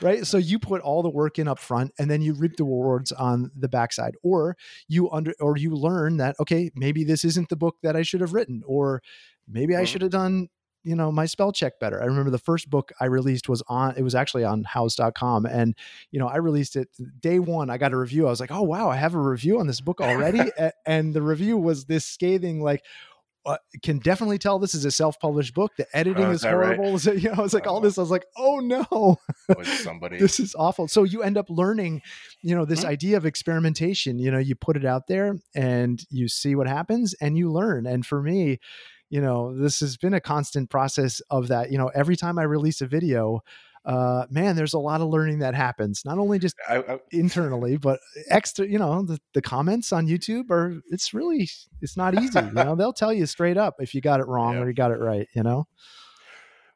Right? 0.00 0.26
So 0.26 0.38
you 0.38 0.58
put 0.58 0.80
all 0.82 1.02
the 1.02 1.10
work 1.10 1.38
in 1.38 1.48
up 1.48 1.58
front 1.58 1.92
and 1.98 2.10
then 2.10 2.20
you 2.20 2.34
reap 2.34 2.56
the 2.56 2.64
rewards 2.64 3.12
on 3.12 3.50
the 3.56 3.68
backside. 3.68 4.14
Or 4.22 4.56
you 4.88 5.10
under 5.10 5.34
or 5.40 5.56
you 5.56 5.74
learn 5.74 6.18
that 6.18 6.36
okay 6.40 6.70
maybe 6.74 7.04
this 7.04 7.24
isn't 7.24 7.48
the 7.48 7.56
book 7.56 7.76
that 7.82 7.96
i 7.96 8.02
should 8.02 8.20
have 8.20 8.32
written 8.32 8.62
or 8.66 9.02
maybe 9.48 9.72
mm-hmm. 9.72 9.82
i 9.82 9.84
should 9.84 10.02
have 10.02 10.10
done 10.10 10.48
you 10.82 10.94
know 10.94 11.10
my 11.10 11.24
spell 11.24 11.50
check 11.50 11.80
better. 11.80 12.02
I 12.02 12.04
remember 12.04 12.30
the 12.30 12.38
first 12.38 12.68
book 12.68 12.92
i 13.00 13.06
released 13.06 13.48
was 13.48 13.62
on 13.68 13.94
it 13.96 14.02
was 14.02 14.14
actually 14.14 14.44
on 14.44 14.64
houzz.com 14.64 15.46
and 15.46 15.74
you 16.10 16.20
know 16.20 16.28
i 16.28 16.36
released 16.36 16.76
it 16.76 16.88
day 17.20 17.38
one. 17.38 17.70
I 17.70 17.78
got 17.78 17.92
a 17.92 17.96
review. 17.96 18.26
I 18.26 18.30
was 18.30 18.40
like 18.40 18.52
oh 18.52 18.62
wow 18.62 18.90
i 18.90 18.96
have 18.96 19.14
a 19.14 19.20
review 19.20 19.58
on 19.60 19.66
this 19.66 19.80
book 19.80 20.00
already 20.00 20.50
and 20.86 21.14
the 21.14 21.22
review 21.22 21.56
was 21.56 21.86
this 21.86 22.04
scathing 22.04 22.62
like 22.62 22.84
uh, 23.46 23.58
can 23.82 23.98
definitely 23.98 24.38
tell 24.38 24.58
this 24.58 24.74
is 24.74 24.84
a 24.84 24.90
self-published 24.90 25.54
book. 25.54 25.72
The 25.76 25.86
editing 25.94 26.24
oh, 26.24 26.30
is, 26.30 26.40
is 26.40 26.44
horrible. 26.44 26.92
Right? 27.04 27.16
you 27.18 27.30
know, 27.30 27.36
I 27.38 27.40
was 27.40 27.54
like 27.54 27.66
all 27.66 27.80
this. 27.80 27.98
I 27.98 28.00
was 28.00 28.10
like, 28.10 28.24
oh 28.36 28.60
no, 28.60 29.18
somebody. 29.64 30.18
this 30.20 30.40
is 30.40 30.54
awful. 30.54 30.88
So 30.88 31.02
you 31.02 31.22
end 31.22 31.36
up 31.36 31.46
learning, 31.50 32.02
you 32.42 32.54
know, 32.54 32.64
this 32.64 32.80
mm-hmm. 32.80 32.88
idea 32.88 33.16
of 33.16 33.26
experimentation. 33.26 34.18
You 34.18 34.30
know, 34.30 34.38
you 34.38 34.54
put 34.54 34.76
it 34.76 34.84
out 34.84 35.06
there 35.08 35.36
and 35.54 36.02
you 36.10 36.28
see 36.28 36.54
what 36.54 36.66
happens, 36.66 37.14
and 37.20 37.36
you 37.36 37.52
learn. 37.52 37.86
And 37.86 38.04
for 38.06 38.22
me, 38.22 38.58
you 39.10 39.20
know, 39.20 39.56
this 39.56 39.80
has 39.80 39.96
been 39.96 40.14
a 40.14 40.20
constant 40.20 40.70
process 40.70 41.20
of 41.30 41.48
that. 41.48 41.70
You 41.70 41.78
know, 41.78 41.90
every 41.94 42.16
time 42.16 42.38
I 42.38 42.42
release 42.44 42.80
a 42.80 42.86
video, 42.86 43.40
uh, 43.84 44.24
man, 44.30 44.56
there's 44.56 44.72
a 44.72 44.78
lot 44.78 45.00
of 45.00 45.08
learning 45.08 45.40
that 45.40 45.54
happens, 45.54 46.02
not 46.04 46.18
only 46.18 46.38
just 46.38 46.56
I, 46.68 46.78
I, 46.78 46.98
internally, 47.10 47.76
but 47.76 48.00
extra, 48.30 48.66
you 48.66 48.78
know, 48.78 49.02
the, 49.02 49.18
the 49.34 49.42
comments 49.42 49.92
on 49.92 50.06
YouTube 50.06 50.50
are, 50.50 50.80
it's 50.90 51.12
really, 51.12 51.48
it's 51.82 51.96
not 51.96 52.14
easy. 52.14 52.40
you 52.40 52.52
know, 52.52 52.74
they'll 52.74 52.94
tell 52.94 53.12
you 53.12 53.26
straight 53.26 53.58
up 53.58 53.74
if 53.80 53.94
you 53.94 54.00
got 54.00 54.20
it 54.20 54.26
wrong 54.26 54.54
yeah. 54.54 54.60
or 54.60 54.68
you 54.68 54.74
got 54.74 54.90
it 54.90 54.98
right, 54.98 55.28
you 55.34 55.42
know? 55.42 55.66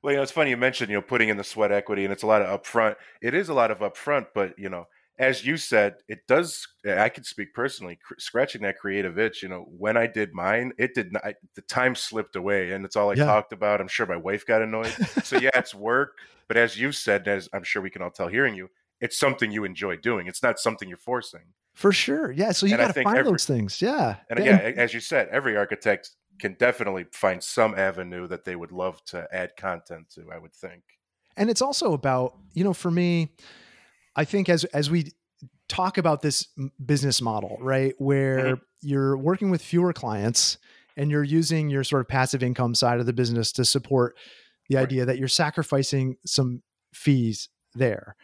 Well, 0.02 0.12
you 0.12 0.18
know, 0.18 0.22
it's 0.22 0.32
funny 0.32 0.50
you 0.50 0.56
mentioned, 0.56 0.90
you 0.90 0.96
know, 0.96 1.02
putting 1.02 1.28
in 1.28 1.38
the 1.38 1.44
sweat 1.44 1.72
equity 1.72 2.04
and 2.04 2.12
it's 2.12 2.22
a 2.22 2.26
lot 2.26 2.42
of 2.42 2.62
upfront. 2.62 2.96
It 3.22 3.34
is 3.34 3.48
a 3.48 3.54
lot 3.54 3.70
of 3.70 3.78
upfront, 3.78 4.26
but, 4.34 4.58
you 4.58 4.68
know, 4.68 4.86
as 5.18 5.44
you 5.44 5.56
said, 5.56 5.96
it 6.08 6.26
does. 6.28 6.66
I 6.88 7.08
can 7.08 7.24
speak 7.24 7.52
personally, 7.52 7.98
cr- 8.02 8.14
scratching 8.18 8.62
that 8.62 8.78
creative 8.78 9.18
itch. 9.18 9.42
You 9.42 9.48
know, 9.48 9.66
when 9.76 9.96
I 9.96 10.06
did 10.06 10.32
mine, 10.32 10.72
it 10.78 10.94
did 10.94 11.12
not. 11.12 11.24
I, 11.24 11.34
The 11.54 11.62
time 11.62 11.94
slipped 11.94 12.36
away, 12.36 12.72
and 12.72 12.84
it's 12.84 12.94
all 12.94 13.10
I 13.10 13.14
yeah. 13.14 13.24
talked 13.24 13.52
about. 13.52 13.80
I'm 13.80 13.88
sure 13.88 14.06
my 14.06 14.16
wife 14.16 14.46
got 14.46 14.62
annoyed. 14.62 14.94
so 15.24 15.38
yeah, 15.38 15.50
it's 15.54 15.74
work, 15.74 16.18
but 16.46 16.56
as 16.56 16.78
you 16.78 16.92
said, 16.92 17.26
as 17.26 17.48
I'm 17.52 17.64
sure 17.64 17.82
we 17.82 17.90
can 17.90 18.02
all 18.02 18.10
tell 18.10 18.28
hearing 18.28 18.54
you, 18.54 18.70
it's 19.00 19.18
something 19.18 19.50
you 19.50 19.64
enjoy 19.64 19.96
doing. 19.96 20.28
It's 20.28 20.42
not 20.42 20.60
something 20.60 20.88
you're 20.88 20.98
forcing. 20.98 21.52
For 21.74 21.92
sure, 21.92 22.30
yeah. 22.30 22.52
So 22.52 22.66
you 22.66 22.76
got 22.76 22.94
to 22.94 23.02
find 23.02 23.18
every, 23.18 23.30
those 23.30 23.44
things, 23.44 23.82
yeah. 23.82 24.16
And 24.30 24.44
yeah, 24.44 24.72
as 24.76 24.94
you 24.94 25.00
said, 25.00 25.28
every 25.30 25.56
architect 25.56 26.10
can 26.38 26.54
definitely 26.54 27.06
find 27.12 27.42
some 27.42 27.74
avenue 27.74 28.28
that 28.28 28.44
they 28.44 28.54
would 28.54 28.70
love 28.70 29.04
to 29.06 29.26
add 29.32 29.56
content 29.56 30.10
to. 30.10 30.30
I 30.32 30.38
would 30.38 30.52
think. 30.52 30.82
And 31.36 31.50
it's 31.50 31.62
also 31.62 31.92
about 31.92 32.36
you 32.54 32.62
know, 32.62 32.72
for 32.72 32.90
me 32.90 33.32
I 34.18 34.24
think 34.24 34.48
as 34.48 34.64
as 34.64 34.90
we 34.90 35.12
talk 35.68 35.96
about 35.96 36.22
this 36.22 36.48
business 36.84 37.22
model, 37.22 37.56
right, 37.60 37.94
where 37.98 38.38
mm-hmm. 38.38 38.62
you're 38.82 39.16
working 39.16 39.48
with 39.48 39.62
fewer 39.62 39.92
clients 39.92 40.58
and 40.96 41.08
you're 41.08 41.22
using 41.22 41.70
your 41.70 41.84
sort 41.84 42.00
of 42.00 42.08
passive 42.08 42.42
income 42.42 42.74
side 42.74 42.98
of 42.98 43.06
the 43.06 43.12
business 43.12 43.52
to 43.52 43.64
support 43.64 44.16
the 44.68 44.74
right. 44.74 44.82
idea 44.82 45.04
that 45.04 45.18
you're 45.18 45.28
sacrificing 45.28 46.16
some 46.26 46.62
fees 46.92 47.48
there. 47.74 48.16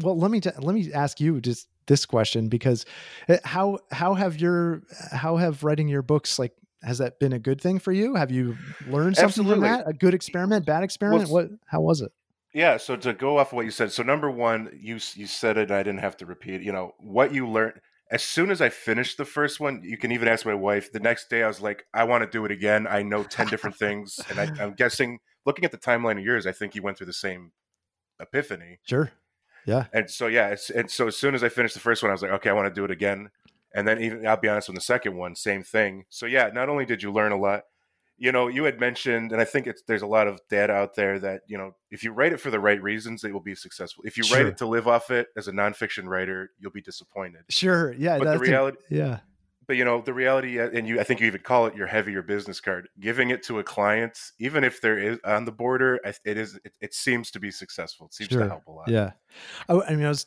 Well, 0.00 0.16
let 0.16 0.30
me 0.30 0.40
t- 0.40 0.50
let 0.60 0.72
me 0.72 0.92
ask 0.92 1.20
you 1.20 1.40
just 1.40 1.66
this 1.88 2.06
question 2.06 2.48
because 2.48 2.86
eh, 3.28 3.38
how 3.42 3.80
how 3.90 4.14
have 4.14 4.40
your 4.40 4.82
how 5.10 5.36
have 5.36 5.64
writing 5.64 5.88
your 5.88 6.02
books 6.02 6.38
like 6.38 6.52
has 6.84 6.98
that 6.98 7.18
been 7.18 7.32
a 7.32 7.40
good 7.40 7.60
thing 7.60 7.80
for 7.80 7.90
you? 7.90 8.14
Have 8.14 8.30
you 8.30 8.56
learned 8.86 9.16
something 9.16 9.24
Absolutely. 9.24 9.54
from 9.54 9.78
that? 9.78 9.88
A 9.88 9.92
good 9.92 10.14
experiment, 10.14 10.64
bad 10.64 10.84
experiment? 10.84 11.28
Well, 11.28 11.42
what 11.42 11.50
how 11.66 11.80
was 11.80 12.02
it? 12.02 12.12
Yeah, 12.52 12.78
so 12.78 12.96
to 12.96 13.12
go 13.12 13.38
off 13.38 13.48
of 13.48 13.56
what 13.56 13.64
you 13.64 13.70
said, 13.70 13.92
so 13.92 14.02
number 14.02 14.30
one, 14.30 14.70
you 14.80 14.94
you 15.14 15.26
said 15.26 15.56
it, 15.56 15.70
I 15.70 15.82
didn't 15.82 16.00
have 16.00 16.16
to 16.18 16.26
repeat. 16.26 16.62
You 16.62 16.72
know 16.72 16.94
what 16.98 17.32
you 17.32 17.48
learned 17.48 17.80
as 18.10 18.22
soon 18.22 18.50
as 18.50 18.60
I 18.60 18.68
finished 18.68 19.18
the 19.18 19.24
first 19.24 19.60
one. 19.60 19.82
You 19.84 19.96
can 19.96 20.10
even 20.10 20.26
ask 20.28 20.44
my 20.44 20.54
wife. 20.54 20.90
The 20.90 21.00
next 21.00 21.30
day, 21.30 21.44
I 21.44 21.46
was 21.46 21.60
like, 21.60 21.86
I 21.94 22.04
want 22.04 22.24
to 22.24 22.30
do 22.30 22.44
it 22.44 22.50
again. 22.50 22.86
I 22.88 23.02
know 23.02 23.22
ten 23.22 23.46
different 23.46 23.76
things, 23.76 24.18
and 24.28 24.40
I, 24.40 24.50
I'm 24.62 24.74
guessing, 24.74 25.20
looking 25.46 25.64
at 25.64 25.70
the 25.70 25.78
timeline 25.78 26.18
of 26.18 26.24
yours, 26.24 26.46
I 26.46 26.52
think 26.52 26.74
you 26.74 26.82
went 26.82 26.98
through 26.98 27.06
the 27.06 27.12
same 27.12 27.52
epiphany. 28.18 28.78
Sure. 28.84 29.10
Yeah. 29.66 29.86
And 29.92 30.10
so 30.10 30.26
yeah, 30.26 30.56
and 30.74 30.90
so 30.90 31.06
as 31.06 31.16
soon 31.16 31.34
as 31.34 31.44
I 31.44 31.48
finished 31.48 31.74
the 31.74 31.80
first 31.80 32.02
one, 32.02 32.10
I 32.10 32.14
was 32.14 32.22
like, 32.22 32.32
okay, 32.32 32.50
I 32.50 32.54
want 32.54 32.68
to 32.68 32.74
do 32.74 32.84
it 32.84 32.90
again. 32.90 33.30
And 33.72 33.86
then 33.86 34.00
even 34.00 34.26
I'll 34.26 34.36
be 34.36 34.48
honest, 34.48 34.68
on 34.68 34.74
the 34.74 34.80
second 34.80 35.16
one, 35.16 35.36
same 35.36 35.62
thing. 35.62 36.04
So 36.08 36.26
yeah, 36.26 36.50
not 36.52 36.68
only 36.68 36.84
did 36.84 37.02
you 37.02 37.12
learn 37.12 37.30
a 37.30 37.36
lot, 37.36 37.64
you 38.20 38.32
know, 38.32 38.48
you 38.48 38.64
had 38.64 38.78
mentioned, 38.78 39.32
and 39.32 39.40
I 39.40 39.46
think 39.46 39.66
it's 39.66 39.82
there's 39.88 40.02
a 40.02 40.06
lot 40.06 40.28
of 40.28 40.38
data 40.50 40.74
out 40.74 40.94
there 40.94 41.18
that 41.20 41.40
you 41.46 41.56
know, 41.56 41.74
if 41.90 42.04
you 42.04 42.12
write 42.12 42.34
it 42.34 42.38
for 42.38 42.50
the 42.50 42.60
right 42.60 42.80
reasons, 42.80 43.24
it 43.24 43.32
will 43.32 43.40
be 43.40 43.54
successful. 43.54 44.04
If 44.06 44.18
you 44.18 44.22
sure. 44.22 44.36
write 44.36 44.46
it 44.46 44.58
to 44.58 44.66
live 44.66 44.86
off 44.86 45.10
it 45.10 45.28
as 45.38 45.48
a 45.48 45.52
nonfiction 45.52 46.04
writer, 46.04 46.50
you'll 46.58 46.70
be 46.70 46.82
disappointed. 46.82 47.40
Sure, 47.48 47.94
yeah, 47.94 48.18
but 48.18 48.30
the 48.30 48.38
reality, 48.38 48.76
a, 48.90 48.94
yeah. 48.94 49.18
But 49.66 49.78
you 49.78 49.86
know, 49.86 50.02
the 50.02 50.12
reality, 50.12 50.58
and 50.58 50.86
you, 50.86 51.00
I 51.00 51.04
think 51.04 51.20
you 51.20 51.28
even 51.28 51.40
call 51.40 51.66
it 51.66 51.74
your 51.74 51.86
heavier 51.86 52.22
business 52.22 52.60
card. 52.60 52.88
Giving 53.00 53.30
it 53.30 53.42
to 53.44 53.58
a 53.58 53.64
client, 53.64 54.18
even 54.38 54.64
if 54.64 54.82
there 54.82 54.98
is 54.98 55.18
on 55.24 55.46
the 55.46 55.52
border, 55.52 55.98
it 56.04 56.36
is, 56.36 56.58
it, 56.62 56.72
it 56.80 56.92
seems 56.92 57.30
to 57.30 57.40
be 57.40 57.50
successful. 57.50 58.08
It 58.08 58.14
seems 58.14 58.30
sure. 58.30 58.42
to 58.42 58.48
help 58.48 58.66
a 58.66 58.70
lot. 58.70 58.88
Yeah, 58.88 59.12
I, 59.66 59.80
I 59.80 59.96
mean, 59.96 60.04
I 60.04 60.10
was 60.10 60.26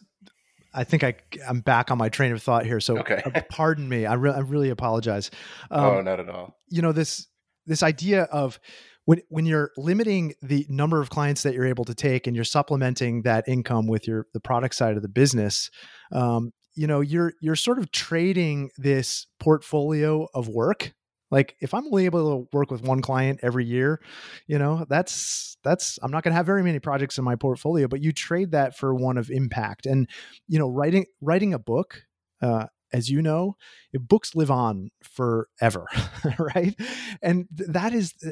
I 0.73 0.84
think 0.84 1.03
I 1.03 1.15
I'm 1.47 1.60
back 1.60 1.91
on 1.91 1.99
my 1.99 2.10
train 2.10 2.32
of 2.32 2.41
thought 2.41 2.65
here. 2.65 2.79
So 2.79 2.97
okay. 2.99 3.21
uh, 3.23 3.41
pardon 3.49 3.88
me. 3.88 4.06
I, 4.06 4.15
re- 4.15 4.32
I 4.32 4.39
really 4.39 4.69
apologize. 4.69 5.29
Um, 5.69 5.86
oh, 5.86 6.01
not 6.01 6.19
at 6.19 6.29
all. 6.29 6.58
You 6.69 6.82
know 6.82 6.91
this 6.91 7.27
this 7.65 7.84
idea 7.84 8.23
of 8.23 8.60
when 9.06 9.21
when 9.30 9.45
you're 9.45 9.71
limiting 9.78 10.34
the 10.41 10.65
number 10.69 11.02
of 11.02 11.10
clients 11.10 11.43
that 11.43 11.54
you're 11.54 11.65
able 11.65 11.86
to 11.86 11.95
take 11.95 12.28
and 12.28 12.36
you're 12.36 12.45
supplementing 12.45 13.23
that 13.23 13.47
income 13.47 13.88
with 13.88 14.08
your 14.08 14.28
the 14.34 14.39
product 14.39 14.76
side 14.76 14.95
of 14.95 15.02
the 15.02 15.10
business 15.10 15.69
um, 16.12 16.52
you 16.76 16.88
know 16.88 17.02
you're 17.02 17.34
you're 17.41 17.56
sort 17.56 17.80
of 17.80 17.91
trading 17.91 18.69
this 18.78 19.28
portfolio 19.39 20.28
of 20.34 20.47
work. 20.47 20.93
Like 21.32 21.56
if 21.62 21.73
i'm 21.73 21.88
only 21.88 22.06
able 22.06 22.43
to 22.43 22.47
work 22.54 22.69
with 22.69 22.84
one 22.84 23.02
client 23.02 23.39
every 23.41 23.65
year 23.65 23.99
you 24.45 24.60
know 24.60 24.86
that's 24.88 25.58
that's 25.63 25.97
i'm 26.04 26.12
not 26.12 26.23
going 26.23 26.32
to 26.32 26.36
have 26.36 26.45
very 26.45 26.62
many 26.62 26.78
projects 26.78 27.17
in 27.17 27.23
my 27.23 27.36
portfolio 27.36 27.88
but 27.88 28.04
you 28.04 28.12
trade 28.12 28.52
that 28.52 28.78
for 28.78 28.93
one 28.93 29.17
of 29.17 29.32
impact. 29.32 29.88
And 29.88 30.08
you 30.47 30.60
know 30.60 30.69
writing 30.69 31.08
writing 31.21 31.56
a 31.56 31.60
book 31.60 32.04
uh, 32.43 32.67
as 32.93 33.10
you 33.10 33.21
know, 33.21 33.56
eh, 33.95 33.99
books 33.99 34.36
live 34.36 34.51
on 34.51 34.89
forever, 35.03 35.88
right? 36.39 36.75
And 37.21 37.47
that 37.51 37.93
is, 37.93 38.13
eh, 38.25 38.32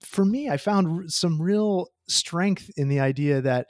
for 0.00 0.24
me, 0.24 0.48
I 0.48 0.56
found 0.58 1.12
some 1.12 1.40
real 1.40 1.88
strength 2.08 2.70
in 2.76 2.88
the 2.88 3.00
idea 3.00 3.40
that 3.40 3.66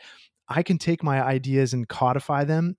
I 0.49 0.62
can 0.62 0.78
take 0.78 1.03
my 1.03 1.22
ideas 1.22 1.72
and 1.72 1.89
codify 1.89 2.45
them 2.45 2.76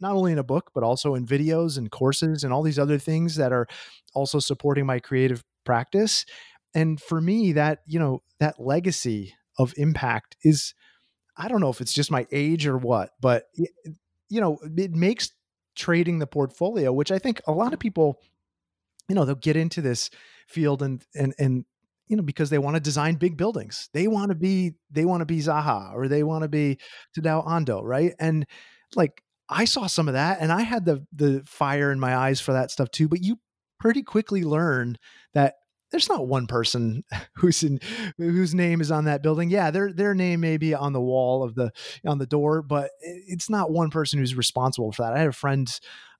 not 0.00 0.14
only 0.14 0.32
in 0.32 0.38
a 0.38 0.44
book 0.44 0.70
but 0.74 0.82
also 0.82 1.14
in 1.14 1.26
videos 1.26 1.78
and 1.78 1.90
courses 1.90 2.42
and 2.42 2.52
all 2.52 2.62
these 2.62 2.78
other 2.78 2.98
things 2.98 3.36
that 3.36 3.52
are 3.52 3.66
also 4.14 4.38
supporting 4.38 4.86
my 4.86 4.98
creative 4.98 5.42
practice 5.64 6.24
and 6.74 7.00
for 7.00 7.20
me 7.20 7.52
that 7.52 7.80
you 7.86 7.98
know 7.98 8.22
that 8.40 8.58
legacy 8.58 9.34
of 9.58 9.74
impact 9.76 10.36
is 10.42 10.74
i 11.36 11.48
don't 11.48 11.60
know 11.60 11.70
if 11.70 11.80
it's 11.80 11.92
just 11.92 12.10
my 12.10 12.26
age 12.32 12.66
or 12.66 12.78
what 12.78 13.10
but 13.20 13.44
you 14.28 14.40
know 14.40 14.58
it 14.76 14.92
makes 14.92 15.30
trading 15.76 16.18
the 16.18 16.26
portfolio, 16.26 16.92
which 16.92 17.12
I 17.12 17.18
think 17.18 17.40
a 17.46 17.52
lot 17.52 17.72
of 17.72 17.78
people, 17.78 18.20
you 19.08 19.14
know, 19.14 19.24
they'll 19.24 19.34
get 19.34 19.56
into 19.56 19.80
this 19.80 20.10
field 20.48 20.82
and 20.82 21.02
and 21.14 21.34
and 21.38 21.64
you 22.10 22.16
know, 22.16 22.22
because 22.24 22.50
they 22.50 22.58
want 22.58 22.74
to 22.74 22.80
design 22.80 23.14
big 23.14 23.36
buildings. 23.36 23.88
They 23.94 24.08
want 24.08 24.30
to 24.30 24.34
be, 24.34 24.72
they 24.90 25.04
want 25.04 25.20
to 25.20 25.26
be 25.26 25.38
Zaha 25.38 25.94
or 25.94 26.08
they 26.08 26.24
want 26.24 26.42
to 26.42 26.48
be 26.48 26.78
Tadao 27.16 27.46
Ando, 27.46 27.82
right? 27.84 28.14
And 28.18 28.46
like 28.96 29.22
I 29.48 29.64
saw 29.64 29.86
some 29.86 30.08
of 30.08 30.14
that 30.14 30.38
and 30.40 30.50
I 30.50 30.62
had 30.62 30.84
the 30.84 31.06
the 31.12 31.42
fire 31.46 31.92
in 31.92 32.00
my 32.00 32.16
eyes 32.16 32.40
for 32.40 32.52
that 32.52 32.72
stuff 32.72 32.90
too. 32.90 33.06
But 33.08 33.22
you 33.22 33.38
pretty 33.78 34.02
quickly 34.02 34.42
learn 34.42 34.98
that 35.34 35.54
there's 35.90 36.08
not 36.08 36.26
one 36.26 36.46
person 36.46 37.04
who's 37.34 37.62
in 37.62 37.80
whose 38.16 38.54
name 38.54 38.80
is 38.80 38.90
on 38.90 39.04
that 39.04 39.22
building. 39.22 39.50
Yeah, 39.50 39.70
their 39.70 39.92
their 39.92 40.14
name 40.14 40.40
may 40.40 40.56
be 40.56 40.74
on 40.74 40.92
the 40.92 41.00
wall 41.00 41.42
of 41.42 41.54
the 41.54 41.72
on 42.06 42.18
the 42.18 42.26
door, 42.26 42.62
but 42.62 42.90
it's 43.00 43.50
not 43.50 43.70
one 43.70 43.90
person 43.90 44.18
who's 44.18 44.34
responsible 44.34 44.92
for 44.92 45.02
that. 45.02 45.14
I 45.14 45.18
had 45.18 45.28
a 45.28 45.32
friend 45.32 45.70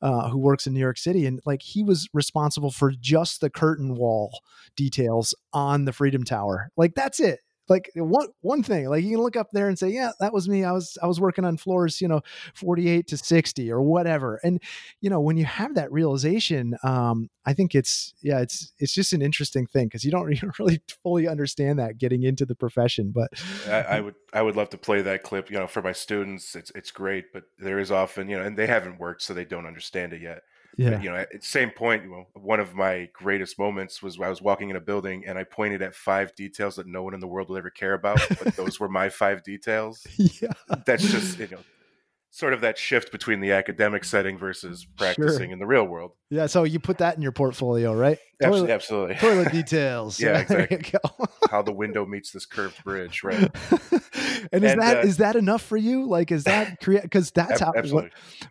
uh, 0.03 0.31
who 0.31 0.39
works 0.39 0.67
in 0.67 0.75
New 0.75 0.81
York 0.81 0.99
City, 0.99 1.27
and 1.27 1.41
like 1.45 1.63
he 1.63 1.83
was 1.83 2.09
responsible 2.13 2.71
for 2.71 2.93
just 2.93 3.41
the 3.41 3.51
curtain 3.51 3.95
wall 3.97 4.41
details 4.77 5.35
on 5.53 5.85
the 5.85 5.93
Freedom 5.93 6.25
Tower. 6.25 6.71
Like 6.77 6.95
that's 6.95 7.21
it 7.21 7.41
like 7.71 7.91
one 7.95 8.27
one 8.41 8.63
thing 8.63 8.89
like 8.89 9.05
you 9.05 9.11
can 9.11 9.23
look 9.23 9.37
up 9.37 9.49
there 9.53 9.69
and 9.69 9.79
say 9.79 9.89
yeah 9.89 10.11
that 10.19 10.33
was 10.33 10.49
me 10.49 10.65
i 10.65 10.73
was 10.73 10.99
i 11.03 11.07
was 11.07 11.21
working 11.21 11.45
on 11.45 11.57
floors 11.57 12.01
you 12.01 12.09
know 12.09 12.21
48 12.55 13.07
to 13.07 13.17
60 13.17 13.71
or 13.71 13.81
whatever. 13.81 14.41
And 14.43 14.61
you 15.01 15.09
know 15.09 15.21
when 15.21 15.37
you 15.37 15.45
have 15.45 15.75
that 15.77 15.91
realization 15.93 16.77
um 16.83 17.31
i 17.47 17.53
think 17.53 17.75
it's 17.75 18.13
yeah 18.23 18.41
it's 18.41 18.73
it's 18.79 18.93
just 18.93 19.13
an 19.13 19.23
interesting 19.23 19.67
thing 19.67 19.87
because 19.87 20.05
you 20.11 20.11
don't, 20.11 20.31
really 20.59 20.81
fully 21.03 21.29
understand 21.29 21.79
that 21.79 21.99
getting 21.99 22.25
into 22.25 22.45
the 22.45 22.55
profession 22.55 23.13
but 23.15 23.31
I, 23.69 23.83
I 23.97 24.01
would 24.01 24.15
i 24.33 24.43
would 24.43 24.57
love 24.57 24.71
to 24.71 24.79
play 24.79 25.03
that 25.03 25.23
clip 25.23 25.51
you 25.51 25.59
know 25.59 25.69
for 25.69 25.81
my 25.83 25.93
students 25.93 26.57
it's 26.57 26.73
it's 26.75 26.91
great 26.91 27.33
but 27.33 27.45
there 27.59 27.79
is 27.79 27.93
often 27.93 28.29
you 28.29 28.37
know 28.37 28.45
and 28.45 28.57
they 28.57 28.67
haven't 28.67 28.99
worked 28.99 29.23
so 29.23 29.33
they 29.33 29.45
don't 29.45 29.67
understand 29.67 30.13
it 30.13 30.21
yet 30.21 30.43
yeah. 30.77 30.91
But, 30.91 31.03
you 31.03 31.11
know, 31.11 31.17
at 31.17 31.33
the 31.33 31.39
same 31.41 31.71
point, 31.71 32.05
you 32.05 32.11
know, 32.11 32.27
one 32.35 32.61
of 32.61 32.75
my 32.75 33.09
greatest 33.13 33.59
moments 33.59 34.03
was 34.03 34.21
I 34.21 34.29
was 34.29 34.41
walking 34.41 34.71
in 34.71 34.77
a 34.77 34.81
building 34.81 35.25
and 35.27 35.39
I 35.39 35.45
pointed 35.45 35.83
at 35.83 35.95
five 35.95 36.35
details 36.35 36.77
that 36.77 36.87
no 36.87 37.03
one 37.03 37.15
in 37.15 37.21
the 37.21 37.27
world 37.27 37.49
will 37.49 37.57
ever 37.57 37.71
care 37.71 37.95
about, 37.95 38.21
but 38.43 38.57
those 38.57 38.81
were 38.81 38.89
my 38.89 39.09
five 39.09 39.43
details. 39.43 40.07
Yeah. 40.41 40.53
That's 40.87 41.03
just, 41.11 41.39
you 41.39 41.49
know, 41.49 41.59
sort 42.31 42.53
of 42.53 42.61
that 42.61 42.79
shift 42.79 43.11
between 43.11 43.41
the 43.41 43.53
academic 43.53 44.05
setting 44.05 44.39
versus 44.39 44.87
practicing 44.97 45.47
sure. 45.47 45.53
in 45.53 45.59
the 45.59 45.67
real 45.67 45.85
world. 45.85 46.13
Yeah, 46.31 46.47
so 46.47 46.63
you 46.63 46.79
put 46.79 46.99
that 46.99 47.17
in 47.17 47.23
your 47.23 47.33
portfolio, 47.33 47.93
right? 47.93 48.19
Toilet, 48.41 48.71
Absolutely. 48.71 49.17
Toilet 49.17 49.53
details. 49.53 50.21
yeah, 50.21 50.39
exactly. 50.51 50.99
How 51.51 51.61
the 51.63 51.73
window 51.73 52.07
meets 52.07 52.31
this 52.31 52.47
curved 52.47 52.83
bridge, 52.85 53.25
right? 53.25 53.37
and 54.53 54.65
is 54.65 54.73
and, 54.73 54.81
that 54.81 54.99
uh, 54.99 55.01
is 55.01 55.17
that 55.17 55.35
enough 55.35 55.63
for 55.63 55.77
you? 55.77 56.07
Like, 56.07 56.31
is 56.31 56.45
that 56.45 56.81
create? 56.81 57.03
Because 57.03 57.33
that's 57.33 57.61
how. 57.61 57.73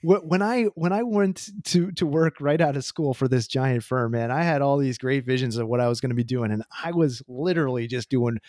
What, 0.02 0.26
when 0.26 0.42
I 0.42 0.64
when 0.76 0.92
I 0.92 1.04
went 1.04 1.50
to 1.66 1.92
to 1.94 2.06
work 2.06 2.36
right 2.42 2.60
out 2.60 2.76
of 2.76 2.84
school 2.84 3.14
for 3.14 3.30
this 3.30 3.48
giant 3.48 3.84
firm, 3.84 4.12
man, 4.12 4.30
I 4.30 4.44
had 4.44 4.62
all 4.62 4.78
these 4.78 4.98
great 4.98 5.26
visions 5.26 5.56
of 5.56 5.68
what 5.68 5.80
I 5.80 5.88
was 5.88 6.02
going 6.02 6.10
to 6.10 6.16
be 6.16 6.26
doing, 6.26 6.52
and 6.52 6.64
I 6.84 6.92
was 6.92 7.24
literally 7.28 7.88
just 7.88 8.10
doing 8.10 8.40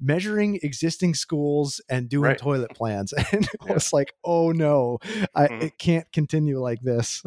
measuring 0.00 0.58
existing 0.62 1.14
schools 1.14 1.80
and 1.88 2.08
doing 2.08 2.30
right. 2.30 2.38
toilet 2.38 2.74
plans. 2.74 3.12
And 3.32 3.48
yeah. 3.64 3.70
I 3.70 3.74
was 3.74 3.92
like, 3.92 4.14
oh 4.22 4.52
no, 4.52 4.98
I, 5.34 5.46
mm-hmm. 5.46 5.62
it 5.62 5.78
can't 5.78 6.10
continue 6.12 6.60
like 6.60 6.82
this. 6.82 7.22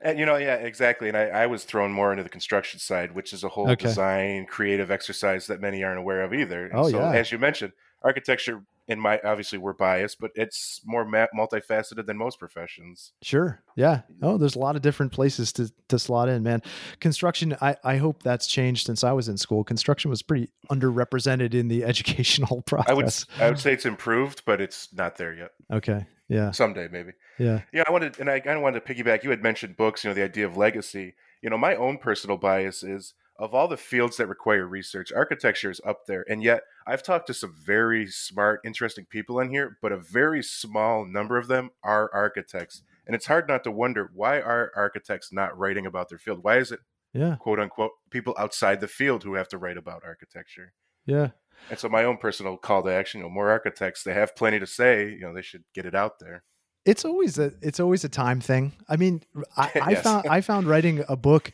and 0.00 0.18
you 0.18 0.26
know, 0.26 0.36
yeah, 0.36 0.54
exactly. 0.56 1.08
And 1.08 1.16
I, 1.16 1.24
I, 1.26 1.46
was 1.46 1.64
thrown 1.64 1.92
more 1.92 2.10
into 2.10 2.22
the 2.22 2.28
construction 2.28 2.80
side, 2.80 3.14
which 3.14 3.32
is 3.32 3.44
a 3.44 3.48
whole 3.48 3.70
okay. 3.70 3.84
design, 3.86 4.46
creative 4.46 4.90
exercise 4.90 5.46
that 5.46 5.60
many 5.60 5.84
aren't 5.84 5.98
aware 5.98 6.22
of 6.22 6.34
either. 6.34 6.66
And 6.66 6.78
oh, 6.78 6.90
so, 6.90 6.98
yeah. 6.98 7.12
as 7.12 7.30
you 7.30 7.38
mentioned, 7.38 7.72
architecture 8.02 8.64
in 8.88 9.00
my 9.00 9.20
obviously 9.24 9.58
we're 9.58 9.72
biased, 9.72 10.20
but 10.20 10.30
it's 10.34 10.80
more 10.84 11.04
ma- 11.04 11.26
multifaceted 11.36 12.06
than 12.06 12.16
most 12.16 12.38
professions. 12.38 13.12
Sure. 13.22 13.60
Yeah. 13.76 14.02
Oh, 14.22 14.38
there's 14.38 14.56
a 14.56 14.60
lot 14.60 14.76
of 14.76 14.82
different 14.82 15.12
places 15.12 15.52
to 15.54 15.72
to 15.88 15.98
slot 15.98 16.28
in, 16.28 16.42
man. 16.42 16.62
Construction, 17.00 17.56
I 17.60 17.76
I 17.84 17.96
hope 17.96 18.22
that's 18.22 18.46
changed 18.46 18.86
since 18.86 19.02
I 19.02 19.12
was 19.12 19.28
in 19.28 19.36
school. 19.36 19.64
Construction 19.64 20.10
was 20.10 20.22
pretty 20.22 20.50
underrepresented 20.70 21.54
in 21.54 21.68
the 21.68 21.84
educational 21.92 22.62
process. 22.62 22.90
I 22.90 22.94
would 22.94 23.12
I 23.40 23.48
would 23.50 23.58
say 23.58 23.72
it's 23.72 23.86
improved, 23.86 24.42
but 24.46 24.60
it's 24.60 24.88
not 24.92 25.16
there 25.16 25.34
yet. 25.34 25.50
Okay. 25.72 26.06
Yeah. 26.28 26.50
Someday 26.52 26.88
maybe. 26.90 27.12
Yeah. 27.38 27.62
Yeah, 27.72 27.84
I 27.86 27.92
wanted 27.92 28.18
and 28.20 28.30
I 28.30 28.40
kind 28.40 28.56
of 28.56 28.62
wanted 28.62 28.84
to 28.84 28.94
piggyback. 28.94 29.24
You 29.24 29.30
had 29.30 29.42
mentioned 29.42 29.76
books, 29.76 30.04
you 30.04 30.10
know, 30.10 30.14
the 30.14 30.24
idea 30.24 30.46
of 30.46 30.56
legacy. 30.56 31.14
You 31.42 31.50
know, 31.50 31.58
my 31.58 31.76
own 31.76 31.98
personal 31.98 32.36
bias 32.36 32.82
is 32.82 33.14
of 33.38 33.54
all 33.54 33.68
the 33.68 33.76
fields 33.76 34.16
that 34.16 34.28
require 34.28 34.66
research, 34.66 35.12
architecture 35.12 35.70
is 35.70 35.80
up 35.84 36.06
there. 36.06 36.24
And 36.28 36.42
yet, 36.42 36.62
I've 36.86 37.02
talked 37.02 37.26
to 37.28 37.34
some 37.34 37.54
very 37.64 38.06
smart, 38.06 38.60
interesting 38.64 39.06
people 39.08 39.40
in 39.40 39.50
here, 39.50 39.76
but 39.82 39.92
a 39.92 39.96
very 39.96 40.42
small 40.42 41.04
number 41.04 41.36
of 41.36 41.48
them 41.48 41.70
are 41.82 42.10
architects. 42.14 42.82
And 43.06 43.14
it's 43.14 43.26
hard 43.26 43.48
not 43.48 43.64
to 43.64 43.70
wonder 43.70 44.10
why 44.14 44.40
are 44.40 44.72
architects 44.76 45.32
not 45.32 45.56
writing 45.58 45.86
about 45.86 46.08
their 46.08 46.18
field? 46.18 46.40
Why 46.42 46.58
is 46.58 46.72
it, 46.72 46.80
yeah, 47.12 47.36
quote 47.36 47.58
unquote, 47.58 47.92
people 48.10 48.34
outside 48.38 48.80
the 48.80 48.88
field 48.88 49.24
who 49.24 49.34
have 49.34 49.48
to 49.48 49.58
write 49.58 49.76
about 49.76 50.02
architecture? 50.04 50.72
Yeah. 51.06 51.30
And 51.70 51.78
so, 51.78 51.88
my 51.88 52.04
own 52.04 52.18
personal 52.18 52.56
call 52.56 52.82
to 52.82 52.90
action: 52.90 53.20
you 53.20 53.24
know, 53.24 53.30
more 53.30 53.50
architects. 53.50 54.02
They 54.02 54.12
have 54.12 54.36
plenty 54.36 54.58
to 54.60 54.66
say. 54.66 55.10
You 55.10 55.20
know, 55.20 55.34
they 55.34 55.42
should 55.42 55.64
get 55.74 55.86
it 55.86 55.94
out 55.94 56.18
there 56.20 56.44
it's 56.84 57.04
always 57.04 57.36
a 57.36 57.52
it's 57.60 57.80
always 57.80 58.04
a 58.04 58.08
time 58.08 58.40
thing. 58.40 58.72
I 58.88 58.96
mean, 58.96 59.22
I, 59.56 59.70
I 59.82 59.94
found 59.96 60.28
I 60.28 60.40
found 60.40 60.66
writing 60.68 61.04
a 61.08 61.16
book 61.16 61.52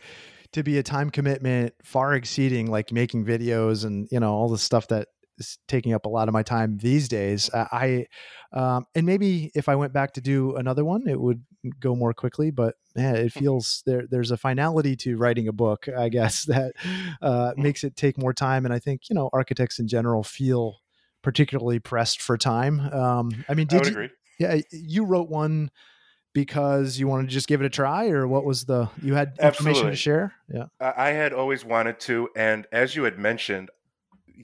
to 0.53 0.63
be 0.63 0.79
a 0.79 0.83
time 0.83 1.11
commitment 1.11 1.75
far 1.83 2.15
exceeding 2.15 2.71
like 2.71 2.93
making 2.93 3.25
videos 3.25 3.85
and 3.85 4.07
you 4.13 4.21
know 4.21 4.33
all 4.33 4.49
the 4.49 4.59
stuff 4.59 4.89
that 4.89 5.09
is 5.39 5.59
taking 5.69 5.93
up 5.93 6.05
a 6.07 6.09
lot 6.09 6.29
of 6.29 6.35
my 6.35 6.43
time 6.43 6.79
these 6.79 7.09
days. 7.09 7.51
I 7.53 8.07
um, 8.53 8.87
and 8.95 9.07
maybe 9.07 9.51
if 9.55 9.69
I 9.69 9.77
went 9.77 9.93
back 9.93 10.13
to 10.15 10.21
do 10.21 10.57
another 10.57 10.85
one, 10.85 11.09
it 11.09 11.21
would 11.21 11.43
go 11.81 11.95
more 11.95 12.13
quickly. 12.13 12.51
But 12.51 12.75
man, 12.95 13.17
it 13.17 13.33
feels 13.33 13.83
there. 13.87 14.05
There's 14.09 14.31
a 14.31 14.37
finality 14.37 14.97
to 14.97 15.17
writing 15.17 15.49
a 15.49 15.53
book, 15.53 15.89
I 15.89 16.09
guess, 16.09 16.45
that 16.47 16.73
uh, 17.21 17.53
makes 17.57 17.85
it 17.85 17.97
take 17.97 18.19
more 18.19 18.33
time. 18.33 18.65
And 18.65 18.75
I 18.75 18.79
think 18.79 19.09
you 19.09 19.15
know 19.15 19.31
architects 19.33 19.79
in 19.79 19.89
general 19.89 20.23
feel 20.23 20.79
particularly 21.23 21.79
pressed 21.79 22.21
for 22.21 22.37
time. 22.37 22.81
Um, 22.81 23.45
I 23.49 23.55
mean, 23.55 23.67
did 23.67 23.83
I 23.83 23.85
you? 23.85 23.91
Agree. 23.91 24.11
Yeah, 24.39 24.61
you 24.73 25.05
wrote 25.05 25.29
one 25.29 25.71
because 26.33 26.99
you 26.99 27.07
wanted 27.07 27.29
to 27.29 27.33
just 27.33 27.47
give 27.47 27.61
it 27.61 27.67
a 27.67 27.71
try 27.71 28.09
or 28.09 28.27
what 28.27 28.45
was 28.45 28.65
the 28.65 28.89
you 29.03 29.15
had 29.15 29.29
information 29.41 29.69
Absolutely. 29.69 29.91
to 29.91 29.97
share 29.97 30.35
yeah 30.49 30.65
i 30.81 31.11
had 31.11 31.33
always 31.33 31.65
wanted 31.65 32.01
to 32.01 32.29
and 32.35 32.67
as 32.73 32.97
you 32.97 33.05
had 33.05 33.19
mentioned 33.19 33.71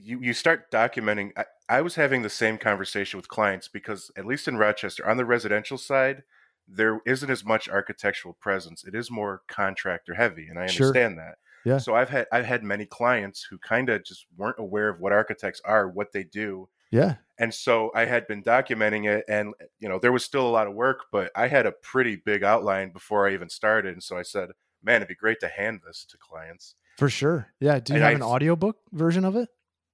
you 0.01 0.19
you 0.21 0.33
start 0.33 0.71
documenting 0.71 1.31
I, 1.37 1.45
I, 1.67 1.81
was 1.81 1.95
having 1.95 2.21
the 2.21 2.29
same 2.29 2.57
conversation 2.57 3.17
with 3.17 3.27
clients 3.27 3.67
because 3.67 4.11
at 4.17 4.25
least 4.25 4.47
in 4.47 4.57
rochester 4.57 5.07
on 5.07 5.17
the 5.17 5.25
residential 5.25 5.77
side 5.77 6.23
there 6.67 7.01
isn't 7.05 7.29
as 7.29 7.43
much 7.43 7.69
architectural 7.69 8.35
presence 8.39 8.83
it 8.83 8.95
is 8.95 9.09
more 9.09 9.41
contractor 9.47 10.15
heavy 10.15 10.47
and 10.47 10.57
i 10.57 10.63
understand 10.63 11.15
sure. 11.15 11.15
that 11.15 11.35
yeah 11.65 11.77
so 11.77 11.95
i've 11.95 12.09
had 12.09 12.27
i've 12.31 12.45
had 12.45 12.63
many 12.63 12.85
clients 12.85 13.47
who 13.49 13.57
kind 13.57 13.89
of 13.89 14.03
just 14.03 14.25
weren't 14.37 14.59
aware 14.59 14.89
of 14.89 14.99
what 14.99 15.11
architects 15.11 15.61
are 15.65 15.87
what 15.87 16.11
they 16.11 16.23
do 16.23 16.69
yeah. 16.91 17.15
And 17.37 17.53
so 17.53 17.91
I 17.95 18.05
had 18.05 18.27
been 18.27 18.43
documenting 18.43 19.07
it 19.07 19.23
and 19.27 19.53
you 19.79 19.87
know, 19.87 19.99
there 19.99 20.11
was 20.11 20.23
still 20.23 20.47
a 20.47 20.49
lot 20.49 20.67
of 20.67 20.73
work, 20.73 21.05
but 21.11 21.31
I 21.35 21.47
had 21.47 21.65
a 21.65 21.71
pretty 21.71 22.15
big 22.15 22.43
outline 22.43 22.91
before 22.91 23.27
I 23.27 23.33
even 23.33 23.49
started. 23.49 23.93
And 23.93 24.03
so 24.03 24.17
I 24.17 24.23
said, 24.23 24.49
man, 24.83 24.97
it'd 24.97 25.07
be 25.07 25.15
great 25.15 25.39
to 25.41 25.47
hand 25.47 25.81
this 25.85 26.05
to 26.09 26.17
clients. 26.17 26.75
For 26.97 27.09
sure. 27.09 27.47
Yeah. 27.59 27.79
Do 27.79 27.93
you 27.93 27.97
and 27.97 28.03
have 28.03 28.11
I, 28.11 28.15
an 28.15 28.23
audiobook 28.23 28.77
version 28.91 29.23
of 29.23 29.35
it? 29.35 29.49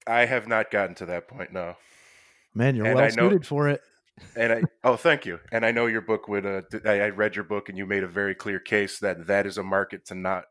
I 0.07 0.25
have 0.25 0.47
not 0.47 0.71
gotten 0.71 0.95
to 0.95 1.05
that 1.07 1.27
point, 1.27 1.51
no. 1.51 1.75
Man, 2.53 2.75
you're 2.75 2.85
and 2.85 2.95
well 2.95 3.09
suited 3.09 3.45
for 3.45 3.69
it. 3.69 3.81
and 4.35 4.53
I 4.53 4.61
oh 4.83 4.95
thank 4.95 5.25
you. 5.25 5.39
And 5.51 5.65
I 5.65 5.71
know 5.71 5.87
your 5.87 6.01
book 6.01 6.27
would 6.27 6.45
uh, 6.45 6.61
I, 6.85 7.01
I 7.01 7.09
read 7.09 7.35
your 7.35 7.43
book 7.43 7.67
and 7.67 7.77
you 7.77 7.85
made 7.85 8.03
a 8.03 8.07
very 8.07 8.33
clear 8.33 8.59
case 8.59 8.99
that 8.99 9.27
that 9.27 9.45
is 9.45 9.57
a 9.57 9.63
market 9.63 10.05
to 10.05 10.15
not 10.15 10.45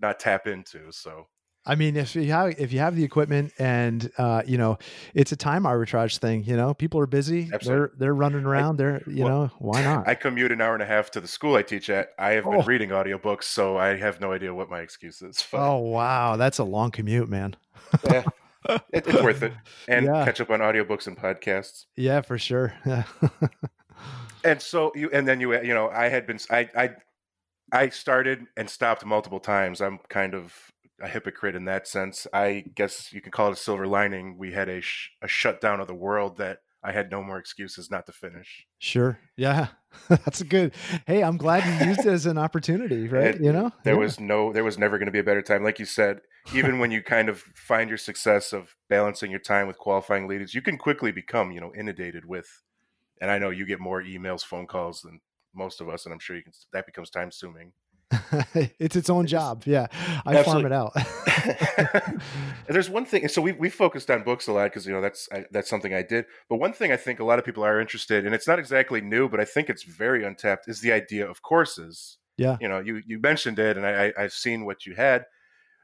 not 0.00 0.18
tap 0.18 0.48
into. 0.48 0.90
So 0.90 1.28
I 1.64 1.76
mean, 1.76 1.96
if 1.96 2.16
you 2.16 2.32
have 2.32 2.58
if 2.58 2.72
you 2.72 2.80
have 2.80 2.96
the 2.96 3.04
equipment 3.04 3.52
and 3.58 4.10
uh, 4.18 4.42
you 4.44 4.58
know, 4.58 4.78
it's 5.14 5.30
a 5.30 5.36
time 5.36 5.62
arbitrage 5.62 6.18
thing. 6.18 6.42
You 6.42 6.56
know, 6.56 6.74
people 6.74 6.98
are 6.98 7.06
busy. 7.06 7.50
Absolutely. 7.52 7.64
They're 7.64 7.92
they're 7.98 8.14
running 8.14 8.44
around. 8.44 8.74
I, 8.74 8.84
they're 8.84 9.02
you 9.06 9.24
well, 9.24 9.42
know, 9.42 9.50
why 9.58 9.82
not? 9.84 10.08
I 10.08 10.16
commute 10.16 10.50
an 10.50 10.60
hour 10.60 10.74
and 10.74 10.82
a 10.82 10.86
half 10.86 11.12
to 11.12 11.20
the 11.20 11.28
school 11.28 11.54
I 11.54 11.62
teach 11.62 11.88
at. 11.88 12.08
I 12.18 12.30
have 12.30 12.48
oh. 12.48 12.50
been 12.50 12.66
reading 12.66 12.90
audiobooks, 12.90 13.44
so 13.44 13.76
I 13.76 13.96
have 13.96 14.20
no 14.20 14.32
idea 14.32 14.52
what 14.52 14.70
my 14.70 14.80
excuse 14.80 15.22
is. 15.22 15.44
But, 15.52 15.60
oh 15.60 15.78
wow, 15.78 16.36
that's 16.36 16.58
a 16.58 16.64
long 16.64 16.90
commute, 16.90 17.28
man. 17.28 17.54
yeah, 18.10 18.24
it, 18.92 19.06
it's 19.06 19.22
worth 19.22 19.42
it, 19.42 19.52
and 19.88 20.06
yeah. 20.06 20.24
catch 20.24 20.40
up 20.40 20.50
on 20.50 20.60
audiobooks 20.60 21.06
and 21.06 21.16
podcasts. 21.16 21.86
Yeah, 21.96 22.20
for 22.20 22.38
sure. 22.38 22.74
And 24.44 24.60
so 24.60 24.92
you, 24.94 25.10
and 25.12 25.26
then 25.26 25.40
you, 25.40 25.52
you 25.62 25.74
know, 25.74 25.88
I 25.88 26.08
had 26.08 26.26
been, 26.26 26.38
I, 26.50 26.68
I, 26.74 26.90
I 27.72 27.88
started 27.90 28.46
and 28.56 28.68
stopped 28.68 29.04
multiple 29.04 29.40
times. 29.40 29.80
I'm 29.80 29.98
kind 30.08 30.34
of 30.34 30.72
a 31.00 31.08
hypocrite 31.08 31.54
in 31.54 31.64
that 31.66 31.86
sense. 31.86 32.26
I 32.32 32.64
guess 32.74 33.12
you 33.12 33.20
could 33.20 33.32
call 33.32 33.48
it 33.48 33.54
a 33.54 33.56
silver 33.56 33.86
lining. 33.86 34.38
We 34.38 34.52
had 34.52 34.68
a 34.68 34.80
sh- 34.80 35.10
a 35.22 35.28
shutdown 35.28 35.80
of 35.80 35.86
the 35.86 35.94
world 35.94 36.38
that 36.38 36.58
I 36.84 36.92
had 36.92 37.10
no 37.10 37.22
more 37.22 37.38
excuses 37.38 37.90
not 37.90 38.06
to 38.06 38.12
finish. 38.12 38.66
Sure. 38.78 39.18
Yeah. 39.36 39.68
That's 40.08 40.40
a 40.40 40.44
good. 40.44 40.72
Hey, 41.06 41.22
I'm 41.22 41.36
glad 41.36 41.64
you 41.64 41.88
used 41.88 42.00
it 42.00 42.06
as 42.06 42.26
an 42.26 42.38
opportunity, 42.38 43.06
right? 43.08 43.36
It, 43.36 43.40
you 43.40 43.52
know, 43.52 43.70
there 43.84 43.94
yeah. 43.94 44.00
was 44.00 44.18
no, 44.18 44.52
there 44.52 44.64
was 44.64 44.78
never 44.78 44.98
going 44.98 45.06
to 45.06 45.12
be 45.12 45.18
a 45.18 45.24
better 45.24 45.42
time. 45.42 45.62
Like 45.62 45.78
you 45.78 45.84
said, 45.84 46.20
even 46.54 46.78
when 46.78 46.90
you 46.90 47.02
kind 47.02 47.28
of 47.28 47.38
find 47.38 47.88
your 47.88 47.98
success 47.98 48.52
of 48.52 48.74
balancing 48.88 49.30
your 49.30 49.40
time 49.40 49.68
with 49.68 49.78
qualifying 49.78 50.26
leaders, 50.26 50.54
you 50.54 50.62
can 50.62 50.76
quickly 50.76 51.12
become, 51.12 51.52
you 51.52 51.60
know, 51.60 51.72
inundated 51.74 52.24
with, 52.24 52.62
and 53.20 53.30
I 53.30 53.38
know 53.38 53.50
you 53.50 53.64
get 53.64 53.78
more 53.78 54.02
emails, 54.02 54.42
phone 54.42 54.66
calls 54.66 55.02
than 55.02 55.20
most 55.54 55.80
of 55.80 55.88
us, 55.88 56.04
and 56.04 56.12
I'm 56.12 56.18
sure 56.18 56.36
you 56.36 56.42
can, 56.42 56.52
that 56.72 56.86
becomes 56.86 57.10
time 57.10 57.26
consuming. 57.26 57.72
it's 58.78 58.96
its 58.96 59.10
own 59.10 59.26
job. 59.26 59.62
Yeah, 59.66 59.86
I 60.26 60.36
Absolutely. 60.36 60.42
farm 60.44 60.66
it 60.66 60.72
out. 60.72 62.20
There's 62.68 62.90
one 62.90 63.04
thing. 63.04 63.28
So 63.28 63.42
we 63.42 63.52
we 63.52 63.70
focused 63.70 64.10
on 64.10 64.22
books 64.22 64.46
a 64.48 64.52
lot 64.52 64.64
because 64.64 64.86
you 64.86 64.92
know 64.92 65.00
that's 65.00 65.28
I, 65.32 65.44
that's 65.50 65.68
something 65.68 65.94
I 65.94 66.02
did. 66.02 66.26
But 66.48 66.56
one 66.56 66.72
thing 66.72 66.92
I 66.92 66.96
think 66.96 67.20
a 67.20 67.24
lot 67.24 67.38
of 67.38 67.44
people 67.44 67.64
are 67.64 67.80
interested, 67.80 68.20
in, 68.20 68.26
and 68.26 68.34
it's 68.34 68.46
not 68.46 68.58
exactly 68.58 69.00
new, 69.00 69.28
but 69.28 69.40
I 69.40 69.44
think 69.44 69.68
it's 69.68 69.82
very 69.82 70.24
untapped, 70.24 70.68
is 70.68 70.80
the 70.80 70.92
idea 70.92 71.28
of 71.28 71.42
courses. 71.42 72.18
Yeah. 72.36 72.56
You 72.60 72.68
know, 72.68 72.80
you 72.80 73.02
you 73.06 73.18
mentioned 73.18 73.58
it, 73.58 73.76
and 73.76 73.86
I, 73.86 74.06
I 74.06 74.24
I've 74.24 74.32
seen 74.32 74.64
what 74.64 74.86
you 74.86 74.94
had 74.94 75.26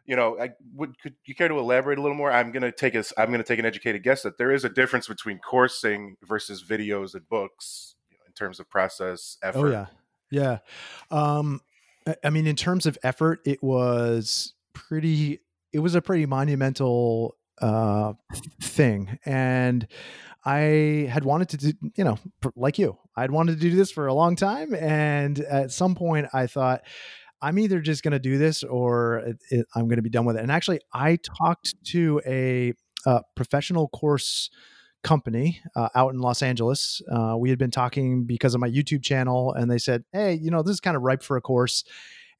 you 0.08 0.16
know, 0.16 0.40
I 0.40 0.52
would 0.74 0.98
could 0.98 1.14
you 1.26 1.34
care 1.34 1.48
to 1.48 1.58
elaborate 1.58 1.98
a 1.98 2.02
little 2.02 2.16
more? 2.16 2.32
I'm 2.32 2.50
gonna 2.50 2.72
take 2.72 2.94
a 2.94 3.04
I'm 3.18 3.30
gonna 3.30 3.44
take 3.44 3.58
an 3.58 3.66
educated 3.66 4.02
guess 4.02 4.22
that 4.22 4.38
there 4.38 4.50
is 4.50 4.64
a 4.64 4.70
difference 4.70 5.06
between 5.06 5.38
coursing 5.38 6.16
versus 6.24 6.64
videos 6.64 7.14
and 7.14 7.28
books 7.28 7.94
you 8.10 8.16
know, 8.16 8.24
in 8.26 8.32
terms 8.32 8.58
of 8.58 8.70
process 8.70 9.36
oh, 9.44 9.48
effort. 9.48 9.66
Oh 9.66 9.70
yeah, 9.70 9.86
yeah. 10.30 10.58
Um, 11.10 11.60
I 12.24 12.30
mean, 12.30 12.46
in 12.46 12.56
terms 12.56 12.86
of 12.86 12.98
effort, 13.02 13.40
it 13.44 13.62
was 13.62 14.54
pretty. 14.72 15.40
It 15.72 15.80
was 15.80 15.94
a 15.94 16.00
pretty 16.00 16.24
monumental 16.24 17.36
uh, 17.60 18.14
thing, 18.62 19.18
and 19.24 19.86
I 20.44 21.08
had 21.10 21.24
wanted 21.24 21.50
to 21.50 21.56
do, 21.58 21.72
you 21.96 22.04
know, 22.04 22.18
like 22.56 22.78
you, 22.78 22.96
I'd 23.16 23.30
wanted 23.30 23.56
to 23.56 23.60
do 23.60 23.76
this 23.76 23.90
for 23.90 24.06
a 24.06 24.14
long 24.14 24.34
time, 24.34 24.74
and 24.74 25.38
at 25.40 25.70
some 25.72 25.94
point, 25.94 26.28
I 26.32 26.46
thought 26.46 26.82
I'm 27.42 27.58
either 27.58 27.80
just 27.80 28.02
going 28.02 28.12
to 28.12 28.18
do 28.18 28.38
this 28.38 28.62
or 28.62 29.18
it, 29.18 29.36
it, 29.50 29.66
I'm 29.74 29.88
going 29.88 29.96
to 29.96 30.02
be 30.02 30.10
done 30.10 30.24
with 30.24 30.36
it. 30.36 30.42
And 30.42 30.50
actually, 30.50 30.80
I 30.92 31.16
talked 31.16 31.74
to 31.88 32.20
a, 32.26 32.72
a 33.06 33.22
professional 33.36 33.88
course 33.88 34.50
company 35.08 35.62
uh, 35.74 35.88
out 35.94 36.12
in 36.12 36.20
Los 36.20 36.42
Angeles. 36.42 37.00
Uh, 37.10 37.34
we 37.38 37.48
had 37.48 37.58
been 37.58 37.70
talking 37.70 38.24
because 38.24 38.54
of 38.54 38.60
my 38.60 38.68
YouTube 38.68 39.02
channel, 39.02 39.54
and 39.54 39.70
they 39.70 39.78
said, 39.78 40.04
"Hey, 40.12 40.34
you 40.34 40.50
know, 40.50 40.62
this 40.62 40.74
is 40.74 40.80
kind 40.80 40.96
of 40.96 41.02
ripe 41.02 41.22
for 41.22 41.38
a 41.38 41.40
course." 41.40 41.82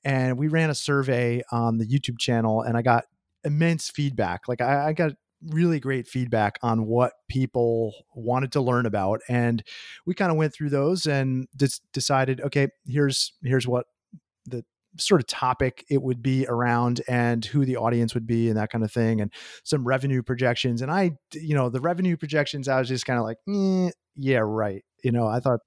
And 0.04 0.38
we 0.38 0.48
ran 0.48 0.68
a 0.68 0.74
survey 0.74 1.42
on 1.50 1.78
the 1.78 1.86
YouTube 1.86 2.18
channel, 2.18 2.60
and 2.60 2.76
I 2.76 2.82
got 2.82 3.04
immense 3.42 3.88
feedback. 3.88 4.48
Like 4.48 4.60
I, 4.60 4.88
I 4.88 4.92
got 4.92 5.12
really 5.50 5.80
great 5.80 6.06
feedback 6.06 6.58
on 6.62 6.84
what 6.84 7.12
people 7.30 7.94
wanted 8.14 8.52
to 8.52 8.60
learn 8.60 8.86
about 8.86 9.20
and 9.28 9.62
we 10.04 10.12
kind 10.12 10.32
of 10.32 10.36
went 10.36 10.52
through 10.52 10.68
those 10.68 11.06
and 11.06 11.46
just 11.56 11.80
decided 11.92 12.40
okay 12.40 12.66
here's 12.88 13.32
here's 13.44 13.64
what 13.64 13.86
sort 14.98 15.20
of 15.20 15.26
topic 15.26 15.84
it 15.90 16.02
would 16.02 16.22
be 16.22 16.46
around 16.46 17.00
and 17.08 17.44
who 17.44 17.64
the 17.64 17.76
audience 17.76 18.14
would 18.14 18.26
be 18.26 18.48
and 18.48 18.56
that 18.56 18.70
kind 18.70 18.84
of 18.84 18.92
thing 18.92 19.20
and 19.20 19.32
some 19.64 19.86
revenue 19.86 20.22
projections 20.22 20.82
and 20.82 20.90
i 20.90 21.10
you 21.34 21.54
know 21.54 21.68
the 21.68 21.80
revenue 21.80 22.16
projections 22.16 22.68
i 22.68 22.78
was 22.78 22.88
just 22.88 23.06
kind 23.06 23.18
of 23.18 23.24
like 23.24 23.38
eh, 23.48 23.90
yeah 24.16 24.40
right 24.42 24.84
you 25.02 25.12
know 25.12 25.26
i 25.26 25.40
thought 25.40 25.60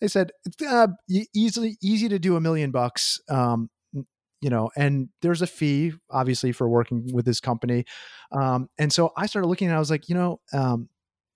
they 0.00 0.08
said 0.08 0.30
uh, 0.68 0.88
easily 1.34 1.76
easy 1.82 2.08
to 2.08 2.18
do 2.18 2.36
a 2.36 2.40
million 2.40 2.70
bucks 2.70 3.20
um, 3.28 3.68
you 4.40 4.50
know 4.50 4.70
and 4.76 5.08
there's 5.22 5.42
a 5.42 5.46
fee 5.46 5.92
obviously 6.10 6.52
for 6.52 6.68
working 6.68 7.08
with 7.12 7.24
this 7.24 7.40
company 7.40 7.84
um, 8.32 8.68
and 8.78 8.92
so 8.92 9.12
i 9.16 9.26
started 9.26 9.48
looking 9.48 9.68
and 9.68 9.76
i 9.76 9.78
was 9.78 9.90
like 9.90 10.08
you 10.08 10.14
know 10.14 10.40
um, 10.52 10.88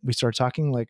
we 0.03 0.12
started 0.12 0.37
talking 0.37 0.72
like 0.72 0.89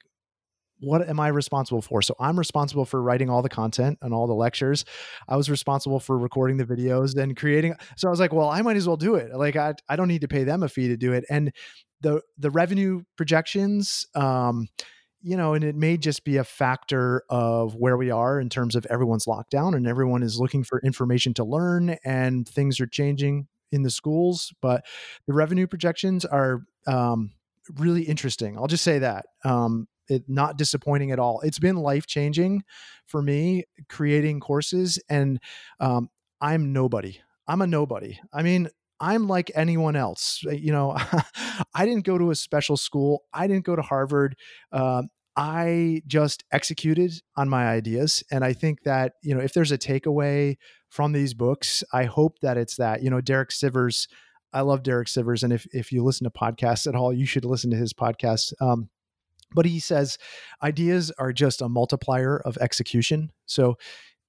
what 0.80 1.08
am 1.08 1.18
I 1.20 1.28
responsible 1.28 1.82
for? 1.82 2.02
So 2.02 2.14
I'm 2.20 2.38
responsible 2.38 2.84
for 2.84 3.02
writing 3.02 3.28
all 3.30 3.42
the 3.42 3.48
content 3.48 3.98
and 4.02 4.14
all 4.14 4.26
the 4.26 4.34
lectures. 4.34 4.84
I 5.28 5.36
was 5.36 5.50
responsible 5.50 6.00
for 6.00 6.16
recording 6.18 6.56
the 6.56 6.64
videos 6.64 7.16
and 7.16 7.36
creating. 7.36 7.74
So 7.96 8.08
I 8.08 8.10
was 8.10 8.20
like, 8.20 8.32
well, 8.32 8.48
I 8.48 8.62
might 8.62 8.76
as 8.76 8.86
well 8.86 8.96
do 8.96 9.16
it. 9.16 9.34
Like 9.34 9.56
I, 9.56 9.74
I 9.88 9.96
don't 9.96 10.08
need 10.08 10.20
to 10.22 10.28
pay 10.28 10.44
them 10.44 10.62
a 10.62 10.68
fee 10.68 10.88
to 10.88 10.96
do 10.96 11.12
it. 11.12 11.24
And 11.28 11.52
the 12.00 12.22
the 12.38 12.50
revenue 12.50 13.02
projections, 13.16 14.06
um, 14.14 14.68
you 15.20 15.36
know, 15.36 15.54
and 15.54 15.64
it 15.64 15.74
may 15.74 15.96
just 15.96 16.24
be 16.24 16.36
a 16.36 16.44
factor 16.44 17.24
of 17.28 17.74
where 17.74 17.96
we 17.96 18.10
are 18.10 18.40
in 18.40 18.48
terms 18.48 18.76
of 18.76 18.86
everyone's 18.86 19.26
lockdown 19.26 19.74
and 19.74 19.86
everyone 19.86 20.22
is 20.22 20.38
looking 20.38 20.62
for 20.62 20.80
information 20.82 21.34
to 21.34 21.44
learn 21.44 21.96
and 22.04 22.48
things 22.48 22.78
are 22.80 22.86
changing 22.86 23.48
in 23.72 23.82
the 23.82 23.90
schools. 23.90 24.52
But 24.62 24.84
the 25.26 25.34
revenue 25.34 25.66
projections 25.66 26.24
are 26.24 26.62
um, 26.86 27.32
really 27.76 28.02
interesting. 28.02 28.56
I'll 28.56 28.68
just 28.68 28.84
say 28.84 29.00
that. 29.00 29.26
Um, 29.44 29.88
it 30.09 30.24
not 30.28 30.56
disappointing 30.56 31.11
at 31.11 31.18
all. 31.18 31.40
It's 31.40 31.59
been 31.59 31.76
life 31.76 32.06
changing 32.06 32.62
for 33.06 33.22
me 33.22 33.64
creating 33.88 34.40
courses, 34.40 34.98
and 35.09 35.40
um, 35.80 36.09
I'm 36.40 36.72
nobody. 36.72 37.18
I'm 37.46 37.62
a 37.62 37.66
nobody. 37.66 38.18
I 38.32 38.42
mean, 38.42 38.68
I'm 39.00 39.28
like 39.28 39.50
anyone 39.54 39.96
else. 39.96 40.42
Uh, 40.46 40.50
you 40.50 40.72
know, 40.72 40.96
I 41.74 41.86
didn't 41.86 42.04
go 42.04 42.18
to 42.18 42.30
a 42.30 42.34
special 42.34 42.76
school. 42.76 43.24
I 43.32 43.46
didn't 43.46 43.64
go 43.64 43.76
to 43.76 43.82
Harvard. 43.82 44.36
Uh, 44.72 45.02
I 45.36 46.02
just 46.09 46.42
executed 46.50 47.12
on 47.36 47.48
my 47.48 47.68
ideas. 47.68 48.24
And 48.30 48.44
I 48.44 48.52
think 48.52 48.82
that, 48.82 49.12
you 49.22 49.34
know, 49.34 49.40
if 49.40 49.52
there's 49.54 49.70
a 49.70 49.78
takeaway 49.78 50.56
from 50.88 51.12
these 51.12 51.32
books, 51.32 51.84
I 51.92 52.04
hope 52.04 52.40
that 52.40 52.56
it's 52.56 52.76
that, 52.76 53.02
you 53.02 53.11
know, 53.11 53.20
Derek 53.20 53.50
Sivers, 53.50 54.09
I 54.52 54.62
love 54.62 54.82
Derek 54.82 55.06
Sivers. 55.06 55.44
And 55.44 55.52
if, 55.52 55.64
if 55.72 55.92
you 55.92 56.02
listen 56.02 56.24
to 56.24 56.30
podcasts 56.30 56.88
at 56.88 56.96
all, 56.96 57.12
you 57.12 57.24
should 57.24 57.44
listen 57.44 57.70
to 57.70 57.76
his 57.76 57.92
podcast. 57.92 58.52
Um, 58.61 58.88
but 59.55 59.66
he 59.66 59.80
says 59.80 60.18
ideas 60.62 61.11
are 61.18 61.32
just 61.32 61.62
a 61.62 61.68
multiplier 61.68 62.38
of 62.40 62.57
execution. 62.59 63.30
So 63.46 63.76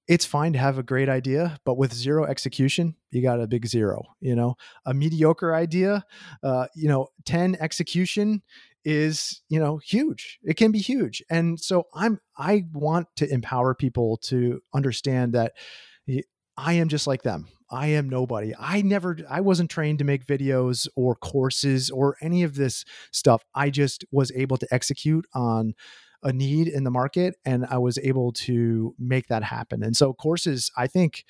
it's 0.08 0.24
fine 0.24 0.52
to 0.54 0.58
have 0.58 0.76
a 0.76 0.82
great 0.82 1.08
idea, 1.08 1.58
but 1.64 1.76
with 1.76 1.92
zero 1.92 2.24
execution, 2.24 2.96
you 3.12 3.22
got 3.22 3.40
a 3.40 3.46
big 3.46 3.66
zero. 3.66 4.02
You 4.20 4.34
know, 4.34 4.56
a 4.84 4.92
mediocre 4.92 5.54
idea, 5.54 6.04
uh, 6.42 6.66
you 6.74 6.88
know, 6.88 7.08
10 7.26 7.56
execution 7.60 8.42
is 8.84 9.42
you 9.50 9.58
know 9.58 9.76
huge 9.76 10.38
it 10.42 10.56
can 10.56 10.72
be 10.72 10.78
huge 10.78 11.22
and 11.28 11.60
so 11.60 11.84
i'm 11.94 12.18
i 12.38 12.64
want 12.72 13.06
to 13.14 13.30
empower 13.30 13.74
people 13.74 14.16
to 14.16 14.58
understand 14.72 15.34
that 15.34 15.52
i 16.56 16.72
am 16.72 16.88
just 16.88 17.06
like 17.06 17.22
them 17.22 17.46
I 17.70 17.88
am 17.88 18.08
nobody. 18.08 18.52
I 18.58 18.82
never, 18.82 19.18
I 19.28 19.40
wasn't 19.40 19.70
trained 19.70 20.00
to 20.00 20.04
make 20.04 20.26
videos 20.26 20.88
or 20.96 21.14
courses 21.14 21.90
or 21.90 22.16
any 22.20 22.42
of 22.42 22.54
this 22.56 22.84
stuff. 23.12 23.44
I 23.54 23.70
just 23.70 24.04
was 24.10 24.32
able 24.32 24.56
to 24.58 24.66
execute 24.72 25.26
on 25.34 25.74
a 26.22 26.32
need 26.32 26.68
in 26.68 26.84
the 26.84 26.90
market 26.90 27.36
and 27.44 27.64
I 27.64 27.78
was 27.78 27.98
able 27.98 28.32
to 28.32 28.94
make 28.98 29.28
that 29.28 29.42
happen. 29.42 29.82
And 29.82 29.96
so 29.96 30.12
courses, 30.12 30.70
I 30.76 30.86
think, 30.86 31.24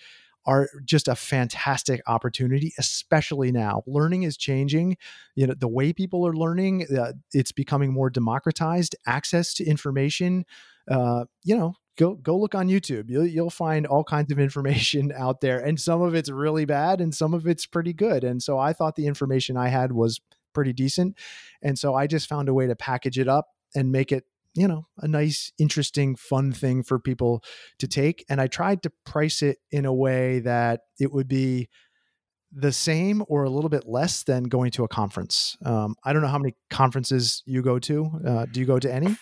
are 0.47 0.69
just 0.85 1.07
a 1.07 1.15
fantastic 1.15 2.01
opportunity, 2.07 2.73
especially 2.79 3.53
now. 3.53 3.83
Learning 3.87 4.23
is 4.23 4.37
changing. 4.37 4.97
You 5.37 5.47
know, 5.47 5.55
the 5.55 5.69
way 5.69 5.93
people 5.93 6.27
are 6.27 6.33
learning, 6.33 6.87
uh, 6.97 7.13
it's 7.33 7.53
becoming 7.53 7.93
more 7.93 8.11
democratized. 8.11 8.97
Access 9.07 9.55
to 9.55 9.65
information, 9.65 10.45
uh, 10.91 11.27
you 11.45 11.57
know, 11.57 11.75
go 12.01 12.15
go 12.15 12.37
look 12.37 12.55
on 12.55 12.69
YouTube. 12.69 13.11
You'll 13.11 13.27
you'll 13.27 13.51
find 13.51 13.87
all 13.87 14.03
kinds 14.03 14.33
of 14.33 14.39
information 14.39 15.13
out 15.17 15.41
there, 15.41 15.61
and 15.61 15.79
some 15.79 16.01
of 16.03 16.15
it's 16.15 16.31
really 16.31 16.65
bad, 16.65 17.01
and 17.01 17.15
some 17.15 17.35
of 17.35 17.47
it's 17.47 17.67
pretty 17.67 17.93
good. 17.93 18.25
And 18.25 18.43
so 18.43 18.59
I 18.59 18.73
thought 18.73 18.97
the 18.97 19.07
information 19.07 19.57
I 19.57 19.69
had 19.69 19.93
was 19.93 20.21
pretty 20.53 20.73
decent, 20.73 21.17
and 21.63 21.79
so 21.79 21.95
I 21.95 22.07
just 22.07 22.29
found 22.29 22.49
a 22.49 22.55
way 22.55 22.67
to 22.67 22.75
package 22.75 23.19
it 23.19 23.29
up 23.29 23.49
and 23.75 23.93
make 23.93 24.11
it 24.11 24.25
you 24.55 24.67
know 24.67 24.87
a 24.99 25.07
nice 25.07 25.53
interesting 25.59 26.17
fun 26.17 26.51
thing 26.51 26.83
for 26.83 26.99
people 26.99 27.41
to 27.79 27.87
take 27.87 28.25
and 28.29 28.41
i 28.41 28.49
tried 28.49 28.83
to 28.83 28.91
price 29.07 29.43
it 29.43 29.59
in 29.71 29.85
a 29.85 29.95
way 29.95 30.41
that 30.41 30.81
it 30.99 31.13
would 31.13 31.29
be 31.29 31.69
the 32.51 32.73
same 32.73 33.23
or 33.29 33.45
a 33.45 33.49
little 33.49 33.71
bit 33.71 33.87
less 33.87 34.25
than 34.25 34.43
going 34.43 34.73
to 34.73 34.83
a 34.83 34.89
conference 34.89 35.57
um, 35.65 35.95
i 36.03 36.13
don't 36.13 36.21
know 36.21 36.27
how 36.27 36.37
many 36.37 36.57
conferences 36.69 37.45
you 37.47 37.63
go 37.63 37.79
to 37.79 38.11
uh, 38.27 38.45
do 38.51 38.59
you 38.59 38.67
go 38.67 38.81
to 38.81 38.93
any 38.93 39.15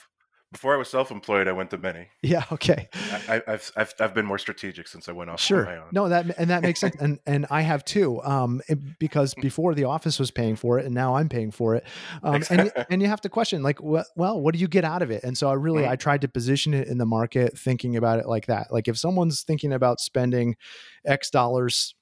before 0.50 0.74
I 0.74 0.78
was 0.78 0.88
self-employed, 0.88 1.46
I 1.46 1.52
went 1.52 1.70
to 1.70 1.78
many. 1.78 2.08
Yeah. 2.22 2.44
Okay. 2.50 2.88
I, 3.28 3.42
have 3.46 3.70
I've 3.76 3.94
I've 4.00 4.14
been 4.14 4.24
more 4.24 4.38
strategic 4.38 4.88
since 4.88 5.08
I 5.08 5.12
went 5.12 5.30
off. 5.30 5.50
Of 5.50 5.56
my 5.66 5.76
own. 5.76 5.82
Sure. 5.82 5.88
No, 5.92 6.08
that 6.08 6.38
and 6.38 6.50
that 6.50 6.62
makes 6.62 6.80
sense, 6.80 6.96
and 7.00 7.18
and 7.26 7.46
I 7.50 7.60
have 7.60 7.84
too. 7.84 8.22
Um, 8.22 8.62
it, 8.68 8.98
because 8.98 9.34
mm. 9.34 9.42
before 9.48 9.74
the 9.74 9.84
office 9.84 10.18
was 10.18 10.30
paying 10.30 10.56
for 10.56 10.78
it, 10.78 10.86
and 10.86 10.94
now 10.94 11.16
I'm 11.16 11.28
paying 11.28 11.50
for 11.50 11.74
it. 11.74 11.84
Um, 12.22 12.42
and 12.50 12.72
and 12.90 13.02
you 13.02 13.08
have 13.08 13.20
to 13.22 13.28
question 13.28 13.62
like, 13.62 13.82
well, 13.82 14.06
well, 14.16 14.40
what 14.40 14.54
do 14.54 14.60
you 14.60 14.68
get 14.68 14.84
out 14.84 15.02
of 15.02 15.10
it? 15.10 15.22
And 15.22 15.36
so 15.36 15.50
I 15.50 15.54
really 15.54 15.82
mm-hmm. 15.82 15.92
I 15.92 15.96
tried 15.96 16.22
to 16.22 16.28
position 16.28 16.72
it 16.74 16.88
in 16.88 16.98
the 16.98 17.06
market, 17.06 17.58
thinking 17.58 17.96
about 17.96 18.18
it 18.18 18.26
like 18.26 18.46
that. 18.46 18.72
Like 18.72 18.88
if 18.88 18.96
someone's 18.98 19.42
thinking 19.42 19.72
about 19.72 20.00
spending 20.00 20.56
X 21.04 21.30
dollars 21.30 21.94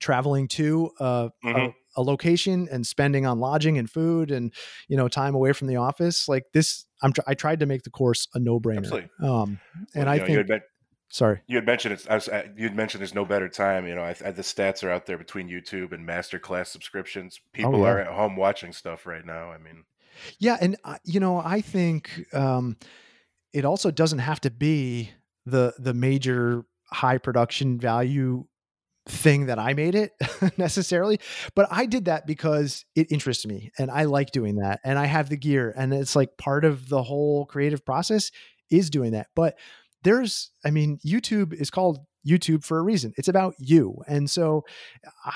traveling 0.00 0.48
to 0.48 0.90
uh, 0.98 1.28
mm-hmm. 1.44 1.56
a, 1.56 1.74
a 1.96 2.02
location 2.02 2.68
and 2.70 2.86
spending 2.86 3.26
on 3.26 3.38
lodging 3.38 3.76
and 3.76 3.90
food 3.90 4.30
and 4.30 4.52
you 4.88 4.96
know 4.96 5.08
time 5.08 5.34
away 5.34 5.52
from 5.52 5.68
the 5.68 5.76
office 5.76 6.28
like 6.28 6.44
this 6.52 6.86
i'm 7.02 7.12
tr- 7.12 7.20
i 7.26 7.34
tried 7.34 7.60
to 7.60 7.66
make 7.66 7.82
the 7.82 7.90
course 7.90 8.28
a 8.34 8.38
no-brainer. 8.38 9.08
Um 9.22 9.60
and 9.94 10.06
well, 10.06 10.08
i 10.08 10.18
know, 10.18 10.26
think 10.26 10.46
been, 10.46 10.60
sorry. 11.10 11.40
you 11.46 11.56
had 11.56 11.66
mentioned 11.66 11.94
it's 11.94 12.06
was, 12.06 12.28
you 12.56 12.64
had 12.64 12.76
mentioned 12.76 13.00
there's 13.00 13.14
no 13.14 13.24
better 13.24 13.48
time 13.48 13.86
you 13.86 13.94
know 13.94 14.02
I, 14.02 14.14
I, 14.24 14.30
the 14.30 14.42
stats 14.42 14.84
are 14.84 14.90
out 14.90 15.06
there 15.06 15.18
between 15.18 15.48
youtube 15.48 15.92
and 15.92 16.06
masterclass 16.06 16.68
subscriptions. 16.68 17.40
Oh, 17.40 17.48
people 17.52 17.76
oh, 17.76 17.84
yeah. 17.84 17.90
are 17.90 18.00
at 18.00 18.12
home 18.12 18.36
watching 18.36 18.72
stuff 18.72 19.06
right 19.06 19.24
now 19.24 19.50
i 19.50 19.58
mean. 19.58 19.84
Yeah 20.38 20.58
and 20.60 20.76
uh, 20.84 20.98
you 21.04 21.20
know 21.20 21.38
i 21.38 21.60
think 21.60 22.26
um 22.34 22.76
it 23.52 23.64
also 23.64 23.90
doesn't 23.90 24.20
have 24.20 24.40
to 24.42 24.50
be 24.50 25.10
the 25.46 25.74
the 25.78 25.94
major 25.94 26.64
high 26.92 27.18
production 27.18 27.78
value 27.78 28.44
thing 29.10 29.46
that 29.46 29.58
I 29.58 29.74
made 29.74 29.94
it 29.94 30.12
necessarily, 30.58 31.20
but 31.54 31.68
I 31.70 31.86
did 31.86 32.06
that 32.06 32.26
because 32.26 32.84
it 32.94 33.10
interests 33.10 33.46
me 33.46 33.70
and 33.78 33.90
I 33.90 34.04
like 34.04 34.30
doing 34.30 34.56
that 34.56 34.80
and 34.84 34.98
I 34.98 35.06
have 35.06 35.28
the 35.28 35.36
gear 35.36 35.72
and 35.76 35.92
it's 35.92 36.16
like 36.16 36.36
part 36.36 36.64
of 36.64 36.88
the 36.88 37.02
whole 37.02 37.46
creative 37.46 37.84
process 37.84 38.30
is 38.70 38.90
doing 38.90 39.12
that. 39.12 39.28
But 39.34 39.56
there's 40.02 40.50
I 40.64 40.70
mean 40.70 40.98
YouTube 41.04 41.52
is 41.52 41.70
called 41.70 41.98
YouTube 42.26 42.64
for 42.64 42.78
a 42.78 42.82
reason. 42.82 43.12
It's 43.16 43.28
about 43.28 43.54
you. 43.58 43.96
And 44.06 44.28
so 44.28 44.64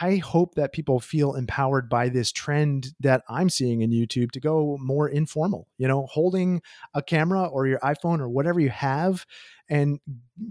I 0.00 0.16
hope 0.16 0.54
that 0.54 0.72
people 0.72 1.00
feel 1.00 1.34
empowered 1.34 1.88
by 1.88 2.08
this 2.08 2.30
trend 2.30 2.88
that 3.00 3.22
I'm 3.28 3.48
seeing 3.48 3.80
in 3.80 3.90
YouTube 3.90 4.32
to 4.32 4.40
go 4.40 4.76
more 4.80 5.08
informal, 5.08 5.68
you 5.78 5.88
know, 5.88 6.06
holding 6.06 6.60
a 6.92 7.02
camera 7.02 7.44
or 7.44 7.66
your 7.66 7.78
iPhone 7.80 8.20
or 8.20 8.28
whatever 8.28 8.60
you 8.60 8.70
have 8.70 9.24
and 9.68 9.98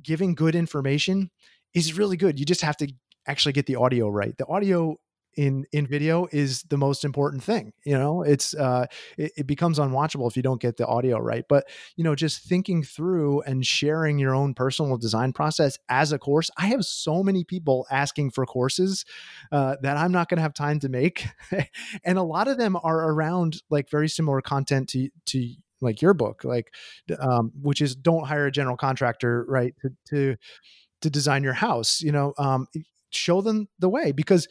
giving 0.02 0.34
good 0.34 0.56
information 0.56 1.30
is 1.74 1.98
really 1.98 2.18
good. 2.18 2.40
You 2.40 2.46
just 2.46 2.62
have 2.62 2.78
to 2.78 2.92
actually 3.28 3.54
get 3.54 3.66
the 3.66 3.76
audio 3.76 4.10
right. 4.10 4.38
The 4.38 4.48
audio 4.48 4.98
in 5.36 5.66
in 5.72 5.88
video 5.88 6.28
is 6.32 6.64
the 6.64 6.78
most 6.78 7.04
important 7.04 7.44
thing 7.44 7.74
you 7.86 7.98
know? 7.98 8.22
It's 8.22 8.54
uh 8.54 8.86
it, 9.18 9.32
it, 9.38 9.48
becomes 9.48 9.80
unwatchable 9.80 10.30
if 10.30 10.38
you 10.38 10.44
don't 10.44 10.62
get 10.62 10.78
the 10.78 10.88
audio 10.88 11.20
right. 11.20 11.44
But 11.48 11.66
you 11.96 12.04
know 12.04 12.16
just 12.16 12.44
thinking 12.44 12.84
through 12.84 13.42
and 13.42 13.66
sharing 13.66 14.20
your 14.20 14.36
own 14.36 14.54
personal 14.54 14.98
design 14.98 15.34
process 15.34 15.78
as 15.90 16.12
a 16.12 16.20
course 16.20 16.50
i 16.58 16.68
have 16.68 16.86
so 16.86 17.24
many 17.24 17.44
people 17.44 17.86
asking 17.90 18.32
for 18.32 18.46
courses 18.46 19.06
uh, 19.52 19.76
that 19.82 19.98
i'm 19.98 20.12
not 20.12 20.30
going 20.30 20.38
to 20.38 20.44
have 20.44 20.54
time 20.54 20.80
to 20.80 20.90
make. 20.90 21.26
And 22.04 22.18
a 22.18 22.24
lot 22.24 22.48
of 22.48 22.58
them 22.58 22.78
are 22.84 23.12
around 23.12 23.62
like 23.70 23.90
very 23.90 24.10
similar 24.10 24.42
content 24.42 24.90
to 24.90 25.10
to 25.28 25.50
like 25.82 26.02
your 26.02 26.14
book 26.14 26.44
like 26.44 26.74
um, 27.20 27.52
which 27.62 27.82
is 27.82 27.96
don't 27.96 28.26
hire 28.26 28.48
a 28.48 28.52
general 28.52 28.78
contractor 28.78 29.46
right 29.48 29.74
to 29.82 29.90
to 30.10 30.36
to 31.02 31.10
design 31.10 31.44
your 31.44 31.54
house 31.54 32.02
you 32.02 32.12
know? 32.12 32.34
Um, 32.38 32.68
show 33.16 33.42
them 33.42 33.68
the 33.80 33.90
way 33.90 34.12
because 34.12 34.48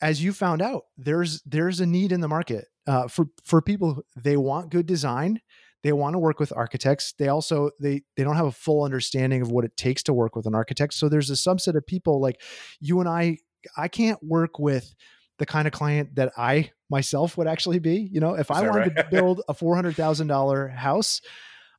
as 0.00 0.22
you 0.22 0.32
found 0.32 0.62
out, 0.62 0.82
there's 0.96 1.42
there's 1.42 1.80
a 1.80 1.86
need 1.86 2.12
in 2.12 2.20
the 2.20 2.28
market 2.28 2.66
uh, 2.86 3.08
for 3.08 3.26
for 3.44 3.60
people. 3.60 4.02
They 4.16 4.36
want 4.36 4.70
good 4.70 4.86
design. 4.86 5.40
They 5.82 5.92
want 5.92 6.14
to 6.14 6.18
work 6.18 6.40
with 6.40 6.52
architects. 6.56 7.14
They 7.18 7.28
also 7.28 7.70
they 7.80 8.02
they 8.16 8.24
don't 8.24 8.36
have 8.36 8.46
a 8.46 8.52
full 8.52 8.84
understanding 8.84 9.42
of 9.42 9.50
what 9.50 9.64
it 9.64 9.76
takes 9.76 10.02
to 10.04 10.12
work 10.12 10.36
with 10.36 10.46
an 10.46 10.54
architect. 10.54 10.94
So 10.94 11.08
there's 11.08 11.30
a 11.30 11.34
subset 11.34 11.76
of 11.76 11.86
people 11.86 12.20
like 12.20 12.40
you 12.80 13.00
and 13.00 13.08
I. 13.08 13.38
I 13.76 13.88
can't 13.88 14.22
work 14.22 14.60
with 14.60 14.94
the 15.38 15.46
kind 15.46 15.66
of 15.66 15.72
client 15.72 16.14
that 16.14 16.32
I 16.36 16.70
myself 16.88 17.36
would 17.36 17.48
actually 17.48 17.80
be. 17.80 18.08
You 18.12 18.20
know, 18.20 18.34
if 18.34 18.50
I 18.50 18.62
wanted 18.62 18.94
right? 18.94 18.96
to 18.96 19.06
build 19.10 19.42
a 19.48 19.54
four 19.54 19.74
hundred 19.74 19.96
thousand 19.96 20.28
dollar 20.28 20.68
house, 20.68 21.20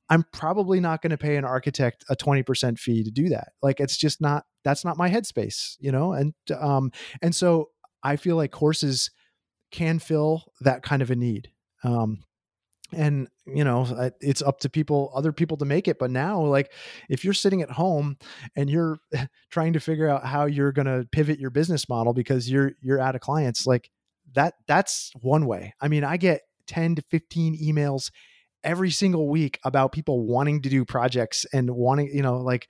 I'm 0.09 0.25
probably 0.34 0.80
not 0.80 1.01
going 1.01 1.11
to 1.11 1.17
pay 1.17 1.36
an 1.36 1.45
architect 1.45 2.03
a 2.09 2.15
20% 2.15 2.80
fee 2.80 3.03
to 3.03 3.11
do 3.11 3.30
that. 3.30 3.49
Like 3.61 3.80
it's 3.80 3.95
just 3.95 4.19
not 4.19 4.43
that's 4.64 4.86
not 4.86 4.97
my 4.97 5.10
headspace, 5.10 5.76
you 5.80 5.91
know? 5.91 6.14
And 6.14 6.34
um 6.57 6.91
and 7.22 7.36
so 7.36 7.70
I 8.03 8.16
feel 8.16 8.36
like 8.36 8.51
courses 8.51 9.12
can 9.72 9.99
fill 9.99 10.45
that 10.62 10.84
kind 10.84 11.01
of 11.01 11.12
a 11.12 11.16
need. 11.16 11.51
Um, 11.84 12.24
and 12.91 13.28
you 13.45 13.64
know 13.64 14.12
it's 14.20 14.41
up 14.41 14.60
to 14.60 14.70
people 14.70 15.12
other 15.14 15.32
people 15.32 15.57
to 15.57 15.66
make 15.66 15.88
it 15.88 15.99
but 15.99 16.10
now 16.10 16.41
like 16.41 16.72
if 17.07 17.24
you're 17.24 17.34
sitting 17.34 17.62
at 17.62 17.70
home 17.70 18.18
and 18.55 18.70
you're 18.70 18.99
trying 19.51 19.74
to 19.74 19.80
figure 19.80 20.07
out 20.07 20.26
how 20.26 20.45
you're 20.45 20.72
going 20.72 20.88
to 20.88 21.07
pivot 21.12 21.39
your 21.39 21.49
business 21.49 21.88
model 21.88 22.14
because 22.14 22.49
you're 22.49 22.72
you're 22.82 22.99
out 22.99 23.16
of 23.16 23.22
clients 23.22 23.68
like 23.68 23.89
that 24.34 24.55
that's 24.68 25.12
one 25.22 25.45
way 25.45 25.74
i 25.82 25.88
mean 25.88 26.03
i 26.03 26.18
get 26.18 26.41
10 26.68 26.95
to 26.95 27.01
15 27.10 27.57
emails 27.64 28.12
every 28.64 28.91
single 28.91 29.30
week 29.30 29.60
about 29.64 29.91
people 29.91 30.26
wanting 30.26 30.62
to 30.62 30.70
do 30.70 30.84
projects 30.84 31.45
and 31.53 31.70
wanting 31.70 32.10
you 32.14 32.22
know 32.22 32.38
like 32.38 32.68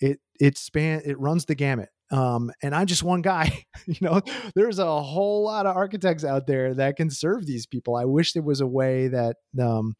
it 0.00 0.20
it 0.40 0.58
span 0.58 1.02
it 1.04 1.18
runs 1.18 1.44
the 1.44 1.54
gamut 1.54 1.88
um, 2.10 2.50
and 2.62 2.74
I'm 2.74 2.86
just 2.86 3.02
one 3.02 3.22
guy. 3.22 3.66
you 3.86 3.96
know, 4.00 4.22
there's 4.54 4.78
a 4.78 5.02
whole 5.02 5.44
lot 5.44 5.66
of 5.66 5.76
architects 5.76 6.24
out 6.24 6.46
there 6.46 6.74
that 6.74 6.96
can 6.96 7.10
serve 7.10 7.46
these 7.46 7.66
people. 7.66 7.96
I 7.96 8.06
wish 8.06 8.32
there 8.32 8.42
was 8.42 8.60
a 8.60 8.66
way 8.66 9.08
that 9.08 9.36
um, 9.60 9.94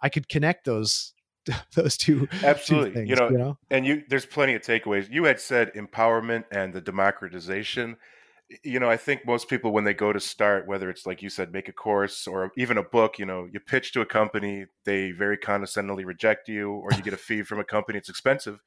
I 0.00 0.08
could 0.08 0.28
connect 0.28 0.64
those 0.64 1.12
those 1.74 1.96
two 1.96 2.28
absolutely 2.44 2.90
two 2.90 2.94
things, 2.94 3.08
you, 3.08 3.16
know, 3.16 3.30
you 3.30 3.38
know 3.38 3.58
and 3.70 3.86
you 3.86 4.02
there's 4.10 4.26
plenty 4.26 4.54
of 4.54 4.60
takeaways 4.60 5.10
you 5.10 5.24
had 5.24 5.40
said 5.40 5.72
empowerment 5.74 6.44
and 6.52 6.74
the 6.74 6.82
democratization 6.82 7.96
you 8.62 8.78
know 8.78 8.90
i 8.90 8.96
think 8.96 9.24
most 9.24 9.48
people 9.48 9.72
when 9.72 9.84
they 9.84 9.94
go 9.94 10.12
to 10.12 10.20
start 10.20 10.68
whether 10.68 10.90
it's 10.90 11.06
like 11.06 11.22
you 11.22 11.30
said 11.30 11.50
make 11.50 11.66
a 11.66 11.72
course 11.72 12.26
or 12.26 12.52
even 12.58 12.76
a 12.76 12.82
book 12.82 13.18
you 13.18 13.24
know 13.24 13.48
you 13.50 13.58
pitch 13.58 13.90
to 13.90 14.02
a 14.02 14.06
company 14.06 14.66
they 14.84 15.12
very 15.12 15.38
condescendingly 15.38 16.04
reject 16.04 16.46
you 16.46 16.72
or 16.72 16.90
you 16.94 17.02
get 17.02 17.14
a 17.14 17.18
fee 17.18 17.42
from 17.42 17.58
a 17.58 17.64
company 17.64 17.96
it's 17.96 18.10
expensive 18.10 18.60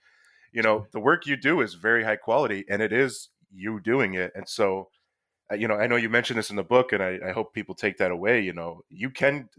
you 0.54 0.62
know 0.62 0.88
the 0.92 1.00
work 1.00 1.26
you 1.26 1.36
do 1.36 1.62
is 1.62 1.74
very 1.74 2.04
high 2.04 2.16
quality 2.16 2.64
and 2.70 2.82
it 2.82 2.94
is 2.94 3.30
you 3.52 3.80
doing 3.80 4.14
it 4.14 4.32
and 4.36 4.48
so 4.48 4.88
uh, 5.52 5.56
you 5.56 5.68
know 5.68 5.76
i 5.76 5.88
know 5.88 5.96
you 5.96 6.10
mentioned 6.10 6.38
this 6.38 6.50
in 6.50 6.56
the 6.56 6.64
book 6.64 6.94
and 6.94 7.04
I, 7.04 7.20
I, 7.28 7.32
hope 7.32 7.54
people 7.54 7.76
take 7.76 7.98
that 7.98 8.12
away 8.12 8.42
you 8.42 8.54
know 8.54 8.82
you 8.90 9.10
can 9.10 9.50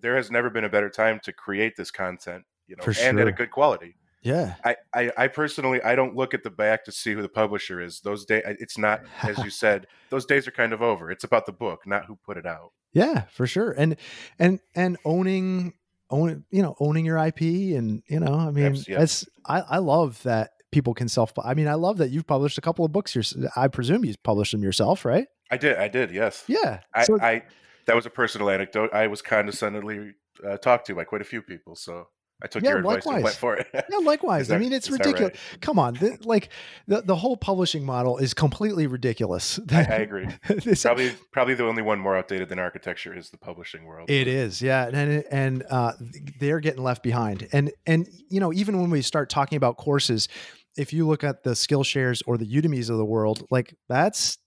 there 0.00 0.16
has 0.16 0.30
never 0.30 0.50
been 0.50 0.64
a 0.64 0.68
better 0.68 0.88
time 0.88 1.20
to 1.24 1.32
create 1.32 1.76
this 1.76 1.90
content 1.90 2.44
you 2.66 2.76
know 2.76 2.92
and 3.00 3.20
at 3.20 3.28
a 3.28 3.32
good 3.32 3.50
quality. 3.50 3.96
Yeah. 4.22 4.54
I, 4.64 4.76
I, 4.94 5.10
I 5.16 5.26
personally 5.26 5.82
i 5.82 5.96
don't 5.96 6.14
look 6.14 6.32
at 6.32 6.44
the 6.44 6.50
back 6.50 6.84
to 6.84 6.92
see 6.92 7.12
who 7.12 7.22
the 7.22 7.28
publisher 7.28 7.80
is. 7.80 8.00
Those 8.00 8.24
days 8.24 8.42
it's 8.46 8.78
not 8.78 9.02
as 9.22 9.38
you 9.38 9.50
said 9.64 9.86
those 10.10 10.24
days 10.24 10.46
are 10.46 10.52
kind 10.52 10.72
of 10.72 10.80
over. 10.80 11.10
It's 11.10 11.24
about 11.24 11.46
the 11.46 11.52
book 11.52 11.86
not 11.86 12.06
who 12.06 12.16
put 12.24 12.36
it 12.36 12.46
out. 12.46 12.72
Yeah 12.92 13.22
for 13.32 13.46
sure 13.46 13.72
and 13.72 13.96
and 14.38 14.60
and 14.74 14.96
owning 15.04 15.74
own 16.12 16.44
you 16.50 16.62
know 16.62 16.76
owning 16.78 17.04
your 17.04 17.18
ip 17.26 17.40
and 17.40 18.02
you 18.06 18.20
know 18.20 18.34
i 18.34 18.50
mean 18.50 18.76
yeah. 18.86 19.02
it's 19.02 19.26
I, 19.46 19.60
I 19.62 19.78
love 19.78 20.22
that 20.22 20.52
people 20.70 20.94
can 20.94 21.08
self 21.08 21.32
i 21.42 21.54
mean 21.54 21.66
i 21.66 21.74
love 21.74 21.98
that 21.98 22.10
you've 22.10 22.26
published 22.26 22.58
a 22.58 22.60
couple 22.60 22.84
of 22.84 22.92
books 22.92 23.14
yourself 23.14 23.50
i 23.56 23.66
presume 23.66 24.04
you 24.04 24.14
published 24.22 24.52
them 24.52 24.62
yourself 24.62 25.04
right? 25.04 25.26
I 25.50 25.56
did 25.56 25.76
i 25.76 25.88
did 25.88 26.12
yes. 26.12 26.44
Yeah 26.46 26.80
i, 26.94 27.04
so, 27.04 27.18
I 27.20 27.42
that 27.86 27.96
was 27.96 28.06
a 28.06 28.10
personal 28.10 28.48
anecdote. 28.48 28.90
I 28.92 29.08
was 29.08 29.22
condescendingly 29.22 30.12
uh, 30.46 30.56
talked 30.56 30.86
to 30.86 30.94
by 30.94 31.04
quite 31.04 31.20
a 31.20 31.24
few 31.24 31.42
people 31.42 31.76
so 31.76 32.08
I 32.42 32.48
took 32.48 32.62
yeah, 32.62 32.70
your 32.70 32.78
advice 32.78 33.06
likewise. 33.06 33.14
and 33.14 33.24
went 33.24 33.36
for 33.36 33.56
it. 33.56 33.68
yeah, 33.72 33.98
likewise. 34.02 34.48
That, 34.48 34.56
I 34.56 34.58
mean, 34.58 34.72
it's 34.72 34.90
ridiculous. 34.90 35.32
Right? 35.32 35.60
Come 35.60 35.78
on, 35.78 35.94
the, 35.94 36.18
like 36.24 36.48
the 36.88 37.00
the 37.02 37.14
whole 37.14 37.36
publishing 37.36 37.84
model 37.84 38.18
is 38.18 38.34
completely 38.34 38.86
ridiculous. 38.86 39.60
I, 39.70 39.76
I 39.76 39.96
agree. 39.96 40.28
probably 40.82 41.12
probably 41.30 41.54
the 41.54 41.64
only 41.64 41.82
one 41.82 42.00
more 42.00 42.16
outdated 42.16 42.48
than 42.48 42.58
architecture 42.58 43.16
is 43.16 43.30
the 43.30 43.38
publishing 43.38 43.84
world. 43.84 44.10
It 44.10 44.26
is, 44.26 44.60
yeah, 44.60 44.88
and 44.92 45.24
and 45.30 45.64
uh, 45.70 45.92
they're 46.40 46.60
getting 46.60 46.82
left 46.82 47.02
behind. 47.02 47.48
And 47.52 47.70
and 47.86 48.08
you 48.28 48.40
know, 48.40 48.52
even 48.52 48.80
when 48.80 48.90
we 48.90 49.02
start 49.02 49.30
talking 49.30 49.56
about 49.56 49.76
courses, 49.76 50.28
if 50.76 50.92
you 50.92 51.06
look 51.06 51.22
at 51.22 51.44
the 51.44 51.50
Skillshares 51.50 52.22
or 52.26 52.36
the 52.36 52.46
Udemy's 52.46 52.90
of 52.90 52.96
the 52.96 53.04
world, 53.04 53.46
like 53.50 53.74
that's 53.88 54.38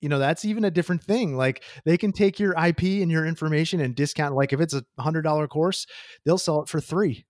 you 0.00 0.08
know 0.08 0.18
that's 0.18 0.44
even 0.44 0.64
a 0.64 0.70
different 0.70 1.02
thing 1.02 1.34
like 1.34 1.62
they 1.86 1.96
can 1.96 2.12
take 2.12 2.38
your 2.38 2.52
ip 2.62 2.82
and 2.82 3.10
your 3.10 3.24
information 3.24 3.80
and 3.80 3.94
discount 3.94 4.34
like 4.34 4.52
if 4.52 4.60
it's 4.60 4.74
a 4.74 4.84
hundred 4.98 5.22
dollar 5.22 5.48
course 5.48 5.86
they'll 6.26 6.36
sell 6.36 6.60
it 6.60 6.68
for 6.68 6.78
three 6.78 7.24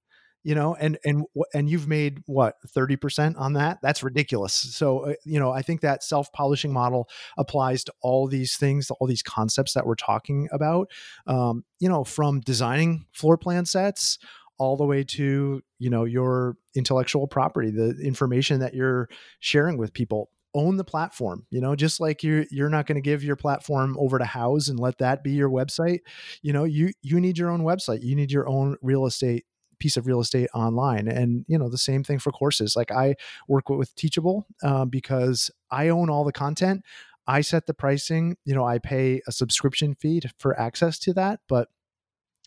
you 0.45 0.55
know 0.55 0.77
and 0.77 0.99
and 1.05 1.25
and 1.53 1.69
you've 1.69 1.89
made 1.89 2.23
what 2.27 2.57
30% 2.69 3.39
on 3.39 3.55
that? 3.55 3.79
That's 3.83 4.03
ridiculous. 4.03 4.55
So 4.55 5.11
uh, 5.11 5.15
you 5.25 5.41
know 5.41 5.51
i 5.51 5.63
think 5.63 5.81
that 5.81 6.03
self-publishing 6.03 6.73
model 6.73 7.09
applies 7.37 7.85
to 7.85 7.93
all 8.03 8.27
these 8.27 8.57
things 8.57 8.91
all 8.91 9.07
these 9.07 9.23
concepts 9.23 9.73
that 9.75 9.87
we're 9.87 9.95
talking 9.95 10.49
about 10.53 10.91
um, 11.27 11.65
you 11.81 11.89
know 11.89 12.05
from 12.05 12.41
designing 12.41 13.07
floor 13.13 13.37
plan 13.37 13.65
sets 13.65 14.19
all 14.59 14.77
the 14.77 14.85
way 14.85 15.03
to 15.03 15.63
you 15.79 15.91
know 15.91 16.05
your 16.05 16.57
intellectual 16.75 17.27
property 17.27 17.71
the 17.71 17.99
information 18.03 18.61
that 18.61 18.75
you're 18.75 19.09
sharing 19.41 19.79
with 19.79 19.93
people. 19.93 20.31
Own 20.57 20.77
the 20.77 20.85
platform 20.85 21.47
you 21.51 21.61
know 21.61 21.75
just 21.75 21.99
like 21.99 22.23
you're 22.23 22.45
you're 22.49 22.69
not 22.69 22.87
going 22.87 22.95
to 22.95 23.01
give 23.03 23.25
your 23.25 23.35
platform 23.35 23.97
over 23.99 24.21
to 24.21 24.25
Houzz 24.25 24.71
and 24.71 24.79
let 24.79 24.99
that 24.99 25.25
be 25.25 25.33
your 25.33 25.51
website 25.51 25.99
you 26.43 26.53
know 26.53 26.63
you 26.63 26.93
you 27.03 27.19
need 27.19 27.37
your 27.37 27.51
own 27.51 27.63
website. 27.63 28.05
You 28.05 28.15
need 28.15 28.31
your 28.31 28.49
own 28.49 28.77
real 28.81 29.05
estate 29.05 29.47
piece 29.85 29.99
of 29.99 30.07
real 30.07 30.21
estate 30.21 30.49
online. 30.55 31.07
And 31.07 31.45
you 31.47 31.59
know 31.59 31.69
the 31.69 31.77
same 31.77 32.03
thing 32.03 32.19
for 32.19 32.33
courses. 32.33 32.75
Like 32.75 32.91
I 32.91 33.17
work 33.49 33.69
with 33.69 33.95
Teachable 33.95 34.47
uh, 34.63 34.87
because 34.87 35.51
I 35.71 35.91
own 35.91 36.09
all 36.09 36.25
the 36.25 36.33
content. 36.33 36.83
I 37.27 37.43
set 37.43 37.67
the 37.67 37.75
pricing. 37.75 38.39
You 38.47 38.55
know, 38.55 38.65
I 38.65 38.79
pay 38.79 39.21
a 39.27 39.33
subscription 39.33 39.95
fee 39.95 40.21
to, 40.21 40.31
for 40.39 40.59
access 40.59 40.99
to 41.01 41.13
that, 41.15 41.41
but 41.51 41.69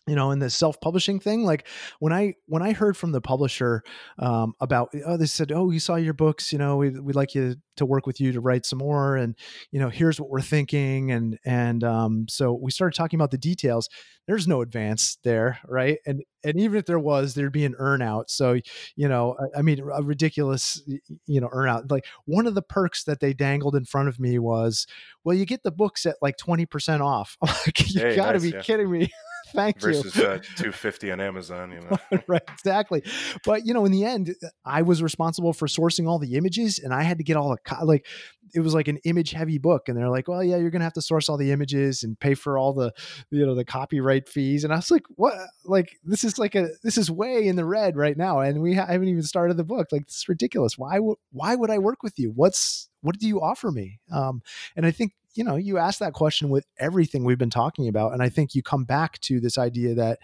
you 0.08 0.16
know 0.16 0.30
in 0.30 0.38
the 0.38 0.50
self-publishing 0.50 1.20
thing 1.20 1.44
like 1.44 1.66
when 2.00 2.12
i 2.12 2.34
when 2.46 2.62
i 2.62 2.72
heard 2.72 2.96
from 2.96 3.12
the 3.12 3.20
publisher 3.20 3.82
um, 4.18 4.54
about 4.60 4.88
oh 5.06 5.16
they 5.16 5.26
said 5.26 5.52
oh 5.52 5.64
we 5.64 5.78
saw 5.78 5.96
your 5.96 6.14
books 6.14 6.52
you 6.52 6.58
know 6.58 6.76
we, 6.76 6.90
we'd 6.90 7.16
like 7.16 7.34
you 7.34 7.56
to 7.78 7.86
work 7.86 8.06
with 8.06 8.20
you 8.20 8.32
to 8.32 8.40
write 8.40 8.66
some 8.66 8.78
more 8.78 9.16
and 9.16 9.34
you 9.70 9.80
know 9.80 9.88
here's 9.88 10.20
what 10.20 10.28
we're 10.28 10.40
thinking 10.40 11.10
and 11.10 11.38
and 11.44 11.82
um, 11.82 12.26
so 12.28 12.52
we 12.52 12.70
started 12.70 12.96
talking 12.96 13.18
about 13.18 13.30
the 13.30 13.38
details. 13.38 13.88
There's 14.26 14.46
no 14.46 14.60
advance 14.60 15.16
there 15.24 15.58
right? 15.66 15.98
And 16.04 16.22
and 16.44 16.60
even 16.60 16.76
if 16.76 16.84
there 16.84 16.98
was 16.98 17.34
there'd 17.34 17.52
be 17.52 17.64
an 17.64 17.74
earn 17.78 18.02
out 18.02 18.30
so 18.30 18.58
you 18.94 19.08
know 19.08 19.36
i, 19.40 19.58
I 19.58 19.62
mean 19.62 19.80
a 19.80 20.02
ridiculous 20.02 20.80
you 21.26 21.40
know 21.40 21.48
earn 21.50 21.68
out 21.68 21.90
like 21.90 22.06
one 22.26 22.46
of 22.46 22.54
the 22.54 22.62
perks 22.62 23.02
that 23.04 23.18
they 23.18 23.32
dangled 23.32 23.74
in 23.74 23.84
front 23.84 24.08
of 24.08 24.20
me 24.20 24.38
was 24.38 24.86
well 25.24 25.36
you 25.36 25.46
get 25.46 25.64
the 25.64 25.72
books 25.72 26.06
at 26.06 26.16
like 26.22 26.36
20% 26.36 27.00
off. 27.00 27.36
Like 27.66 27.92
you 27.92 28.00
hey, 28.00 28.16
gotta 28.16 28.34
nice, 28.34 28.42
be 28.42 28.50
yeah. 28.50 28.60
kidding 28.60 28.90
me 28.90 29.10
Thank 29.52 29.80
versus 29.80 30.16
you. 30.16 30.24
uh, 30.24 30.38
250 30.56 31.12
on 31.12 31.20
Amazon, 31.20 31.72
you 31.72 31.80
know. 31.90 32.20
right, 32.26 32.42
exactly. 32.52 33.02
But 33.44 33.66
you 33.66 33.74
know, 33.74 33.84
in 33.84 33.92
the 33.92 34.04
end, 34.04 34.34
I 34.64 34.82
was 34.82 35.02
responsible 35.02 35.52
for 35.52 35.66
sourcing 35.66 36.08
all 36.08 36.18
the 36.18 36.34
images, 36.34 36.78
and 36.78 36.92
I 36.92 37.02
had 37.02 37.18
to 37.18 37.24
get 37.24 37.36
all 37.36 37.50
the 37.50 37.58
co- 37.58 37.84
like. 37.84 38.06
It 38.54 38.60
was 38.60 38.72
like 38.72 38.88
an 38.88 38.96
image 39.04 39.32
heavy 39.32 39.58
book, 39.58 39.88
and 39.90 39.96
they're 39.98 40.08
like, 40.08 40.26
"Well, 40.26 40.42
yeah, 40.42 40.56
you're 40.56 40.70
gonna 40.70 40.84
have 40.84 40.94
to 40.94 41.02
source 41.02 41.28
all 41.28 41.36
the 41.36 41.52
images 41.52 42.02
and 42.02 42.18
pay 42.18 42.32
for 42.32 42.56
all 42.56 42.72
the, 42.72 42.92
you 43.30 43.44
know, 43.44 43.54
the 43.54 43.64
copyright 43.64 44.26
fees." 44.26 44.64
And 44.64 44.72
I 44.72 44.76
was 44.76 44.90
like, 44.90 45.02
"What? 45.16 45.34
Like, 45.66 45.98
this 46.02 46.24
is 46.24 46.38
like 46.38 46.54
a 46.54 46.68
this 46.82 46.96
is 46.96 47.10
way 47.10 47.46
in 47.46 47.56
the 47.56 47.66
red 47.66 47.94
right 47.94 48.16
now, 48.16 48.40
and 48.40 48.62
we 48.62 48.74
ha- 48.74 48.86
haven't 48.86 49.08
even 49.08 49.22
started 49.22 49.58
the 49.58 49.64
book. 49.64 49.88
Like, 49.92 50.06
this 50.06 50.16
is 50.16 50.28
ridiculous. 50.30 50.78
Why 50.78 50.98
would 50.98 51.18
why 51.30 51.56
would 51.56 51.70
I 51.70 51.76
work 51.78 52.02
with 52.02 52.18
you? 52.18 52.32
What's 52.34 52.88
what 53.02 53.18
do 53.18 53.28
you 53.28 53.42
offer 53.42 53.70
me?" 53.70 54.00
Um, 54.10 54.40
and 54.76 54.86
I 54.86 54.92
think 54.92 55.12
you 55.38 55.44
know, 55.44 55.56
you 55.56 55.78
ask 55.78 56.00
that 56.00 56.12
question 56.12 56.50
with 56.50 56.66
everything 56.78 57.24
we've 57.24 57.38
been 57.38 57.48
talking 57.48 57.88
about, 57.88 58.12
and 58.12 58.22
I 58.22 58.28
think 58.28 58.54
you 58.54 58.62
come 58.62 58.84
back 58.84 59.18
to 59.20 59.40
this 59.40 59.56
idea 59.56 59.94
that 59.94 60.18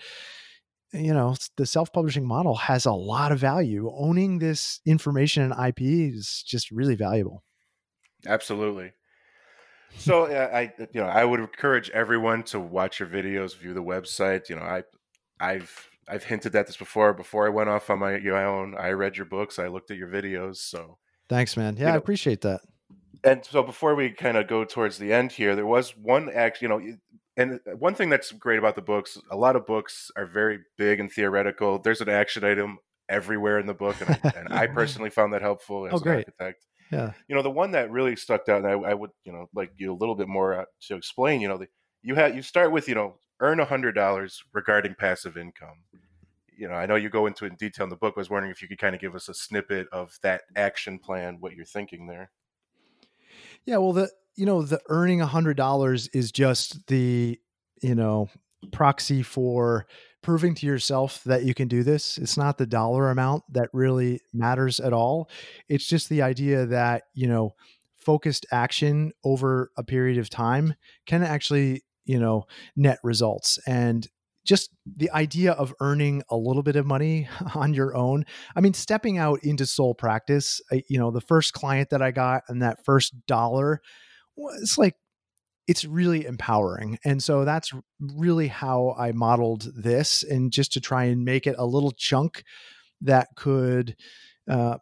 you 0.93 1.15
know 1.15 1.35
the 1.57 1.67
self-publishing 1.67 2.27
model 2.27 2.55
has 2.55 2.87
a 2.87 2.93
lot 2.93 3.33
of 3.33 3.39
value 3.39 3.93
owning 3.97 4.39
this 4.39 4.81
information 4.87 5.43
and 5.43 5.69
ip 5.69 5.81
is 5.81 6.45
just 6.47 6.71
really 6.71 6.95
valuable 6.95 7.43
Absolutely. 8.27 8.93
So 9.97 10.25
uh, 10.25 10.51
I, 10.53 10.73
you 10.93 11.01
know, 11.01 11.07
I 11.07 11.25
would 11.25 11.41
encourage 11.41 11.91
everyone 11.91 12.43
to 12.45 12.59
watch 12.59 13.01
your 13.01 13.09
videos, 13.09 13.57
view 13.57 13.75
the 13.75 13.83
website. 13.83 14.49
You 14.49 14.57
know, 14.57 14.63
I, 14.63 14.83
I've, 15.41 15.89
I've 16.09 16.25
hinted 16.25 16.55
at 16.57 16.67
this 16.67 16.77
before. 16.77 17.15
Before 17.15 17.47
I 17.47 17.51
went 17.51 17.69
off 17.69 17.91
on 17.91 18.01
my, 18.01 18.19
my 18.19 18.45
own, 18.45 18.75
I 18.79 18.91
read 18.91 19.17
your 19.17 19.27
books, 19.27 19.59
I 19.59 19.69
looked 19.69 19.91
at 19.91 19.97
your 19.97 20.09
videos. 20.09 20.57
So 20.57 20.99
thanks 21.29 21.57
man 21.57 21.75
yeah 21.77 21.89
You 21.89 21.95
i 21.95 21.97
appreciate 21.97 22.43
that 22.43 22.61
and 23.25 23.45
so 23.45 23.63
before 23.63 23.95
we 23.95 24.11
kind 24.11 24.37
of 24.37 24.47
go 24.47 24.65
towards 24.65 24.99
the 24.99 25.13
end 25.13 25.33
here, 25.33 25.57
there 25.57 25.67
was 25.67 25.97
one 25.97 26.31
act, 26.31 26.61
you 26.63 26.69
know, 26.69 26.81
and 27.37 27.61
one 27.79 27.95
thing 27.95 28.11
that's 28.11 28.33
great 28.33 28.59
about 28.59 28.77
the 28.77 28.83
books, 28.83 29.19
a 29.31 29.37
lot 29.37 29.57
of 29.57 29.67
books 29.67 30.11
are 30.17 30.27
very 30.27 30.61
big 30.79 31.01
and 31.01 31.11
theoretical. 31.11 31.79
There's 31.79 32.01
an 32.01 32.09
action 32.09 32.45
item 32.45 32.79
everywhere 33.09 33.59
in 33.59 33.67
the 33.67 33.75
book, 33.75 34.01
and 34.01 34.11
I, 34.11 34.19
and 34.39 34.49
I 34.53 34.67
personally 34.75 35.11
found 35.11 35.33
that 35.33 35.43
helpful 35.43 35.87
as 35.87 36.01
Oh, 36.01 36.03
an 36.03 36.09
architect. 36.09 36.67
yeah 36.91 37.13
You 37.29 37.37
know, 37.37 37.43
the 37.43 37.51
one 37.51 37.73
that 37.73 37.91
really 37.91 38.17
stuck 38.17 38.49
out, 38.49 38.65
and 38.65 38.69
I, 38.69 38.73
I 38.91 38.95
would, 38.95 39.11
you 39.25 39.33
know, 39.33 39.49
like 39.55 39.73
you 39.77 39.93
a 39.93 39.97
little 39.97 40.15
bit 40.17 40.29
more 40.29 40.61
uh, 40.61 40.65
to 40.83 40.97
explain. 40.97 41.41
You 41.41 41.49
know, 41.49 41.59
the, 41.59 41.69
you 42.03 42.15
have 42.17 42.37
you 42.37 42.43
start 42.43 42.73
with, 42.73 42.89
you 42.89 42.95
know, 42.95 43.19
earn 43.41 43.61
a 43.61 43.65
hundred 43.65 43.93
dollars 43.95 44.43
regarding 44.55 44.95
passive 44.97 45.37
income. 45.37 45.85
You 46.57 46.69
know, 46.69 46.75
I 46.75 46.87
know 46.87 46.95
you 46.97 47.11
go 47.11 47.27
into 47.27 47.45
it 47.47 47.51
in 47.51 47.57
detail 47.57 47.85
in 47.85 47.91
the 47.91 47.97
book. 47.97 48.15
I 48.17 48.21
was 48.21 48.31
wondering 48.31 48.53
if 48.53 48.63
you 48.63 48.69
could 48.69 48.79
kind 48.79 48.95
of 48.95 49.01
give 49.01 49.15
us 49.17 49.29
a 49.29 49.35
snippet 49.35 49.89
of 49.93 50.19
that 50.23 50.43
action 50.57 50.99
plan, 50.99 51.39
what 51.41 51.55
you're 51.55 51.65
thinking 51.65 52.07
there. 52.07 52.31
Yeah 53.67 53.77
well 53.77 53.93
the 53.93 54.11
you 54.37 54.47
know 54.47 54.63
the 54.63 54.81
earning 54.89 55.21
a 55.21 55.27
hundred 55.27 55.57
dollars 55.57 56.09
is 56.09 56.33
just 56.33 56.87
the 56.89 57.39
you 57.83 57.95
know 57.95 58.29
proxy 58.73 59.23
for 59.23 59.87
proving 60.23 60.55
to 60.55 60.67
yourself 60.67 61.23
that 61.25 61.45
you 61.45 61.53
can 61.53 61.69
do 61.69 61.83
this. 61.83 62.17
It's 62.17 62.39
not 62.39 62.57
the 62.57 62.67
dollar 62.67 63.11
amount 63.11 63.45
that 63.53 63.69
really 63.75 64.21
matters 64.33 64.81
at 64.81 64.95
all. 64.95 65.29
It's 65.69 65.87
just 65.87 66.09
the 66.09 66.23
idea 66.23 66.67
that 66.67 67.05
you 67.13 67.29
know 67.29 67.55
focused 67.95 68.47
action 68.51 69.13
over 69.25 69.71
a 69.77 69.85
period 69.85 70.19
of 70.19 70.29
time 70.29 70.75
can 71.07 71.23
actually 71.23 71.85
you 72.05 72.19
know 72.19 72.47
net 72.75 72.99
results. 73.05 73.59
And 73.67 74.09
just 74.45 74.71
the 74.85 75.11
idea 75.11 75.53
of 75.53 75.75
earning 75.81 76.23
a 76.29 76.37
little 76.37 76.63
bit 76.63 76.77
of 76.77 76.87
money 76.87 77.29
on 77.55 77.75
your 77.75 77.97
own. 77.97 78.25
I 78.55 78.61
mean 78.61 78.75
stepping 78.75 79.19
out 79.19 79.41
into 79.43 79.67
sole 79.67 79.95
practice 79.95 80.61
you 80.89 80.99
know 80.99 81.11
the 81.11 81.21
first 81.21 81.53
client 81.53 81.91
that 81.91 82.03
i 82.03 82.11
got 82.11 82.43
and 82.49 82.63
that 82.63 82.85
first 82.85 83.15
dollar 83.27 83.81
it's 84.61 84.79
like 84.79 84.97
it's 85.67 85.85
really 85.85 86.27
empowering. 86.27 86.99
And 87.05 87.23
so 87.23 87.45
that's 87.45 87.73
really 88.01 88.49
how 88.49 88.95
i 88.99 89.13
modeled 89.13 89.71
this 89.75 90.23
and 90.23 90.53
just 90.53 90.73
to 90.75 90.81
try 90.81 91.05
and 91.05 91.25
make 91.25 91.47
it 91.47 91.57
a 91.59 91.65
little 91.67 91.93
chunk 91.93 92.45
that 93.01 93.29
could 93.37 93.97
uh, 94.49 94.77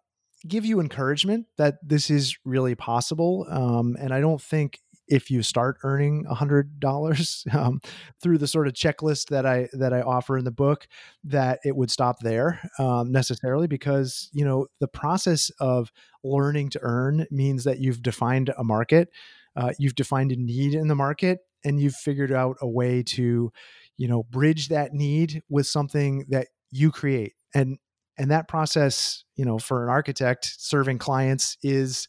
give 0.46 0.64
you 0.64 0.80
encouragement 0.80 1.46
that 1.56 1.76
this 1.82 2.10
is 2.10 2.36
really 2.44 2.74
possible 2.74 3.46
um, 3.48 3.96
and 4.00 4.12
i 4.12 4.20
don't 4.20 4.42
think 4.42 4.80
if 5.12 5.30
you 5.30 5.42
start 5.42 5.76
earning 5.84 6.24
a 6.28 6.34
hundred 6.34 6.80
dollars 6.80 7.44
um, 7.52 7.80
through 8.20 8.38
the 8.38 8.48
sort 8.48 8.66
of 8.66 8.72
checklist 8.72 9.28
that 9.28 9.46
i 9.46 9.68
that 9.72 9.92
i 9.92 10.00
offer 10.00 10.36
in 10.38 10.44
the 10.44 10.50
book 10.50 10.88
that 11.22 11.60
it 11.64 11.76
would 11.76 11.90
stop 11.90 12.18
there 12.20 12.60
um, 12.78 13.12
necessarily 13.12 13.66
because 13.66 14.28
you 14.32 14.44
know 14.44 14.66
the 14.80 14.88
process 14.88 15.50
of 15.60 15.92
learning 16.24 16.68
to 16.68 16.78
earn 16.82 17.26
means 17.30 17.64
that 17.64 17.78
you've 17.78 18.02
defined 18.02 18.50
a 18.58 18.64
market 18.64 19.08
uh, 19.56 19.72
you've 19.78 19.94
defined 19.94 20.32
a 20.32 20.36
need 20.36 20.74
in 20.74 20.88
the 20.88 20.94
market 20.94 21.40
and 21.64 21.80
you've 21.80 21.94
figured 21.94 22.32
out 22.32 22.56
a 22.60 22.68
way 22.68 23.02
to 23.02 23.52
you 23.96 24.08
know 24.08 24.24
bridge 24.24 24.68
that 24.68 24.92
need 24.92 25.42
with 25.48 25.66
something 25.66 26.24
that 26.28 26.48
you 26.70 26.90
create. 26.90 27.34
And 27.54 27.78
and 28.18 28.30
that 28.30 28.48
process 28.48 29.24
you 29.36 29.44
know 29.44 29.58
for 29.58 29.84
an 29.84 29.90
architect 29.90 30.54
serving 30.58 30.98
clients 30.98 31.56
is 31.62 32.08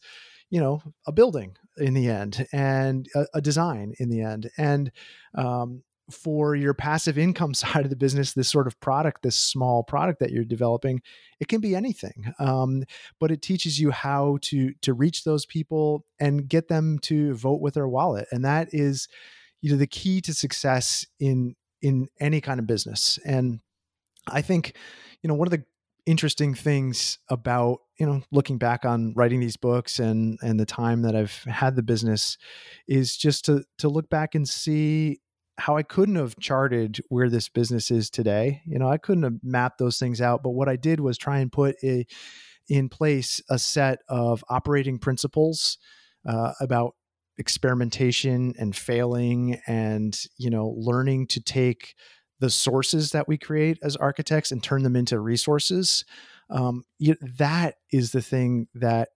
you 0.50 0.60
know 0.60 0.82
a 1.06 1.12
building 1.12 1.56
in 1.78 1.94
the 1.94 2.08
end 2.08 2.46
and 2.52 3.08
a, 3.14 3.26
a 3.34 3.40
design 3.40 3.94
in 3.98 4.08
the 4.08 4.20
end 4.20 4.50
and 4.58 4.90
um, 5.34 5.82
for 6.10 6.54
your 6.54 6.74
passive 6.74 7.16
income 7.16 7.54
side 7.54 7.84
of 7.84 7.90
the 7.90 7.96
business 7.96 8.32
this 8.32 8.48
sort 8.48 8.66
of 8.66 8.78
product 8.80 9.22
this 9.22 9.36
small 9.36 9.82
product 9.82 10.20
that 10.20 10.30
you're 10.30 10.44
developing 10.44 11.00
it 11.40 11.48
can 11.48 11.60
be 11.60 11.74
anything 11.74 12.32
um, 12.38 12.84
but 13.20 13.30
it 13.30 13.42
teaches 13.42 13.80
you 13.80 13.90
how 13.90 14.38
to 14.42 14.72
to 14.82 14.92
reach 14.92 15.24
those 15.24 15.46
people 15.46 16.04
and 16.20 16.48
get 16.48 16.68
them 16.68 16.98
to 17.00 17.34
vote 17.34 17.60
with 17.60 17.74
their 17.74 17.88
wallet 17.88 18.26
and 18.30 18.44
that 18.44 18.68
is 18.72 19.08
you 19.60 19.70
know 19.70 19.78
the 19.78 19.86
key 19.86 20.20
to 20.20 20.34
success 20.34 21.06
in 21.18 21.54
in 21.82 22.06
any 22.20 22.40
kind 22.40 22.60
of 22.60 22.66
business 22.66 23.18
and 23.24 23.60
i 24.28 24.40
think 24.40 24.76
you 25.22 25.28
know 25.28 25.34
one 25.34 25.48
of 25.48 25.52
the 25.52 25.64
interesting 26.06 26.54
things 26.54 27.18
about 27.28 27.80
you 27.98 28.06
know 28.06 28.22
looking 28.30 28.58
back 28.58 28.84
on 28.84 29.14
writing 29.14 29.40
these 29.40 29.56
books 29.56 29.98
and 29.98 30.38
and 30.42 30.60
the 30.60 30.66
time 30.66 31.02
that 31.02 31.16
I've 31.16 31.44
had 31.44 31.76
the 31.76 31.82
business 31.82 32.36
is 32.86 33.16
just 33.16 33.44
to 33.46 33.64
to 33.78 33.88
look 33.88 34.10
back 34.10 34.34
and 34.34 34.48
see 34.48 35.20
how 35.56 35.76
I 35.76 35.82
couldn't 35.82 36.16
have 36.16 36.38
charted 36.40 37.00
where 37.08 37.30
this 37.30 37.48
business 37.48 37.90
is 37.90 38.10
today. 38.10 38.60
You 38.66 38.78
know, 38.78 38.88
I 38.88 38.98
couldn't 38.98 39.22
have 39.22 39.38
mapped 39.42 39.78
those 39.78 39.98
things 39.98 40.20
out, 40.20 40.42
but 40.42 40.50
what 40.50 40.68
I 40.68 40.76
did 40.76 40.98
was 40.98 41.16
try 41.16 41.38
and 41.38 41.52
put 41.52 41.76
a, 41.84 42.04
in 42.68 42.88
place 42.88 43.40
a 43.48 43.58
set 43.58 44.00
of 44.08 44.44
operating 44.48 44.98
principles 44.98 45.78
uh, 46.26 46.52
about 46.60 46.94
experimentation 47.38 48.54
and 48.58 48.76
failing 48.76 49.60
and 49.66 50.18
you 50.38 50.50
know 50.50 50.74
learning 50.76 51.26
to 51.26 51.40
take 51.40 51.94
the 52.40 52.50
sources 52.50 53.12
that 53.12 53.28
we 53.28 53.38
create 53.38 53.78
as 53.82 53.96
architects 53.96 54.50
and 54.50 54.62
turn 54.62 54.82
them 54.82 54.96
into 54.96 55.18
resources 55.18 56.04
um, 56.50 56.84
you, 56.98 57.16
that 57.38 57.76
is 57.92 58.12
the 58.12 58.22
thing 58.22 58.68
that 58.74 59.08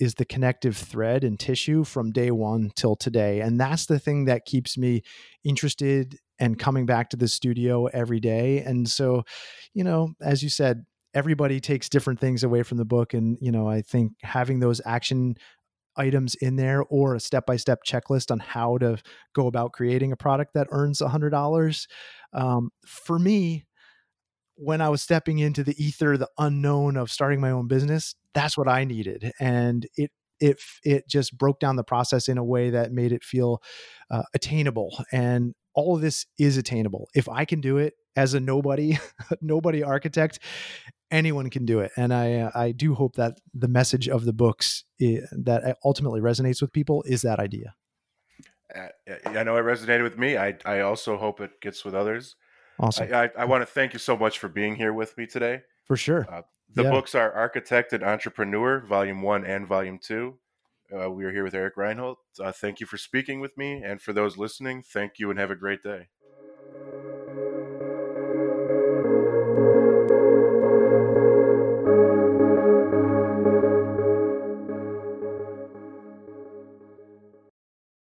is 0.00 0.14
the 0.14 0.24
connective 0.24 0.76
thread 0.76 1.24
and 1.24 1.38
tissue 1.38 1.84
from 1.84 2.10
day 2.10 2.30
one 2.30 2.70
till 2.74 2.96
today. 2.96 3.40
And 3.40 3.60
that's 3.60 3.86
the 3.86 3.98
thing 3.98 4.24
that 4.24 4.44
keeps 4.44 4.76
me 4.76 5.02
interested 5.44 6.18
and 6.38 6.58
coming 6.58 6.84
back 6.84 7.10
to 7.10 7.16
the 7.16 7.28
studio 7.28 7.86
every 7.86 8.20
day. 8.20 8.58
And 8.60 8.88
so 8.88 9.24
you 9.72 9.84
know 9.84 10.14
as 10.20 10.42
you 10.42 10.48
said 10.48 10.84
everybody 11.14 11.60
takes 11.60 11.88
different 11.88 12.18
things 12.18 12.42
away 12.42 12.64
from 12.64 12.78
the 12.78 12.84
book. 12.84 13.14
And 13.14 13.38
you 13.40 13.52
know 13.52 13.68
i 13.68 13.82
think 13.82 14.12
having 14.22 14.58
those 14.58 14.80
action 14.84 15.36
items 15.96 16.34
in 16.36 16.56
there 16.56 16.82
or 16.88 17.14
a 17.14 17.20
step-by-step 17.20 17.80
checklist 17.86 18.30
on 18.30 18.38
how 18.38 18.78
to 18.78 18.98
go 19.34 19.46
about 19.46 19.72
creating 19.72 20.12
a 20.12 20.16
product 20.16 20.54
that 20.54 20.66
earns 20.70 21.00
$100 21.00 21.86
um, 22.32 22.70
for 22.86 23.18
me 23.18 23.64
when 24.56 24.80
i 24.80 24.88
was 24.88 25.02
stepping 25.02 25.40
into 25.40 25.64
the 25.64 25.74
ether 25.84 26.16
the 26.16 26.28
unknown 26.38 26.96
of 26.96 27.10
starting 27.10 27.40
my 27.40 27.50
own 27.50 27.66
business 27.66 28.14
that's 28.34 28.56
what 28.56 28.68
i 28.68 28.84
needed 28.84 29.32
and 29.40 29.88
it 29.96 30.12
it 30.40 30.60
it 30.84 31.08
just 31.08 31.36
broke 31.36 31.58
down 31.58 31.76
the 31.76 31.82
process 31.82 32.28
in 32.28 32.38
a 32.38 32.44
way 32.44 32.70
that 32.70 32.92
made 32.92 33.12
it 33.12 33.24
feel 33.24 33.60
uh, 34.10 34.22
attainable 34.32 35.04
and 35.10 35.54
all 35.74 35.96
of 35.96 36.02
this 36.02 36.26
is 36.38 36.56
attainable. 36.56 37.08
If 37.14 37.28
i 37.28 37.44
can 37.44 37.60
do 37.60 37.78
it 37.78 37.94
as 38.16 38.34
a 38.34 38.40
nobody 38.40 38.98
nobody 39.40 39.82
architect 39.82 40.38
anyone 41.10 41.50
can 41.50 41.64
do 41.64 41.80
it 41.80 41.90
and 41.96 42.12
i 42.12 42.34
uh, 42.34 42.50
i 42.54 42.72
do 42.72 42.94
hope 42.94 43.14
that 43.16 43.38
the 43.52 43.68
message 43.68 44.08
of 44.08 44.24
the 44.24 44.32
books 44.32 44.84
i 45.00 45.20
that 45.32 45.76
ultimately 45.84 46.20
resonates 46.20 46.60
with 46.62 46.72
people 46.72 47.02
is 47.06 47.22
that 47.22 47.38
idea 47.38 47.74
Uh, 48.74 48.88
I 49.26 49.42
know 49.44 49.56
it 49.56 49.62
resonated 49.62 50.02
with 50.02 50.18
me. 50.18 50.36
I, 50.36 50.56
I 50.64 50.80
also 50.80 51.16
hope 51.16 51.40
it 51.40 51.60
gets 51.60 51.84
with 51.84 51.94
others. 51.94 52.34
awesome 52.78 53.12
I, 53.12 53.24
I, 53.24 53.30
I 53.40 53.44
want 53.44 53.62
to 53.62 53.66
thank 53.66 53.92
you 53.92 53.98
so 53.98 54.16
much 54.16 54.38
for 54.38 54.48
being 54.48 54.74
here 54.76 54.92
with 54.92 55.16
me 55.16 55.26
today. 55.26 55.62
for 55.84 55.96
sure 55.96 56.26
Uh, 56.28 56.42
the 56.74 56.82
Yeah. 56.82 56.90
books 56.90 57.14
are 57.14 57.30
Architect 57.32 57.92
and 57.92 58.02
Entrepreneur, 58.02 58.80
Volume 58.80 59.22
1 59.22 59.44
and 59.44 59.66
Volume 59.68 59.98
2. 59.98 60.38
Uh, 60.96 61.10
we 61.10 61.24
are 61.24 61.30
here 61.32 61.44
with 61.44 61.54
Eric 61.54 61.76
Reinholdt. 61.76 62.16
Uh, 62.40 62.52
thank 62.52 62.80
you 62.80 62.86
for 62.86 62.98
speaking 62.98 63.38
with 63.40 63.56
me. 63.56 63.82
And 63.82 64.00
for 64.00 64.12
those 64.12 64.36
listening, 64.38 64.82
thank 64.82 65.18
you 65.18 65.30
and 65.30 65.38
have 65.38 65.50
a 65.50 65.56
great 65.56 65.82
day. 65.82 66.08